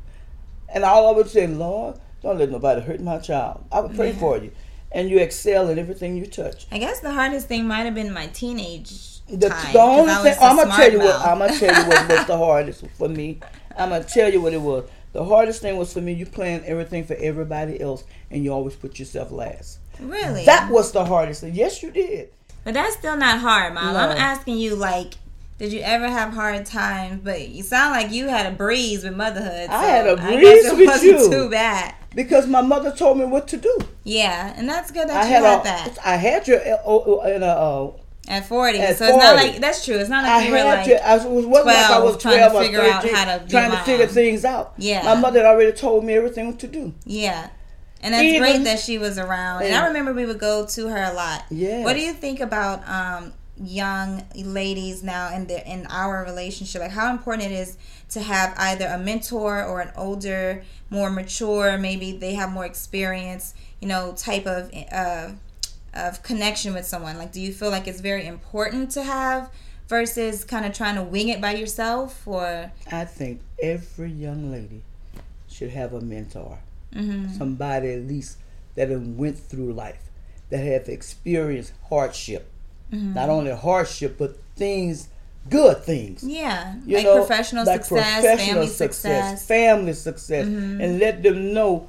And 0.72 0.84
all 0.84 1.08
I 1.08 1.16
would 1.16 1.28
say, 1.28 1.46
Lord, 1.46 1.98
don't 2.22 2.38
let 2.38 2.50
nobody 2.50 2.80
hurt 2.80 3.00
my 3.00 3.18
child. 3.18 3.64
I 3.70 3.80
would 3.80 3.94
pray 3.94 4.12
yeah. 4.12 4.18
for 4.18 4.38
you 4.38 4.52
and 4.96 5.10
you 5.10 5.18
excel 5.18 5.68
at 5.68 5.78
everything 5.78 6.16
you 6.16 6.26
touch. 6.26 6.66
I 6.72 6.78
guess 6.78 7.00
the 7.00 7.12
hardest 7.12 7.46
thing 7.46 7.68
might 7.68 7.84
have 7.84 7.94
been 7.94 8.12
my 8.12 8.26
teenage 8.28 9.20
the, 9.28 9.50
time. 9.50 9.72
The 9.72 9.80
only 9.80 10.14
thing 10.22 10.36
I'm 10.40 10.56
gonna 10.56 10.74
tell 10.74 10.92
you 10.92 10.98
what 10.98 11.20
I'm 11.20 11.38
gonna 11.38 11.58
tell 11.58 11.82
you 11.82 11.88
what 11.88 12.08
was 12.08 12.26
the 12.32 12.38
hardest 12.38 12.84
for 12.96 13.08
me 13.08 13.40
I'm 13.76 13.90
gonna 13.90 14.04
tell 14.04 14.32
you 14.32 14.40
what 14.40 14.54
it 14.54 14.60
was. 14.60 14.88
The 15.12 15.24
hardest 15.24 15.62
thing 15.62 15.76
was 15.76 15.92
for 15.92 16.00
me. 16.00 16.12
You 16.12 16.26
plan 16.26 16.62
everything 16.66 17.04
for 17.04 17.14
everybody 17.14 17.80
else, 17.80 18.04
and 18.30 18.42
you 18.44 18.52
always 18.52 18.74
put 18.74 18.98
yourself 18.98 19.30
last. 19.30 19.78
Really? 20.00 20.44
That 20.44 20.70
was 20.70 20.92
the 20.92 21.04
hardest 21.04 21.42
thing. 21.42 21.54
Yes, 21.54 21.82
you 21.82 21.90
did. 21.90 22.30
But 22.64 22.74
that's 22.74 22.96
still 22.96 23.16
not 23.16 23.38
hard, 23.38 23.74
mom. 23.74 23.94
No. 23.94 24.00
I'm 24.00 24.16
asking 24.16 24.58
you, 24.58 24.74
like, 24.74 25.14
did 25.58 25.72
you 25.72 25.80
ever 25.80 26.08
have 26.08 26.34
hard 26.34 26.66
times? 26.66 27.20
But 27.22 27.48
you 27.48 27.62
sound 27.62 27.92
like 27.92 28.12
you 28.12 28.28
had 28.28 28.52
a 28.52 28.54
breeze 28.54 29.04
with 29.04 29.16
motherhood. 29.16 29.68
So 29.68 29.76
I 29.76 29.84
had 29.84 30.06
a 30.06 30.16
breeze 30.16 30.72
with 30.72 31.02
you. 31.02 31.30
Too 31.30 31.48
bad. 31.48 31.94
Because 32.14 32.46
my 32.46 32.62
mother 32.62 32.92
told 32.92 33.18
me 33.18 33.24
what 33.24 33.48
to 33.48 33.56
do. 33.56 33.78
Yeah, 34.04 34.54
and 34.56 34.68
that's 34.68 34.90
good 34.90 35.08
that 35.08 35.24
I 35.24 35.28
you 35.28 35.34
had, 35.34 35.44
had 35.44 35.60
a, 35.60 35.64
that. 35.64 35.98
I 36.04 36.16
had 36.16 36.48
you 36.48 36.56
uh, 36.56 36.86
uh, 36.86 37.34
in 37.34 37.42
a. 37.42 37.46
Uh, 37.46 37.92
at 38.28 38.46
40. 38.46 38.78
At 38.78 38.98
so 38.98 39.06
40. 39.06 39.14
it's 39.14 39.24
not 39.24 39.36
like, 39.36 39.60
that's 39.60 39.84
true. 39.84 39.96
It's 39.96 40.10
not 40.10 40.24
like 40.24 40.32
I 40.32 40.46
you 40.46 40.52
were 40.52 40.64
like 40.64 40.84
to, 40.86 41.08
I 41.08 41.14
was, 41.14 41.44
12 41.44 41.66
like 41.66 41.76
I 41.76 41.98
was 42.00 42.16
12 42.16 42.20
trying 42.22 42.50
to 42.50 42.58
figure 42.58 42.78
13, 42.80 42.92
out 42.92 43.04
how 43.04 43.38
to 43.38 43.48
Trying 43.48 43.70
to 43.70 43.76
figure 43.78 44.06
things 44.06 44.44
out. 44.44 44.74
Yeah. 44.78 45.04
My 45.04 45.14
mother 45.14 45.38
had 45.40 45.46
already 45.46 45.72
told 45.72 46.04
me 46.04 46.14
everything 46.14 46.48
what 46.48 46.58
to 46.60 46.66
do. 46.66 46.92
Yeah. 47.04 47.50
And 48.00 48.14
that's 48.14 48.24
Even, 48.24 48.40
great 48.40 48.64
that 48.64 48.80
she 48.80 48.98
was 48.98 49.18
around. 49.18 49.62
And 49.62 49.74
I 49.74 49.86
remember 49.86 50.12
we 50.12 50.26
would 50.26 50.38
go 50.38 50.66
to 50.66 50.88
her 50.88 51.02
a 51.04 51.12
lot. 51.12 51.44
Yeah. 51.50 51.84
What 51.84 51.94
do 51.94 52.00
you 52.00 52.12
think 52.12 52.40
about 52.40 52.86
um, 52.88 53.32
young 53.58 54.24
ladies 54.34 55.02
now 55.02 55.34
in 55.34 55.46
the 55.46 55.66
in 55.66 55.86
our 55.90 56.24
relationship? 56.24 56.80
Like 56.80 56.90
how 56.90 57.10
important 57.10 57.50
it 57.50 57.54
is 57.54 57.78
to 58.10 58.20
have 58.20 58.54
either 58.58 58.86
a 58.86 58.98
mentor 58.98 59.64
or 59.64 59.80
an 59.80 59.92
older, 59.96 60.64
more 60.90 61.10
mature, 61.10 61.78
maybe 61.78 62.12
they 62.12 62.34
have 62.34 62.50
more 62.50 62.64
experience, 62.64 63.54
you 63.80 63.88
know, 63.88 64.12
type 64.16 64.46
of 64.46 64.70
uh, 64.92 65.30
of 65.94 66.22
connection 66.22 66.74
with 66.74 66.86
someone? 66.86 67.18
Like, 67.18 67.32
do 67.32 67.40
you 67.40 67.52
feel 67.52 67.70
like 67.70 67.88
it's 67.88 68.00
very 68.00 68.26
important 68.26 68.90
to 68.92 69.02
have 69.02 69.50
versus 69.88 70.44
kind 70.44 70.66
of 70.66 70.74
trying 70.74 70.96
to 70.96 71.02
wing 71.02 71.28
it 71.28 71.40
by 71.40 71.54
yourself? 71.54 72.26
Or 72.26 72.70
I 72.92 73.04
think 73.04 73.40
every 73.62 74.10
young 74.10 74.50
lady 74.52 74.82
should 75.48 75.70
have 75.70 75.94
a 75.94 76.00
mentor, 76.00 76.58
mm-hmm. 76.94 77.32
somebody 77.32 77.92
at 77.92 78.06
least 78.06 78.38
that 78.74 78.88
went 78.90 79.38
through 79.38 79.72
life, 79.72 80.10
that 80.50 80.58
have 80.58 80.88
experienced 80.88 81.72
hardship, 81.88 82.50
mm-hmm. 82.92 83.14
not 83.14 83.28
only 83.28 83.52
hardship 83.52 84.16
but 84.18 84.36
things 84.56 85.08
good 85.48 85.82
things. 85.84 86.24
Yeah, 86.24 86.74
you 86.84 86.96
like 86.96 87.04
know, 87.04 87.16
professional 87.16 87.64
like 87.64 87.84
success, 87.84 88.20
professional 88.20 88.54
family 88.54 88.66
success, 88.66 89.40
success, 89.40 89.46
family 89.46 89.92
success, 89.92 90.46
mm-hmm. 90.46 90.80
and 90.80 90.98
let 90.98 91.22
them 91.22 91.52
know 91.52 91.88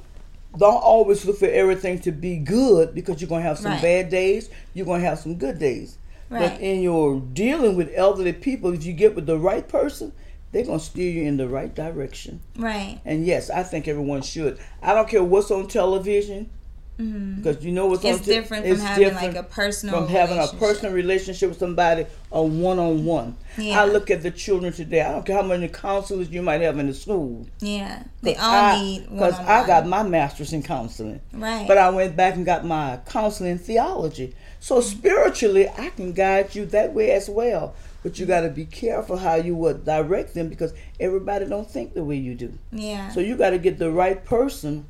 don't 0.56 0.82
always 0.82 1.24
look 1.24 1.38
for 1.38 1.48
everything 1.48 1.98
to 2.00 2.12
be 2.12 2.36
good 2.36 2.94
because 2.94 3.20
you're 3.20 3.28
gonna 3.28 3.42
have 3.42 3.58
some 3.58 3.72
right. 3.72 3.82
bad 3.82 4.08
days. 4.08 4.48
You're 4.74 4.86
gonna 4.86 5.04
have 5.04 5.18
some 5.18 5.34
good 5.34 5.58
days. 5.58 5.98
Right. 6.30 6.50
But 6.50 6.60
in 6.60 6.82
your 6.82 7.20
dealing 7.20 7.76
with 7.76 7.90
elderly 7.94 8.32
people, 8.32 8.72
if 8.72 8.84
you 8.84 8.92
get 8.92 9.14
with 9.14 9.26
the 9.26 9.38
right 9.38 9.66
person, 9.66 10.12
they're 10.52 10.64
gonna 10.64 10.80
steer 10.80 11.10
you 11.10 11.22
in 11.24 11.36
the 11.36 11.48
right 11.48 11.74
direction. 11.74 12.40
Right. 12.56 13.00
And 13.04 13.26
yes, 13.26 13.50
I 13.50 13.62
think 13.62 13.88
everyone 13.88 14.22
should. 14.22 14.58
I 14.82 14.94
don't 14.94 15.08
care 15.08 15.22
what's 15.22 15.50
on 15.50 15.68
television. 15.68 16.50
Mm-hmm. 16.98 17.36
Because 17.36 17.64
you 17.64 17.70
know 17.70 17.86
what's 17.86 18.04
it's 18.04 18.18
on 18.18 18.24
different 18.24 18.66
from 18.66 18.78
having 18.78 19.04
different 19.04 19.34
like 19.34 19.44
a 19.44 19.48
personal 19.48 19.94
from 19.94 20.08
having 20.08 20.38
a 20.38 20.48
personal 20.58 20.92
relationship 20.92 21.48
with 21.48 21.58
somebody 21.58 22.06
a 22.32 22.42
one 22.42 22.80
on 22.80 23.04
one. 23.04 23.36
I 23.56 23.84
look 23.84 24.10
at 24.10 24.22
the 24.22 24.32
children 24.32 24.72
today. 24.72 25.02
I 25.02 25.12
don't 25.12 25.24
care 25.24 25.36
how 25.36 25.42
many 25.42 25.68
counselors 25.68 26.28
you 26.30 26.42
might 26.42 26.60
have 26.60 26.78
in 26.78 26.88
the 26.88 26.94
school. 26.94 27.46
Yeah, 27.60 28.02
they 28.22 28.34
all 28.34 28.52
I, 28.52 28.82
need 28.82 29.10
because 29.10 29.38
I 29.38 29.64
got 29.66 29.86
my 29.86 30.02
master's 30.02 30.52
in 30.52 30.62
counseling. 30.64 31.20
Right. 31.32 31.68
But 31.68 31.78
I 31.78 31.90
went 31.90 32.16
back 32.16 32.34
and 32.34 32.44
got 32.44 32.64
my 32.64 32.98
counseling 33.06 33.58
theology. 33.58 34.34
So 34.60 34.80
spiritually, 34.80 35.68
I 35.68 35.90
can 35.90 36.12
guide 36.12 36.54
you 36.56 36.66
that 36.66 36.92
way 36.92 37.12
as 37.12 37.28
well. 37.30 37.74
But 38.02 38.18
you 38.18 38.26
got 38.26 38.40
to 38.40 38.50
be 38.50 38.64
careful 38.64 39.18
how 39.18 39.34
you 39.34 39.54
would 39.56 39.84
direct 39.84 40.34
them 40.34 40.48
because 40.48 40.72
everybody 40.98 41.46
don't 41.46 41.68
think 41.68 41.94
the 41.94 42.04
way 42.04 42.16
you 42.16 42.34
do. 42.34 42.58
Yeah. 42.72 43.10
So 43.10 43.20
you 43.20 43.36
got 43.36 43.50
to 43.50 43.58
get 43.58 43.78
the 43.78 43.90
right 43.90 44.24
person 44.24 44.86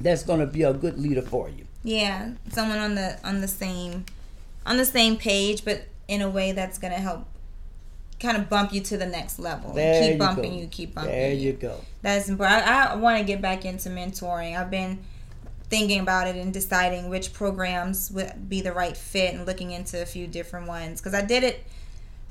that's 0.00 0.22
going 0.22 0.40
to 0.40 0.46
be 0.46 0.62
a 0.62 0.72
good 0.72 0.98
leader 0.98 1.22
for 1.22 1.48
you. 1.48 1.66
Yeah, 1.82 2.32
someone 2.50 2.78
on 2.78 2.94
the 2.94 3.18
on 3.24 3.40
the 3.40 3.48
same 3.48 4.06
on 4.64 4.76
the 4.76 4.84
same 4.84 5.16
page, 5.16 5.64
but 5.64 5.86
in 6.08 6.22
a 6.22 6.30
way 6.30 6.52
that's 6.52 6.78
going 6.78 6.92
to 6.92 6.98
help 6.98 7.26
kind 8.20 8.36
of 8.36 8.48
bump 8.48 8.72
you 8.72 8.80
to 8.80 8.96
the 8.96 9.06
next 9.06 9.38
level. 9.38 9.72
There 9.72 10.02
keep 10.02 10.12
you 10.12 10.18
bumping 10.18 10.52
go. 10.52 10.58
you, 10.58 10.66
keep 10.68 10.94
bumping 10.94 11.12
there 11.12 11.32
you. 11.32 11.48
you 11.48 11.52
go. 11.52 11.80
That's 12.02 12.28
important. 12.28 12.66
I, 12.66 12.92
I 12.92 12.96
want 12.96 13.18
to 13.18 13.24
get 13.24 13.40
back 13.40 13.64
into 13.64 13.88
mentoring. 13.88 14.58
I've 14.58 14.70
been 14.70 14.98
thinking 15.68 16.00
about 16.00 16.28
it 16.28 16.36
and 16.36 16.52
deciding 16.52 17.08
which 17.08 17.32
programs 17.32 18.10
would 18.12 18.48
be 18.48 18.60
the 18.60 18.72
right 18.72 18.96
fit 18.96 19.34
and 19.34 19.46
looking 19.46 19.72
into 19.72 20.00
a 20.00 20.06
few 20.06 20.26
different 20.26 20.68
ones 20.68 21.00
because 21.00 21.14
I 21.14 21.22
did 21.22 21.42
it 21.42 21.64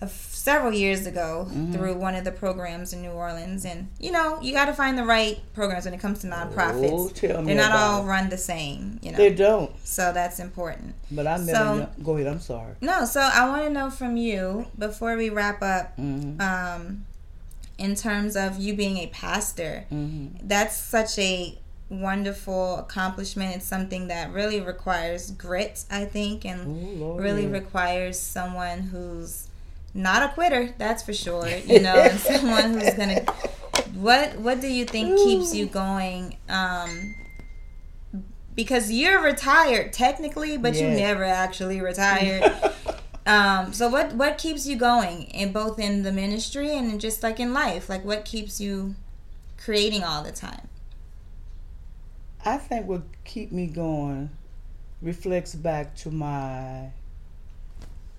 several 0.08 0.74
years 0.74 1.06
ago 1.06 1.48
mm-hmm. 1.50 1.74
through 1.74 1.96
one 1.96 2.16
of 2.16 2.24
the 2.24 2.32
programs 2.32 2.94
in 2.94 3.02
New 3.02 3.12
Orleans, 3.12 3.66
and 3.66 3.88
you 4.00 4.12
know 4.12 4.40
you 4.42 4.52
got 4.52 4.66
to 4.66 4.74
find 4.74 4.98
the 4.98 5.06
right 5.06 5.40
programs 5.54 5.86
when 5.86 5.94
it 5.94 6.00
comes 6.00 6.20
to 6.20 6.28
nonprofits. 6.28 7.24
Oh, 7.24 7.44
They're 7.44 7.56
not 7.56 7.72
all 7.72 8.04
it. 8.04 8.08
run 8.08 8.30
the 8.30 8.38
same, 8.38 9.00
you 9.02 9.12
know. 9.12 9.18
They 9.18 9.34
don't. 9.34 9.72
So 9.86 10.12
that's 10.12 10.40
important. 10.40 10.96
But 11.12 11.28
I 11.28 11.38
never. 11.38 11.52
So, 11.52 11.90
go 12.04 12.16
ahead. 12.16 12.28
I'm 12.28 12.40
sorry. 12.40 12.76
No. 12.82 13.06
So 13.06 13.22
I 13.22 13.48
want 13.48 13.64
to 13.64 13.70
know 13.70 13.90
from 13.90 14.18
you 14.18 14.68
before 14.78 15.16
we 15.16 15.30
wrap 15.30 15.62
up. 15.62 15.98
Mm-hmm. 15.98 16.42
Um, 16.42 17.06
in 17.78 17.94
terms 17.94 18.38
of 18.38 18.58
you 18.58 18.74
being 18.74 18.98
a 19.00 19.08
pastor, 19.08 19.86
mm-hmm. 19.92 20.48
that's 20.48 20.78
such 20.78 21.20
a 21.20 21.58
wonderful 21.90 22.78
accomplishment. 22.78 23.56
It's 23.56 23.66
something 23.66 24.08
that 24.08 24.32
really 24.32 24.62
requires 24.62 25.32
grit, 25.32 25.84
I 25.92 26.06
think, 26.06 26.46
and 26.46 27.02
oh, 27.02 27.18
really 27.18 27.48
requires 27.48 28.20
someone 28.20 28.80
who's 28.80 29.50
not 29.96 30.30
a 30.30 30.34
quitter, 30.34 30.76
that's 30.78 31.02
for 31.02 31.14
sure. 31.14 31.48
You 31.48 31.80
know, 31.80 31.96
and 31.96 32.20
someone 32.32 32.74
who's 32.74 32.94
gonna. 32.94 33.22
What 33.96 34.38
What 34.38 34.62
do 34.62 34.68
you 34.68 34.86
think 34.86 35.18
keeps 35.18 35.56
you 35.56 35.66
going? 35.66 36.38
Um, 36.50 37.16
because 38.54 38.92
you're 38.92 39.22
retired 39.22 39.94
technically, 39.94 40.58
but 40.58 40.76
you 40.76 40.88
never 40.88 41.24
actually 41.24 41.82
retired. 41.82 42.54
um, 43.26 43.74
so 43.74 43.88
what 43.90 44.14
what 44.14 44.38
keeps 44.38 44.68
you 44.68 44.78
going 44.78 45.24
in 45.24 45.52
both 45.52 45.80
in 45.80 46.04
the 46.04 46.12
ministry 46.12 46.76
and 46.76 47.00
just 47.00 47.24
like 47.24 47.40
in 47.40 47.54
life? 47.54 47.90
Like 47.90 48.04
what 48.04 48.26
keeps 48.26 48.60
you 48.60 48.96
creating 49.58 50.04
all 50.04 50.24
the 50.24 50.32
time? 50.32 50.68
I 52.46 52.58
think 52.58 52.86
what 52.86 53.02
keep 53.24 53.52
me 53.52 53.66
going 53.66 54.30
reflects 55.02 55.56
back 55.56 55.96
to 55.96 56.12
my 56.12 56.92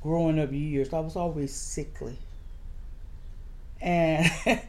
growing 0.06 0.38
up 0.38 0.52
years, 0.52 0.92
I 0.92 1.00
was 1.00 1.16
always 1.16 1.52
sickly. 1.52 2.16
And 3.80 4.30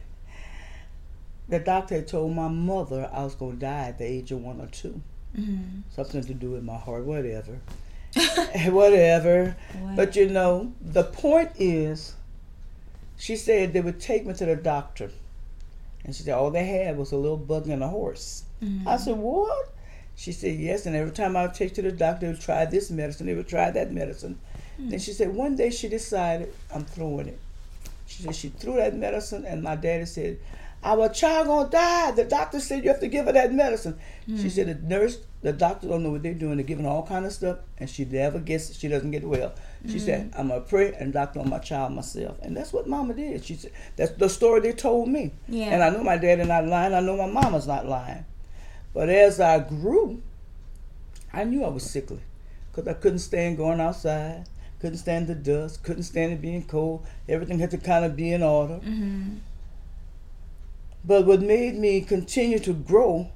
the 1.48 1.60
doctor 1.60 2.02
told 2.02 2.34
my 2.34 2.48
mother 2.48 3.08
I 3.12 3.22
was 3.22 3.36
going 3.36 3.52
to 3.52 3.58
die 3.58 3.88
at 3.88 3.98
the 3.98 4.04
age 4.04 4.32
of 4.32 4.42
one 4.42 4.60
or 4.60 4.66
2 4.66 5.00
mm-hmm. 5.38 5.80
Something 5.90 6.24
to 6.24 6.34
do 6.34 6.50
with 6.50 6.64
my 6.64 6.76
heart, 6.76 7.04
whatever. 7.04 7.60
whatever. 8.66 9.56
What? 9.80 9.96
But 9.96 10.16
you 10.16 10.28
know, 10.28 10.72
the 10.80 11.04
point 11.04 11.52
is, 11.56 12.14
she 13.16 13.36
said 13.36 13.72
they 13.72 13.80
would 13.80 14.00
take 14.00 14.26
me 14.26 14.34
to 14.34 14.44
the 14.44 14.56
doctor. 14.56 15.10
And 16.04 16.14
she 16.14 16.24
said 16.24 16.34
all 16.34 16.50
they 16.50 16.66
had 16.66 16.96
was 16.96 17.12
a 17.12 17.16
little 17.16 17.36
bug 17.36 17.68
and 17.68 17.84
a 17.84 17.88
horse. 17.88 18.42
Mm-hmm. 18.62 18.88
I 18.88 18.96
said, 18.96 19.16
What? 19.16 19.72
She 20.16 20.32
said, 20.32 20.58
Yes. 20.58 20.86
And 20.86 20.96
every 20.96 21.12
time 21.12 21.36
I 21.36 21.42
would 21.42 21.54
take 21.54 21.74
to 21.74 21.82
the 21.82 21.92
doctor, 21.92 22.26
they 22.26 22.32
would 22.32 22.40
try 22.40 22.64
this 22.64 22.90
medicine, 22.90 23.26
they 23.26 23.34
would 23.34 23.48
try 23.48 23.70
that 23.70 23.92
medicine. 23.92 24.40
Mm. 24.80 24.90
Then 24.90 24.98
she 24.98 25.12
said 25.12 25.34
one 25.34 25.56
day 25.56 25.70
she 25.70 25.88
decided 25.88 26.52
I'm 26.74 26.84
throwing 26.84 27.28
it. 27.28 27.38
She 28.06 28.22
said 28.22 28.34
she 28.34 28.48
threw 28.48 28.76
that 28.76 28.94
medicine, 28.94 29.44
and 29.44 29.62
my 29.62 29.76
daddy 29.76 30.06
said, 30.06 30.38
"Our 30.82 31.08
child 31.08 31.48
gonna 31.48 31.68
die." 31.68 32.12
The 32.12 32.24
doctor 32.24 32.60
said 32.60 32.82
you 32.82 32.90
have 32.90 33.00
to 33.00 33.08
give 33.08 33.26
her 33.26 33.32
that 33.32 33.52
medicine. 33.52 33.98
Mm. 34.28 34.40
She 34.40 34.48
said 34.48 34.68
the 34.68 34.74
nurse, 34.86 35.18
the 35.42 35.52
doctor 35.52 35.88
don't 35.88 36.02
know 36.02 36.10
what 36.10 36.22
they're 36.22 36.32
doing. 36.32 36.56
They're 36.56 36.66
giving 36.66 36.84
her 36.84 36.90
all 36.90 37.06
kind 37.06 37.26
of 37.26 37.32
stuff, 37.32 37.58
and 37.78 37.88
she 37.90 38.04
never 38.04 38.38
gets. 38.38 38.76
She 38.78 38.88
doesn't 38.88 39.10
get 39.10 39.24
well. 39.24 39.52
She 39.86 39.96
mm. 39.96 40.00
said, 40.00 40.32
"I'm 40.36 40.48
gonna 40.48 40.62
pray 40.62 40.94
and 40.94 41.12
doctor 41.12 41.40
on 41.40 41.50
my 41.50 41.58
child 41.58 41.92
myself," 41.92 42.38
and 42.40 42.56
that's 42.56 42.72
what 42.72 42.88
Mama 42.88 43.14
did. 43.14 43.44
She 43.44 43.56
said 43.56 43.72
that's 43.96 44.12
the 44.12 44.28
story 44.28 44.60
they 44.60 44.72
told 44.72 45.08
me. 45.08 45.32
Yeah. 45.48 45.66
And 45.66 45.82
I 45.82 45.90
know 45.90 46.02
my 46.02 46.16
daddy 46.16 46.44
not 46.44 46.66
lying. 46.66 46.94
I 46.94 47.00
know 47.00 47.16
my 47.16 47.26
mama's 47.26 47.66
not 47.66 47.86
lying. 47.86 48.24
But 48.94 49.10
as 49.10 49.38
I 49.38 49.58
grew, 49.58 50.22
I 51.32 51.44
knew 51.44 51.62
I 51.62 51.68
was 51.68 51.82
sickly 51.82 52.20
because 52.70 52.88
I 52.88 52.94
couldn't 52.94 53.18
stand 53.18 53.58
going 53.58 53.80
outside 53.80 54.46
couldn't 54.80 54.98
stand 54.98 55.26
the 55.26 55.34
dust, 55.34 55.82
couldn't 55.82 56.04
stand 56.04 56.32
it 56.32 56.40
being 56.40 56.64
cold. 56.64 57.06
Everything 57.28 57.58
had 57.58 57.70
to 57.72 57.78
kind 57.78 58.04
of 58.04 58.16
be 58.16 58.32
in 58.32 58.42
order. 58.42 58.74
Mm-hmm. 58.74 59.36
But 61.04 61.26
what 61.26 61.40
made 61.40 61.74
me 61.74 62.00
continue 62.00 62.58
to 62.60 62.72
grow, 62.72 63.30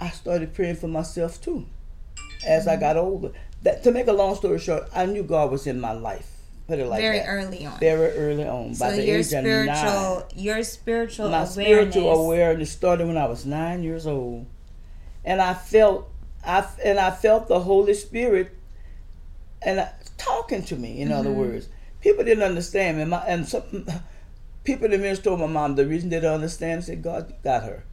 I 0.00 0.10
started 0.10 0.54
praying 0.54 0.76
for 0.76 0.88
myself 0.88 1.40
too. 1.40 1.66
As 2.46 2.66
mm-hmm. 2.66 2.70
I 2.70 2.76
got 2.76 2.96
older, 2.96 3.32
that 3.62 3.82
to 3.84 3.90
make 3.90 4.06
a 4.06 4.12
long 4.12 4.34
story 4.36 4.58
short, 4.58 4.88
I 4.94 5.06
knew 5.06 5.22
God 5.22 5.50
was 5.50 5.66
in 5.66 5.80
my 5.80 5.92
life. 5.92 6.30
Put 6.68 6.80
it 6.80 6.86
like 6.86 7.00
very 7.00 7.18
that. 7.18 7.28
early 7.28 7.64
on. 7.64 7.78
Very 7.78 8.10
early 8.12 8.44
on. 8.44 8.74
So 8.74 8.86
by 8.86 8.96
the 8.96 9.04
your 9.04 9.18
age 9.18 9.26
spiritual, 9.26 9.74
of 9.74 10.32
nine, 10.36 10.44
your 10.44 10.62
spiritual, 10.64 11.28
my 11.28 11.36
awareness. 11.36 11.54
spiritual 11.54 12.24
awareness 12.24 12.72
started 12.72 13.06
when 13.06 13.16
I 13.16 13.26
was 13.26 13.46
nine 13.46 13.84
years 13.84 14.06
old, 14.06 14.46
and 15.24 15.40
I 15.40 15.54
felt, 15.54 16.10
I 16.44 16.66
and 16.84 16.98
I 16.98 17.12
felt 17.12 17.46
the 17.46 17.60
Holy 17.60 17.94
Spirit, 17.94 18.50
and 19.62 19.80
I, 19.80 19.92
talking 20.26 20.62
to 20.64 20.76
me. 20.76 21.00
In 21.00 21.08
mm-hmm. 21.08 21.18
other 21.18 21.30
words, 21.30 21.68
people 22.00 22.24
didn't 22.24 22.42
understand 22.42 22.98
me. 22.98 23.04
My, 23.04 23.18
and 23.26 23.48
some, 23.48 23.86
people 24.64 24.86
in 24.86 24.90
the 24.90 24.98
ministry 24.98 25.24
told 25.24 25.40
my 25.40 25.46
mom 25.46 25.76
the 25.76 25.86
reason 25.86 26.10
they 26.10 26.20
don't 26.20 26.34
understand 26.34 26.84
said 26.84 27.02
God 27.02 27.32
got 27.42 27.62
her. 27.62 27.84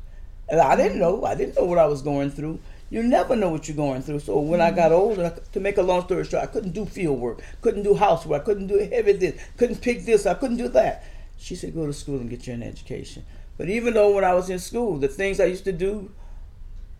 And 0.49 0.59
I 0.59 0.75
didn't 0.75 0.99
know. 0.99 1.23
I 1.25 1.35
didn't 1.35 1.55
know 1.55 1.65
what 1.65 1.77
I 1.77 1.85
was 1.85 2.01
going 2.01 2.31
through. 2.31 2.59
You 2.89 3.01
never 3.01 3.35
know 3.35 3.49
what 3.49 3.67
you're 3.67 3.77
going 3.77 4.01
through. 4.01 4.19
So 4.19 4.39
when 4.39 4.59
mm-hmm. 4.59 4.73
I 4.73 4.75
got 4.75 4.91
older, 4.91 5.35
to 5.51 5.59
make 5.59 5.77
a 5.77 5.81
long 5.81 6.03
story 6.03 6.25
short, 6.25 6.43
I 6.43 6.47
couldn't 6.47 6.73
do 6.73 6.85
field 6.85 7.19
work, 7.19 7.41
couldn't 7.61 7.83
do 7.83 7.95
housework, 7.95 8.41
I 8.41 8.45
couldn't 8.45 8.67
do 8.67 8.77
heavy 8.77 9.13
this, 9.13 9.41
couldn't 9.57 9.81
pick 9.81 10.05
this, 10.05 10.25
I 10.25 10.33
couldn't 10.35 10.57
do 10.57 10.67
that. 10.69 11.05
She 11.37 11.55
said, 11.55 11.73
go 11.73 11.87
to 11.87 11.93
school 11.93 12.19
and 12.19 12.29
get 12.29 12.45
you 12.45 12.53
an 12.53 12.63
education. 12.63 13.25
But 13.57 13.69
even 13.69 13.93
though 13.93 14.13
when 14.13 14.23
I 14.23 14.33
was 14.33 14.49
in 14.49 14.59
school, 14.59 14.97
the 14.97 15.07
things 15.07 15.39
I 15.39 15.45
used 15.45 15.65
to 15.65 15.71
do, 15.71 16.11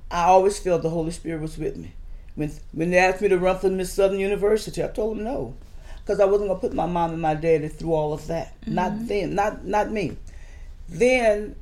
I 0.10 0.26
always 0.26 0.60
felt 0.60 0.82
the 0.82 0.90
Holy 0.90 1.12
Spirit 1.12 1.42
was 1.42 1.58
with 1.58 1.78
me. 1.78 1.94
When 2.36 2.52
when 2.72 2.90
they 2.90 2.98
asked 2.98 3.22
me 3.22 3.30
to 3.30 3.38
run 3.38 3.60
for 3.60 3.70
Miss 3.70 3.94
Southern 3.94 4.20
University, 4.20 4.84
I 4.84 4.88
told 4.88 5.18
them 5.18 5.24
no, 5.26 5.54
because 6.00 6.20
I 6.20 6.26
wasn't 6.26 6.50
gonna 6.50 6.60
put 6.60 6.74
my 6.74 6.88
mom 6.88 7.12
and 7.12 7.22
my 7.22 7.36
daddy 7.36 7.68
through 7.68 7.94
all 7.94 8.14
of 8.14 8.26
that. 8.28 8.60
Mm-hmm. 8.62 8.74
Not 8.74 9.08
then, 9.08 9.36
not 9.36 9.66
not 9.66 9.92
me. 9.92 10.18
Then 10.90 11.56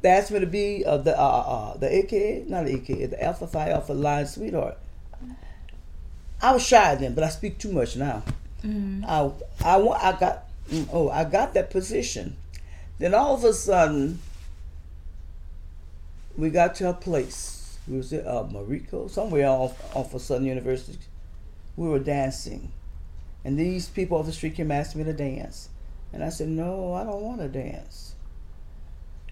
they 0.00 0.10
asked 0.10 0.30
me 0.30 0.40
to 0.40 0.46
be 0.46 0.84
uh, 0.84 0.98
the 0.98 1.18
uh, 1.18 1.22
uh, 1.22 1.76
the 1.76 1.92
AKA, 1.92 2.44
not 2.46 2.66
the 2.66 2.74
AKA, 2.74 3.06
the 3.06 3.22
Alpha 3.22 3.46
Phi 3.46 3.70
Alpha 3.70 3.92
Line 3.92 4.26
sweetheart. 4.26 4.78
I 6.40 6.52
was 6.52 6.64
shy 6.64 6.94
then, 6.94 7.14
but 7.14 7.24
I 7.24 7.28
speak 7.30 7.58
too 7.58 7.72
much 7.72 7.96
now. 7.96 8.22
Mm-hmm. 8.64 9.04
I 9.06 9.30
I 9.64 9.78
I 9.78 10.12
got 10.18 10.44
mm, 10.70 10.88
oh 10.92 11.08
I 11.08 11.24
got 11.24 11.54
that 11.54 11.70
position. 11.70 12.36
Then 12.98 13.12
all 13.12 13.34
of 13.34 13.42
a 13.44 13.52
sudden, 13.52 14.20
we 16.36 16.50
got 16.50 16.76
to 16.76 16.90
a 16.90 16.94
place 16.94 17.53
we 17.86 17.96
was 17.96 18.12
at 18.12 18.26
uh, 18.26 18.44
Marico, 18.44 19.10
somewhere 19.10 19.46
off, 19.46 19.94
off 19.94 20.14
of 20.14 20.22
Southern 20.22 20.46
University. 20.46 20.98
We 21.76 21.88
were 21.88 21.98
dancing. 21.98 22.72
And 23.44 23.58
these 23.58 23.88
people 23.88 24.18
off 24.18 24.26
the 24.26 24.32
street 24.32 24.54
came 24.54 24.70
asking 24.70 25.00
me 25.02 25.04
to 25.04 25.12
dance. 25.12 25.68
And 26.12 26.24
I 26.24 26.30
said, 26.30 26.48
no, 26.48 26.94
I 26.94 27.04
don't 27.04 27.22
want 27.22 27.40
to 27.40 27.48
dance. 27.48 28.14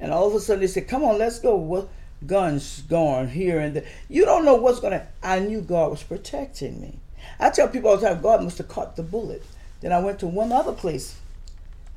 And 0.01 0.13
all 0.13 0.27
of 0.29 0.35
a 0.35 0.41
sudden 0.41 0.61
they 0.61 0.67
said, 0.67 0.89
come 0.89 1.05
on, 1.05 1.17
let's 1.17 1.39
go. 1.39 1.57
Well, 1.57 1.89
guns 2.27 2.83
going 2.83 3.29
here 3.29 3.59
and 3.59 3.77
there. 3.77 3.85
You 4.09 4.25
don't 4.25 4.45
know 4.45 4.57
what's 4.57 4.81
going 4.81 4.93
to... 4.93 5.07
I 5.23 5.39
knew 5.39 5.61
God 5.61 5.91
was 5.91 6.03
protecting 6.03 6.81
me. 6.81 6.99
I 7.39 7.51
tell 7.51 7.69
people 7.69 7.91
all 7.91 7.97
the 7.97 8.09
time, 8.09 8.21
God 8.21 8.43
must 8.43 8.59
have 8.59 8.69
caught 8.69 8.97
the 8.97 9.03
bullet. 9.03 9.43
Then 9.81 9.93
I 9.93 10.01
went 10.01 10.19
to 10.21 10.27
one 10.27 10.53
other 10.53 10.73
place. 10.73 11.17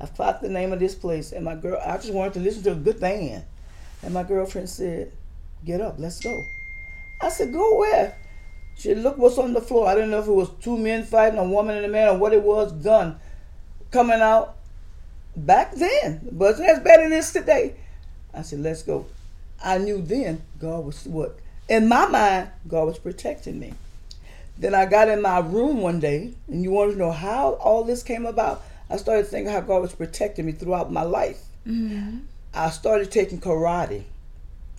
I 0.00 0.06
forgot 0.06 0.40
the 0.40 0.48
name 0.48 0.72
of 0.72 0.78
this 0.78 0.94
place. 0.94 1.32
And 1.32 1.44
my 1.44 1.54
girl, 1.54 1.80
I 1.84 1.96
just 1.96 2.12
wanted 2.12 2.34
to 2.34 2.40
listen 2.40 2.62
to 2.62 2.72
a 2.72 2.76
good 2.76 3.00
band. 3.00 3.44
And 4.02 4.14
my 4.14 4.22
girlfriend 4.22 4.70
said, 4.70 5.12
Get 5.66 5.80
up, 5.80 5.96
let's 5.98 6.20
go. 6.20 6.46
I 7.20 7.28
said, 7.28 7.52
Go 7.52 7.78
where? 7.78 8.16
She 8.76 8.88
said, 8.88 8.98
Look 8.98 9.18
what's 9.18 9.36
on 9.36 9.52
the 9.52 9.60
floor. 9.60 9.88
I 9.88 9.96
didn't 9.96 10.10
know 10.10 10.20
if 10.20 10.28
it 10.28 10.32
was 10.32 10.50
two 10.60 10.78
men 10.78 11.02
fighting, 11.02 11.40
a 11.40 11.44
woman 11.44 11.76
and 11.76 11.84
a 11.84 11.88
man, 11.88 12.08
or 12.08 12.18
what 12.18 12.32
it 12.32 12.42
was, 12.42 12.70
gun 12.72 13.18
coming 13.90 14.20
out 14.20 14.54
back 15.36 15.74
then. 15.74 16.28
But 16.30 16.60
as 16.60 16.78
bad 16.80 17.00
as 17.00 17.10
it 17.10 17.12
is 17.12 17.32
today. 17.32 17.74
I 18.32 18.42
said, 18.42 18.60
Let's 18.60 18.84
go. 18.84 19.06
I 19.64 19.78
knew 19.78 20.00
then 20.00 20.42
God 20.60 20.84
was 20.84 21.04
what? 21.04 21.36
In 21.68 21.88
my 21.88 22.06
mind, 22.06 22.50
God 22.68 22.84
was 22.84 22.98
protecting 23.00 23.58
me. 23.58 23.74
Then 24.56 24.72
I 24.72 24.86
got 24.86 25.08
in 25.08 25.20
my 25.20 25.40
room 25.40 25.80
one 25.80 25.98
day, 25.98 26.32
and 26.46 26.62
you 26.62 26.70
want 26.70 26.92
to 26.92 26.98
know 26.98 27.10
how 27.10 27.54
all 27.54 27.82
this 27.82 28.04
came 28.04 28.24
about? 28.24 28.62
I 28.88 28.98
started 28.98 29.26
thinking 29.26 29.52
how 29.52 29.62
God 29.62 29.82
was 29.82 29.94
protecting 29.94 30.46
me 30.46 30.52
throughout 30.52 30.92
my 30.92 31.02
life. 31.02 31.42
Mm-hmm. 31.66 32.18
I 32.54 32.70
started 32.70 33.10
taking 33.10 33.40
karate 33.40 34.04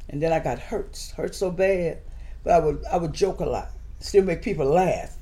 and 0.09 0.21
then 0.21 0.31
I 0.31 0.39
got 0.39 0.59
hurt, 0.59 1.13
hurt 1.15 1.35
so 1.35 1.51
bad. 1.51 1.99
But 2.43 2.53
I 2.53 2.59
would 2.59 2.83
I 2.91 2.97
would 2.97 3.13
joke 3.13 3.39
a 3.39 3.45
lot, 3.45 3.69
still 3.99 4.23
make 4.23 4.41
people 4.41 4.65
laugh. 4.65 5.15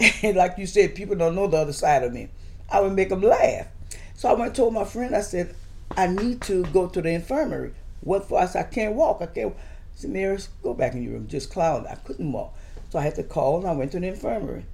And 0.22 0.36
like 0.36 0.58
you 0.58 0.66
said, 0.66 0.94
people 0.94 1.16
don't 1.16 1.34
know 1.34 1.48
the 1.48 1.56
other 1.56 1.72
side 1.72 2.04
of 2.04 2.12
me. 2.12 2.28
I 2.70 2.80
would 2.80 2.92
make 2.92 3.08
them 3.08 3.22
laugh. 3.22 3.66
So 4.14 4.28
I 4.28 4.32
went 4.32 4.48
and 4.48 4.54
told 4.54 4.74
my 4.74 4.84
friend, 4.84 5.14
I 5.14 5.22
said, 5.22 5.54
I 5.96 6.06
need 6.06 6.40
to 6.42 6.64
go 6.66 6.86
to 6.88 7.02
the 7.02 7.10
infirmary. 7.10 7.72
What 8.00 8.28
for? 8.28 8.40
I 8.40 8.46
said, 8.46 8.66
I 8.66 8.68
can't 8.68 8.94
walk. 8.94 9.18
I 9.20 9.26
can't. 9.26 9.54
I 9.54 9.60
said, 9.96 10.10
Maris, 10.10 10.48
go 10.62 10.74
back 10.74 10.94
in 10.94 11.02
your 11.02 11.14
room. 11.14 11.26
Just 11.26 11.50
clown. 11.50 11.86
I 11.88 11.96
couldn't 11.96 12.32
walk. 12.32 12.54
So 12.90 12.98
I 12.98 13.02
had 13.02 13.16
to 13.16 13.22
call 13.22 13.58
and 13.58 13.66
I 13.66 13.72
went 13.72 13.92
to 13.92 14.00
the 14.00 14.08
infirmary. 14.08 14.64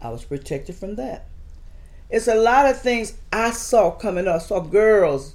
I 0.00 0.10
was 0.10 0.24
protected 0.24 0.74
from 0.74 0.96
that. 0.96 1.26
It's 2.10 2.28
a 2.28 2.34
lot 2.34 2.66
of 2.66 2.80
things 2.80 3.14
I 3.32 3.52
saw 3.52 3.92
coming 3.92 4.28
up. 4.28 4.36
I 4.36 4.38
saw 4.38 4.60
girls 4.60 5.34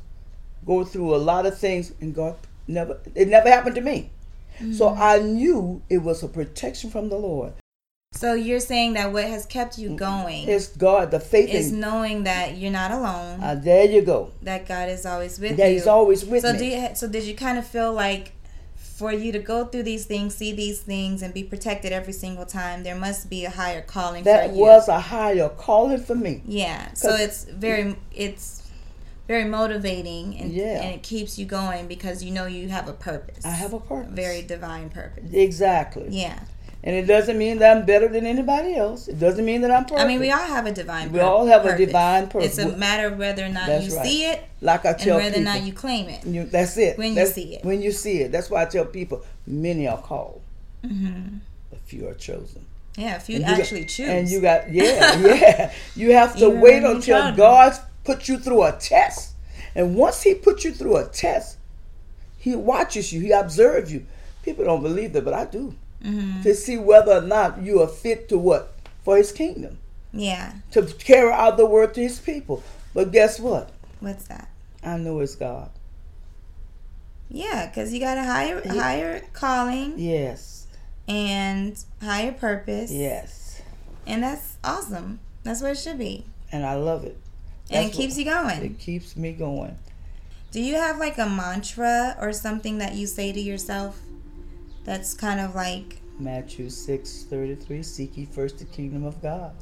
go 0.66 0.84
through 0.84 1.16
a 1.16 1.18
lot 1.18 1.46
of 1.46 1.58
things 1.58 1.94
and 2.02 2.14
God 2.14 2.36
Never, 2.68 3.00
it 3.16 3.28
never 3.28 3.50
happened 3.50 3.76
to 3.76 3.82
me. 3.82 4.12
Mm-hmm. 4.60 4.74
So 4.74 4.90
I 4.90 5.20
knew 5.20 5.82
it 5.90 6.00
was 6.00 6.24
a 6.24 6.28
protection 6.28 6.90
from 6.90 7.10
the 7.10 7.18
Lord. 7.18 7.54
So 8.14 8.34
you're 8.34 8.60
saying 8.60 8.94
that 8.94 9.12
what 9.14 9.26
has 9.26 9.46
kept 9.46 9.78
you 9.78 9.96
going 9.96 10.48
is 10.48 10.70
God, 10.70 11.12
the 11.12 11.20
faith 11.20 11.50
is 11.50 11.72
in, 11.72 11.80
knowing 11.80 12.24
that 12.24 12.58
you're 12.58 12.72
not 12.72 12.92
alone. 12.92 13.42
Uh, 13.42 13.56
there 13.56 13.86
you 13.86 14.02
go. 14.02 14.32
That 14.42 14.68
God 14.68 14.90
is 14.90 15.06
always 15.06 15.40
with 15.40 15.58
that 15.58 15.64
you. 15.64 15.70
That 15.70 15.72
He's 15.72 15.88
always 15.88 16.26
with 16.26 16.42
so 16.42 16.54
me. 16.54 16.60
Do 16.60 16.66
you, 16.66 16.96
so 16.96 17.08
did 17.08 17.26
you 17.26 17.36
kind 17.36 17.60
of 17.60 17.68
feel 17.68 17.94
like 17.94 18.32
for 18.76 19.14
you 19.14 19.32
to 19.32 19.38
go 19.38 19.66
through 19.66 19.84
these 19.84 20.06
things, 20.06 20.34
see 20.34 20.52
these 20.52 20.82
things, 20.82 21.22
and 21.22 21.32
be 21.32 21.44
protected 21.44 21.92
every 21.92 22.14
single 22.14 22.48
time, 22.48 22.82
there 22.82 22.96
must 22.96 23.30
be 23.30 23.46
a 23.46 23.50
higher 23.50 23.84
calling. 23.84 24.24
That 24.24 24.50
was 24.50 24.88
a 24.88 25.00
higher 25.00 25.50
calling 25.50 26.00
for 26.00 26.16
me. 26.16 26.42
Yeah. 26.48 26.94
So 26.94 27.14
it's 27.14 27.44
very 27.44 27.96
it's 28.12 28.67
very 29.28 29.46
motivating 29.46 30.38
and, 30.38 30.52
yeah. 30.52 30.82
and 30.82 30.96
it 30.96 31.04
keeps 31.04 31.38
you 31.38 31.46
going 31.46 31.88
because 31.88 32.24
you 32.24 32.32
know 32.32 32.46
you 32.46 32.70
have 32.70 32.88
a 32.88 32.94
purpose. 32.94 33.46
I 33.46 33.52
have 33.52 33.74
a 33.74 33.80
purpose. 33.80 34.12
A 34.12 34.16
very 34.16 34.42
divine 34.42 34.90
purpose. 34.90 35.32
Exactly. 35.34 36.08
Yeah. 36.10 36.40
And 36.84 36.96
it 36.96 37.06
doesn't 37.06 37.38
mean 37.38 37.58
that 37.60 37.76
I'm 37.76 37.86
better 37.86 38.08
than 38.08 38.26
anybody 38.26 38.76
else. 38.76 39.10
It 39.10 39.20
doesn't 39.20 39.44
mean 39.44 39.62
that 39.62 39.72
I'm 39.72 39.84
perfect. 39.84 40.00
I 40.00 40.08
mean, 40.08 40.22
we 40.22 40.32
all 40.32 40.40
have 40.40 40.68
a 40.68 40.72
divine. 40.72 41.08
Purpose. 41.08 41.14
We 41.14 41.20
all 41.20 41.46
have 41.48 41.64
purpose. 41.64 41.82
a 41.82 41.86
divine 41.86 42.28
purpose. 42.28 42.58
It's 42.58 42.74
a 42.74 42.78
matter 42.78 43.08
of 43.08 43.18
whether 43.18 43.44
or 43.44 43.50
not 43.50 43.68
that's 43.68 43.88
you 43.88 43.98
right. 43.98 44.06
see 44.06 44.26
it, 44.26 44.44
like 44.62 44.86
I 44.86 44.94
tell 44.94 45.18
and 45.18 45.26
whether 45.26 45.36
people, 45.36 45.42
or 45.42 45.54
not 45.56 45.64
you 45.64 45.74
claim 45.74 46.08
it. 46.08 46.26
You, 46.26 46.46
that's 46.46 46.78
it. 46.78 46.98
When 46.98 47.16
that's, 47.16 47.36
you 47.36 47.44
see 47.44 47.56
it. 47.56 47.66
When 47.66 47.82
you 47.82 47.92
see 47.92 48.22
it. 48.22 48.32
That's 48.32 48.50
why 48.50 48.62
I 48.62 48.66
tell 48.66 48.86
people: 48.86 49.26
many 49.46 49.88
are 49.88 49.98
called, 49.98 50.42
mm-hmm. 50.82 51.38
a 51.74 51.76
few 51.88 52.08
are 52.08 52.14
chosen. 52.14 52.64
Yeah, 52.96 53.18
if 53.18 53.30
you 53.30 53.42
actually 53.42 53.82
got, 53.82 53.90
choose. 53.90 54.08
And 54.10 54.30
you 54.30 54.40
got 54.40 54.72
yeah, 54.72 55.20
yeah. 55.20 55.74
You 55.96 56.14
have 56.14 56.38
to 56.38 56.50
wait 56.50 56.84
until 56.84 57.36
God 57.36 57.78
puts 58.08 58.28
you 58.30 58.40
through 58.40 58.64
a 58.64 58.72
test 58.72 59.36
and 59.78 59.96
once 59.96 60.24
he 60.24 60.34
puts 60.34 60.66
you 60.66 60.72
through 60.74 60.98
a 60.98 61.06
test, 61.06 61.58
he 62.40 62.56
watches 62.56 63.14
you, 63.14 63.22
he 63.22 63.32
observes 63.32 63.94
you. 63.94 64.08
People 64.42 64.66
don't 64.66 64.82
believe 64.82 65.14
that, 65.14 65.24
but 65.24 65.36
I 65.36 65.46
do. 65.46 65.76
Mm-hmm. 66.04 66.42
To 66.42 66.56
see 66.56 66.78
whether 66.78 67.12
or 67.12 67.22
not 67.22 67.62
you 67.62 67.82
are 67.82 67.88
fit 67.88 68.28
to 68.30 68.40
what? 68.40 68.74
For 69.04 69.18
his 69.18 69.32
kingdom. 69.32 69.78
Yeah. 70.12 70.54
To 70.72 70.82
carry 70.82 71.32
out 71.32 71.58
the 71.58 71.66
word 71.68 71.94
to 71.94 72.02
his 72.02 72.20
people. 72.20 72.64
But 72.96 73.12
guess 73.12 73.40
what? 73.40 73.70
What's 74.00 74.28
that? 74.30 74.50
I 74.84 74.98
know 74.98 75.20
it's 75.20 75.36
God. 75.36 75.70
Yeah, 77.30 77.68
because 77.68 77.94
you 77.94 78.00
got 78.00 78.18
a 78.18 78.24
higher 78.24 78.64
yeah. 78.66 78.74
higher 78.74 79.22
calling. 79.34 79.94
Yes. 79.98 80.66
And 81.08 81.78
higher 82.02 82.32
purpose. 82.32 82.92
Yes. 82.92 83.62
And 84.08 84.24
that's 84.24 84.58
awesome. 84.64 85.20
That's 85.44 85.62
what 85.62 85.72
it 85.72 85.78
should 85.78 86.00
be. 86.00 86.26
And 86.52 86.66
I 86.66 86.76
love 86.76 87.04
it. 87.04 87.18
That's 87.70 87.86
and 87.86 87.94
it 87.94 87.96
keeps 87.96 88.16
what, 88.16 88.20
you 88.20 88.32
going. 88.32 88.64
It 88.64 88.80
keeps 88.80 89.16
me 89.16 89.34
going. 89.34 89.78
Do 90.52 90.62
you 90.62 90.76
have 90.76 90.98
like 90.98 91.18
a 91.18 91.28
mantra 91.28 92.16
or 92.20 92.32
something 92.32 92.78
that 92.78 92.96
you 92.96 93.06
say 93.08 93.32
to 93.32 93.40
yourself 93.40 94.00
that's 94.84 95.14
kind 95.14 95.40
of 95.40 95.54
like 95.54 96.02
Matthew 96.20 96.70
6 96.70 97.24
33 97.24 97.84
Seek 97.84 98.18
ye 98.18 98.26
first 98.26 98.60
the 98.60 98.66
kingdom 98.66 99.04
of 99.04 99.22
God 99.22 99.54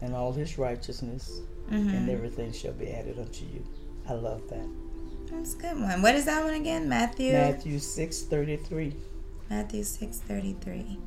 and 0.00 0.14
all 0.14 0.32
his 0.32 0.58
righteousness, 0.58 1.40
mm-hmm. 1.70 1.88
and 1.88 2.10
everything 2.10 2.52
shall 2.52 2.72
be 2.72 2.90
added 2.90 3.18
unto 3.18 3.44
you. 3.44 3.64
I 4.08 4.14
love 4.14 4.42
that. 4.48 4.68
That's 5.30 5.54
a 5.54 5.58
good 5.58 5.80
one. 5.80 6.02
What 6.02 6.14
is 6.14 6.24
that 6.26 6.44
one 6.44 6.54
again? 6.54 6.88
Matthew 6.88 7.32
Matthew 7.32 7.78
6 7.78 8.22
33. 8.22 8.94
Matthew 9.50 9.84
6 9.84 10.18
33. 10.18 10.98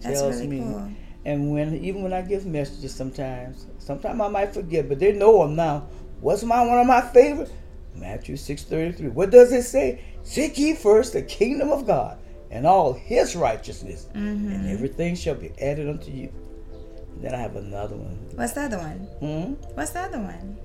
That's 0.00 0.20
Tells 0.20 0.36
really 0.36 0.46
me, 0.46 0.58
cool. 0.58 0.90
And 1.26 1.50
when 1.50 1.74
even 1.84 2.04
when 2.04 2.12
I 2.12 2.22
give 2.22 2.46
messages 2.46 2.94
sometimes, 2.94 3.66
sometimes 3.78 4.20
I 4.20 4.28
might 4.28 4.54
forget, 4.54 4.88
but 4.88 5.00
they 5.00 5.10
know 5.10 5.42
them 5.42 5.56
now. 5.56 5.88
What's 6.20 6.44
my 6.44 6.64
one 6.64 6.78
of 6.78 6.86
my 6.86 7.00
favorite? 7.00 7.50
Matthew 7.96 8.36
6:33. 8.36 9.12
What 9.12 9.30
does 9.30 9.52
it 9.52 9.64
say? 9.64 10.04
Seek 10.22 10.56
ye 10.56 10.76
first 10.76 11.14
the 11.14 11.22
kingdom 11.22 11.72
of 11.72 11.84
God 11.84 12.18
and 12.52 12.64
all 12.64 12.92
his 12.92 13.34
righteousness, 13.34 14.06
mm-hmm. 14.14 14.52
and 14.52 14.70
everything 14.70 15.16
shall 15.16 15.34
be 15.34 15.50
added 15.60 15.88
unto 15.88 16.12
you. 16.12 16.30
And 17.14 17.24
then 17.24 17.34
I 17.34 17.38
have 17.38 17.56
another 17.56 17.96
one. 17.96 18.16
What's 18.36 18.52
the 18.52 18.62
other 18.62 18.78
one? 18.78 18.98
Hmm? 19.18 19.52
What's 19.74 19.90
the 19.90 20.02
other 20.02 20.20
one? 20.20 20.56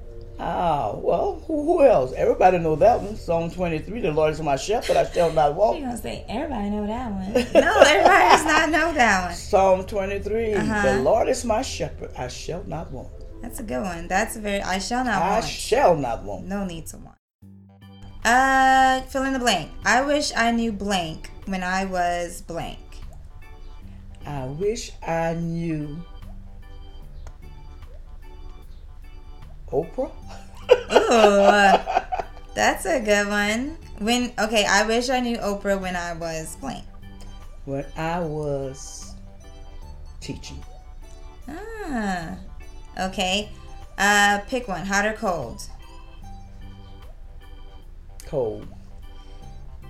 Ah, 0.44 0.96
well, 0.96 1.40
who, 1.46 1.84
else? 1.84 2.14
Everybody 2.14 2.58
know 2.58 2.76
that 2.76 3.00
one. 3.00 3.16
Psalm 3.16 3.52
23, 3.52 4.02
the 4.02 4.12
Lord 4.12 4.34
is 4.34 4.42
my 4.42 4.56
shepherd, 4.56 4.98
I 4.98 5.06
shall 5.06 5.32
not 5.32 5.54
walk. 5.54 5.76
You're 5.76 5.86
going 5.86 5.96
to 5.96 6.02
say, 6.02 6.26
everybody 6.28 6.72
know 6.72 6.88
that 6.88 7.12
one. 7.12 7.34
no, 7.34 7.82
everybody 7.82 8.30
does 8.30 8.46
not 8.46 8.70
know 8.72 8.92
that 8.92 9.26
one. 9.28 9.36
Psalm 9.36 9.86
23, 9.86 10.54
uh-huh. 10.56 10.82
the 10.82 11.02
Lord 11.04 11.30
is 11.30 11.46
my 11.46 11.62
shepherd, 11.62 12.10
I 12.18 12.28
shall 12.28 12.64
not 12.64 12.92
want. 12.92 13.10
That's 13.44 13.60
a 13.60 13.64
good 13.64 13.84
one. 13.84 14.08
That's 14.08 14.36
a 14.36 14.40
very, 14.40 14.62
I 14.62 14.80
shall 14.80 15.06
not 15.06 15.22
I 15.22 15.30
want. 15.30 15.46
I 15.46 15.48
shall 15.48 15.96
not 15.96 16.24
want. 16.24 16.48
No 16.48 16.66
need 16.66 16.88
to 16.88 16.98
want. 16.98 17.18
Uh, 18.26 19.02
fill 19.02 19.24
in 19.26 19.34
the 19.34 19.40
blank. 19.40 19.70
I 19.86 20.02
wish 20.02 20.32
I 20.36 20.50
knew 20.50 20.72
blank 20.72 21.30
when 21.46 21.62
I 21.62 21.86
was 21.86 22.42
blank. 22.42 22.80
I 24.26 24.46
wish 24.46 24.92
I 25.06 25.36
knew 25.36 26.04
Oprah? 29.72 30.12
Ooh, 30.94 32.32
that's 32.54 32.86
a 32.86 33.00
good 33.00 33.28
one. 33.28 33.78
When 34.00 34.32
okay, 34.40 34.66
I 34.66 34.86
wish 34.86 35.10
I 35.10 35.20
knew 35.20 35.38
Oprah 35.38 35.80
when 35.80 35.96
I 35.96 36.14
was 36.14 36.56
playing. 36.58 36.84
When 37.66 37.86
I 37.96 38.20
was 38.20 39.14
teaching. 40.20 40.64
Ah, 41.48 42.36
okay. 43.00 43.50
Uh, 43.98 44.40
pick 44.48 44.68
one, 44.68 44.86
hot 44.86 45.06
or 45.06 45.14
cold. 45.14 45.62
Cold. 48.26 48.68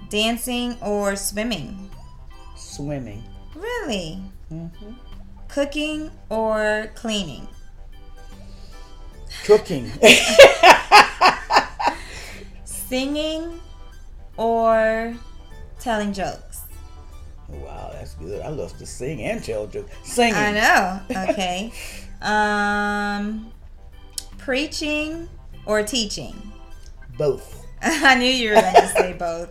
Dancing 0.10 0.76
or 0.82 1.16
swimming. 1.16 1.90
Swimming. 2.58 3.24
Really? 3.56 4.22
Mm-hmm. 4.52 4.94
Cooking 5.48 6.12
or 6.30 6.92
cleaning. 6.96 7.48
Cooking. 9.46 9.92
Singing 12.66 13.60
or 14.38 15.16
telling 15.80 16.14
jokes. 16.14 16.62
Wow, 17.48 17.90
that's 17.94 18.14
good. 18.16 18.42
I 18.42 18.50
love 18.50 18.78
to 18.78 18.86
sing 18.86 19.22
and 19.24 19.44
tell 19.44 19.68
jokes. 19.68 19.92
Singing. 20.04 20.36
I 20.36 20.52
know. 20.52 21.00
Okay. 21.30 21.72
um, 22.22 23.52
preaching 24.38 25.28
or 25.66 25.84
teaching. 25.84 26.36
Both. 27.18 27.66
I 27.82 28.16
knew 28.16 28.26
you 28.26 28.50
were 28.50 28.62
going 28.62 28.74
to 28.76 28.88
say 28.88 29.14
both. 29.14 29.50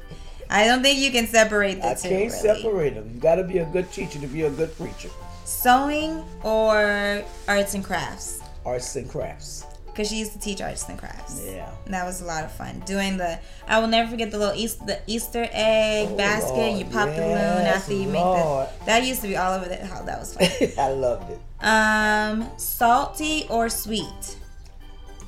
I 0.49 0.65
don't 0.67 0.83
think 0.83 0.99
you 0.99 1.11
can 1.13 1.27
separate 1.27 1.81
the 1.81 1.91
I 1.91 1.95
two. 1.95 2.09
can't 2.09 2.13
really. 2.13 2.29
separate 2.31 2.95
them. 2.95 3.11
You 3.15 3.21
got 3.21 3.37
to 3.37 3.45
be 3.45 3.59
a 3.59 3.67
good 3.67 3.91
teacher 3.93 4.19
to 4.19 4.27
be 4.27 4.43
a 4.43 4.51
good 4.51 4.77
preacher. 4.77 5.11
Sewing 5.45 6.25
or 6.43 7.23
arts 7.49 7.75
and 7.75 7.85
crafts. 7.85 8.40
Arts 8.65 8.97
and 8.97 9.09
crafts. 9.09 9.65
Because 9.87 10.09
she 10.09 10.19
used 10.21 10.33
to 10.35 10.39
teach 10.39 10.61
arts 10.63 10.89
and 10.89 10.97
crafts. 10.99 11.43
Yeah. 11.45 11.69
And 11.85 11.93
that 11.95 12.05
was 12.07 12.21
a 12.21 12.25
lot 12.25 12.45
of 12.45 12.53
fun. 12.53 12.81
Doing 12.87 13.17
the, 13.17 13.39
I 13.67 13.81
will 13.81 13.89
never 13.89 14.09
forget 14.09 14.31
the 14.31 14.39
little 14.39 14.55
Easter, 14.55 14.85
the 14.87 15.01
Easter 15.09 15.49
egg 15.51 16.09
Oh, 16.13 16.17
basket. 16.17 16.53
Lord. 16.55 16.79
You 16.79 16.85
pop 16.85 17.09
the 17.09 17.17
balloon 17.17 17.67
after 17.67 17.93
you 17.93 18.09
Lord. 18.09 18.69
make 18.69 18.79
the. 18.81 18.85
That 18.87 19.05
used 19.05 19.21
to 19.23 19.29
be 19.29 19.37
all 19.37 19.53
over 19.55 19.69
the 19.69 19.85
house. 19.85 20.05
That 20.07 20.19
was 20.21 20.35
fun. 20.35 20.69
I 20.79 20.91
loved 20.93 21.31
it. 21.33 21.41
um, 21.67 22.49
salty 22.57 23.47
or 23.51 23.69
sweet? 23.69 24.37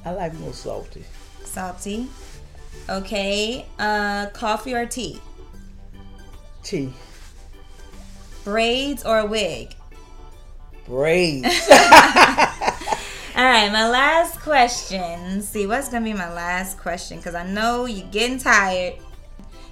I 0.04 0.12
like 0.12 0.32
more 0.34 0.52
salty. 0.52 1.04
Salty. 1.44 2.06
Okay. 2.88 3.66
Uh, 3.80 4.26
coffee 4.28 4.74
or 4.74 4.86
tea? 4.86 5.20
Tea. 6.62 6.92
Braids 8.44 9.04
or 9.04 9.18
a 9.18 9.26
wig? 9.26 9.74
Braids. 10.86 11.46
All 13.34 13.42
right, 13.42 13.72
my 13.72 13.88
last 13.88 14.40
question. 14.40 15.00
Let's 15.00 15.48
see, 15.48 15.66
what's 15.66 15.88
gonna 15.88 16.04
be 16.04 16.12
my 16.12 16.30
last 16.30 16.78
question? 16.78 17.16
Because 17.16 17.34
I 17.34 17.46
know 17.46 17.86
you're 17.86 18.06
getting 18.08 18.36
tired. 18.36 18.96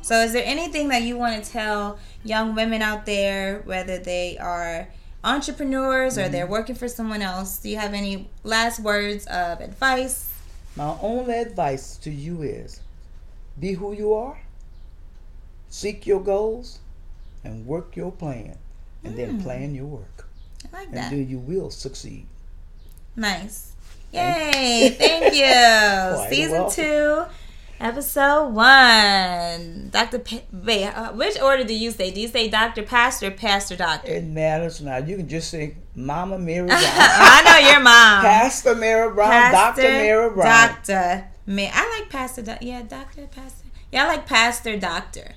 So, 0.00 0.22
is 0.22 0.32
there 0.32 0.44
anything 0.46 0.88
that 0.88 1.02
you 1.02 1.18
want 1.18 1.44
to 1.44 1.50
tell 1.50 1.98
young 2.24 2.54
women 2.54 2.80
out 2.80 3.04
there, 3.04 3.60
whether 3.66 3.98
they 3.98 4.38
are 4.38 4.88
entrepreneurs 5.22 6.16
or 6.16 6.30
they're 6.30 6.44
mm-hmm. 6.44 6.52
working 6.52 6.74
for 6.74 6.88
someone 6.88 7.20
else? 7.20 7.58
Do 7.58 7.68
you 7.68 7.76
have 7.76 7.92
any 7.92 8.30
last 8.44 8.80
words 8.80 9.26
of 9.26 9.60
advice? 9.60 10.32
My 10.74 10.96
only 11.02 11.34
advice 11.34 11.98
to 11.98 12.10
you 12.10 12.40
is 12.40 12.80
be 13.58 13.74
who 13.74 13.92
you 13.92 14.14
are, 14.14 14.40
seek 15.68 16.06
your 16.06 16.20
goals, 16.20 16.78
and 17.44 17.66
work 17.66 17.94
your 17.94 18.10
plan, 18.10 18.56
and 19.04 19.18
then 19.18 19.38
mm. 19.38 19.42
plan 19.42 19.74
your 19.74 19.84
work. 19.84 20.28
I 20.72 20.78
like 20.78 20.86
And 20.88 20.96
that. 20.96 21.10
then 21.10 21.28
you 21.28 21.38
will 21.38 21.70
succeed. 21.70 22.24
Nice. 23.20 23.72
Yay! 24.12 24.96
Thank 24.98 25.34
you. 25.34 26.30
Season 26.34 26.70
two, 26.70 27.24
episode 27.78 28.48
one. 28.48 29.90
Doctor, 29.90 30.20
pa- 30.20 30.40
wait, 30.50 30.86
uh, 30.86 31.12
which 31.12 31.38
order 31.38 31.62
do 31.64 31.74
you 31.74 31.90
say? 31.90 32.10
Do 32.10 32.18
you 32.18 32.28
say 32.28 32.48
Doctor 32.48 32.82
Pastor, 32.82 33.30
Pastor 33.30 33.76
Doctor? 33.76 34.10
It 34.10 34.24
matters 34.24 34.80
now. 34.80 34.96
You 34.96 35.18
can 35.18 35.28
just 35.28 35.50
say 35.50 35.76
Mama 35.94 36.38
Mary 36.38 36.66
Brown, 36.68 36.80
I 36.82 37.42
know 37.44 37.68
your 37.70 37.80
mom. 37.80 38.22
Pastor 38.22 38.74
Mary 38.74 39.12
Brown, 39.12 39.52
Doctor 39.52 39.82
Mary 39.82 40.30
Brown. 40.30 40.68
Doctor. 40.68 41.28
Ma- 41.46 41.68
I 41.70 41.98
like 42.00 42.08
Pastor. 42.10 42.56
Yeah, 42.62 42.82
Doctor 42.82 43.26
Pastor. 43.26 43.66
Yeah, 43.92 44.04
I 44.04 44.08
like 44.08 44.26
Pastor 44.26 44.78
Doctor. 44.78 45.34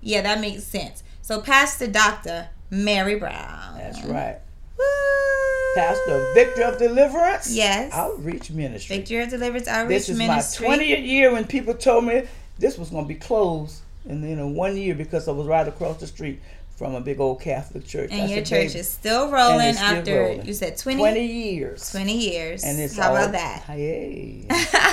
Yeah, 0.00 0.22
that 0.22 0.40
makes 0.40 0.62
sense. 0.62 1.02
So 1.22 1.40
Pastor 1.40 1.88
Doctor 1.88 2.50
Mary 2.70 3.16
Brown. 3.16 3.76
That's 3.76 4.04
right. 4.04 4.38
Woo! 4.78 5.74
Pastor 5.74 6.32
Victor 6.34 6.62
of 6.64 6.78
Deliverance. 6.78 7.54
Yes. 7.54 7.92
Outreach 7.92 8.50
Ministry. 8.50 8.96
Victor 8.96 9.22
of 9.22 9.30
Deliverance 9.30 9.68
Outreach 9.68 9.88
Ministry. 9.88 9.94
this 9.94 10.08
is 10.08 10.18
Ministry. 10.18 10.68
my 10.68 10.78
20th 10.78 11.06
year 11.06 11.32
when 11.32 11.46
people 11.46 11.74
told 11.74 12.04
me 12.04 12.24
this 12.58 12.78
was 12.78 12.90
going 12.90 13.04
to 13.04 13.08
be 13.08 13.14
closed. 13.18 13.82
And 14.08 14.22
then 14.24 14.38
in 14.38 14.54
one 14.54 14.76
year, 14.76 14.94
because 14.94 15.28
I 15.28 15.32
was 15.32 15.46
right 15.46 15.66
across 15.68 15.98
the 15.98 16.06
street 16.06 16.40
from 16.76 16.94
a 16.94 17.00
big 17.00 17.20
old 17.20 17.40
Catholic 17.40 17.86
church. 17.86 18.10
And 18.12 18.22
I 18.22 18.26
your 18.26 18.44
said, 18.44 18.46
church 18.46 18.74
is 18.76 18.88
still 18.88 19.30
rolling 19.30 19.74
still 19.74 19.84
after 19.84 20.20
rolling. 20.20 20.46
you 20.46 20.54
said 20.54 20.78
20, 20.78 20.98
20 20.98 21.26
years. 21.26 21.90
20 21.90 22.16
years. 22.16 22.64
And 22.64 22.78
it's 22.80 22.96
How 22.96 23.10
all- 23.10 23.16
about 23.16 23.32
that? 23.32 23.62
Hey. 23.64 24.46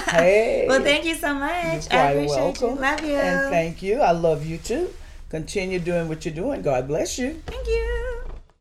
hey. 0.10 0.66
well, 0.68 0.82
thank 0.82 1.06
you 1.06 1.16
so 1.16 1.34
much. 1.36 1.90
You're 1.92 2.00
I 2.02 2.12
appreciate 2.12 2.38
welcome. 2.62 2.70
you. 2.76 2.76
Love 2.82 3.02
you. 3.04 3.16
And 3.16 3.50
thank 3.52 3.82
you. 3.84 4.02
I 4.02 4.12
love 4.12 4.46
you 4.46 4.58
too. 4.58 4.92
Continue 5.30 5.80
doing 5.80 6.08
what 6.10 6.26
you're 6.26 6.34
doing. 6.34 6.62
God 6.62 6.88
bless 6.88 7.18
you. 7.20 7.42
thank 7.46 7.68
you. 7.68 8.22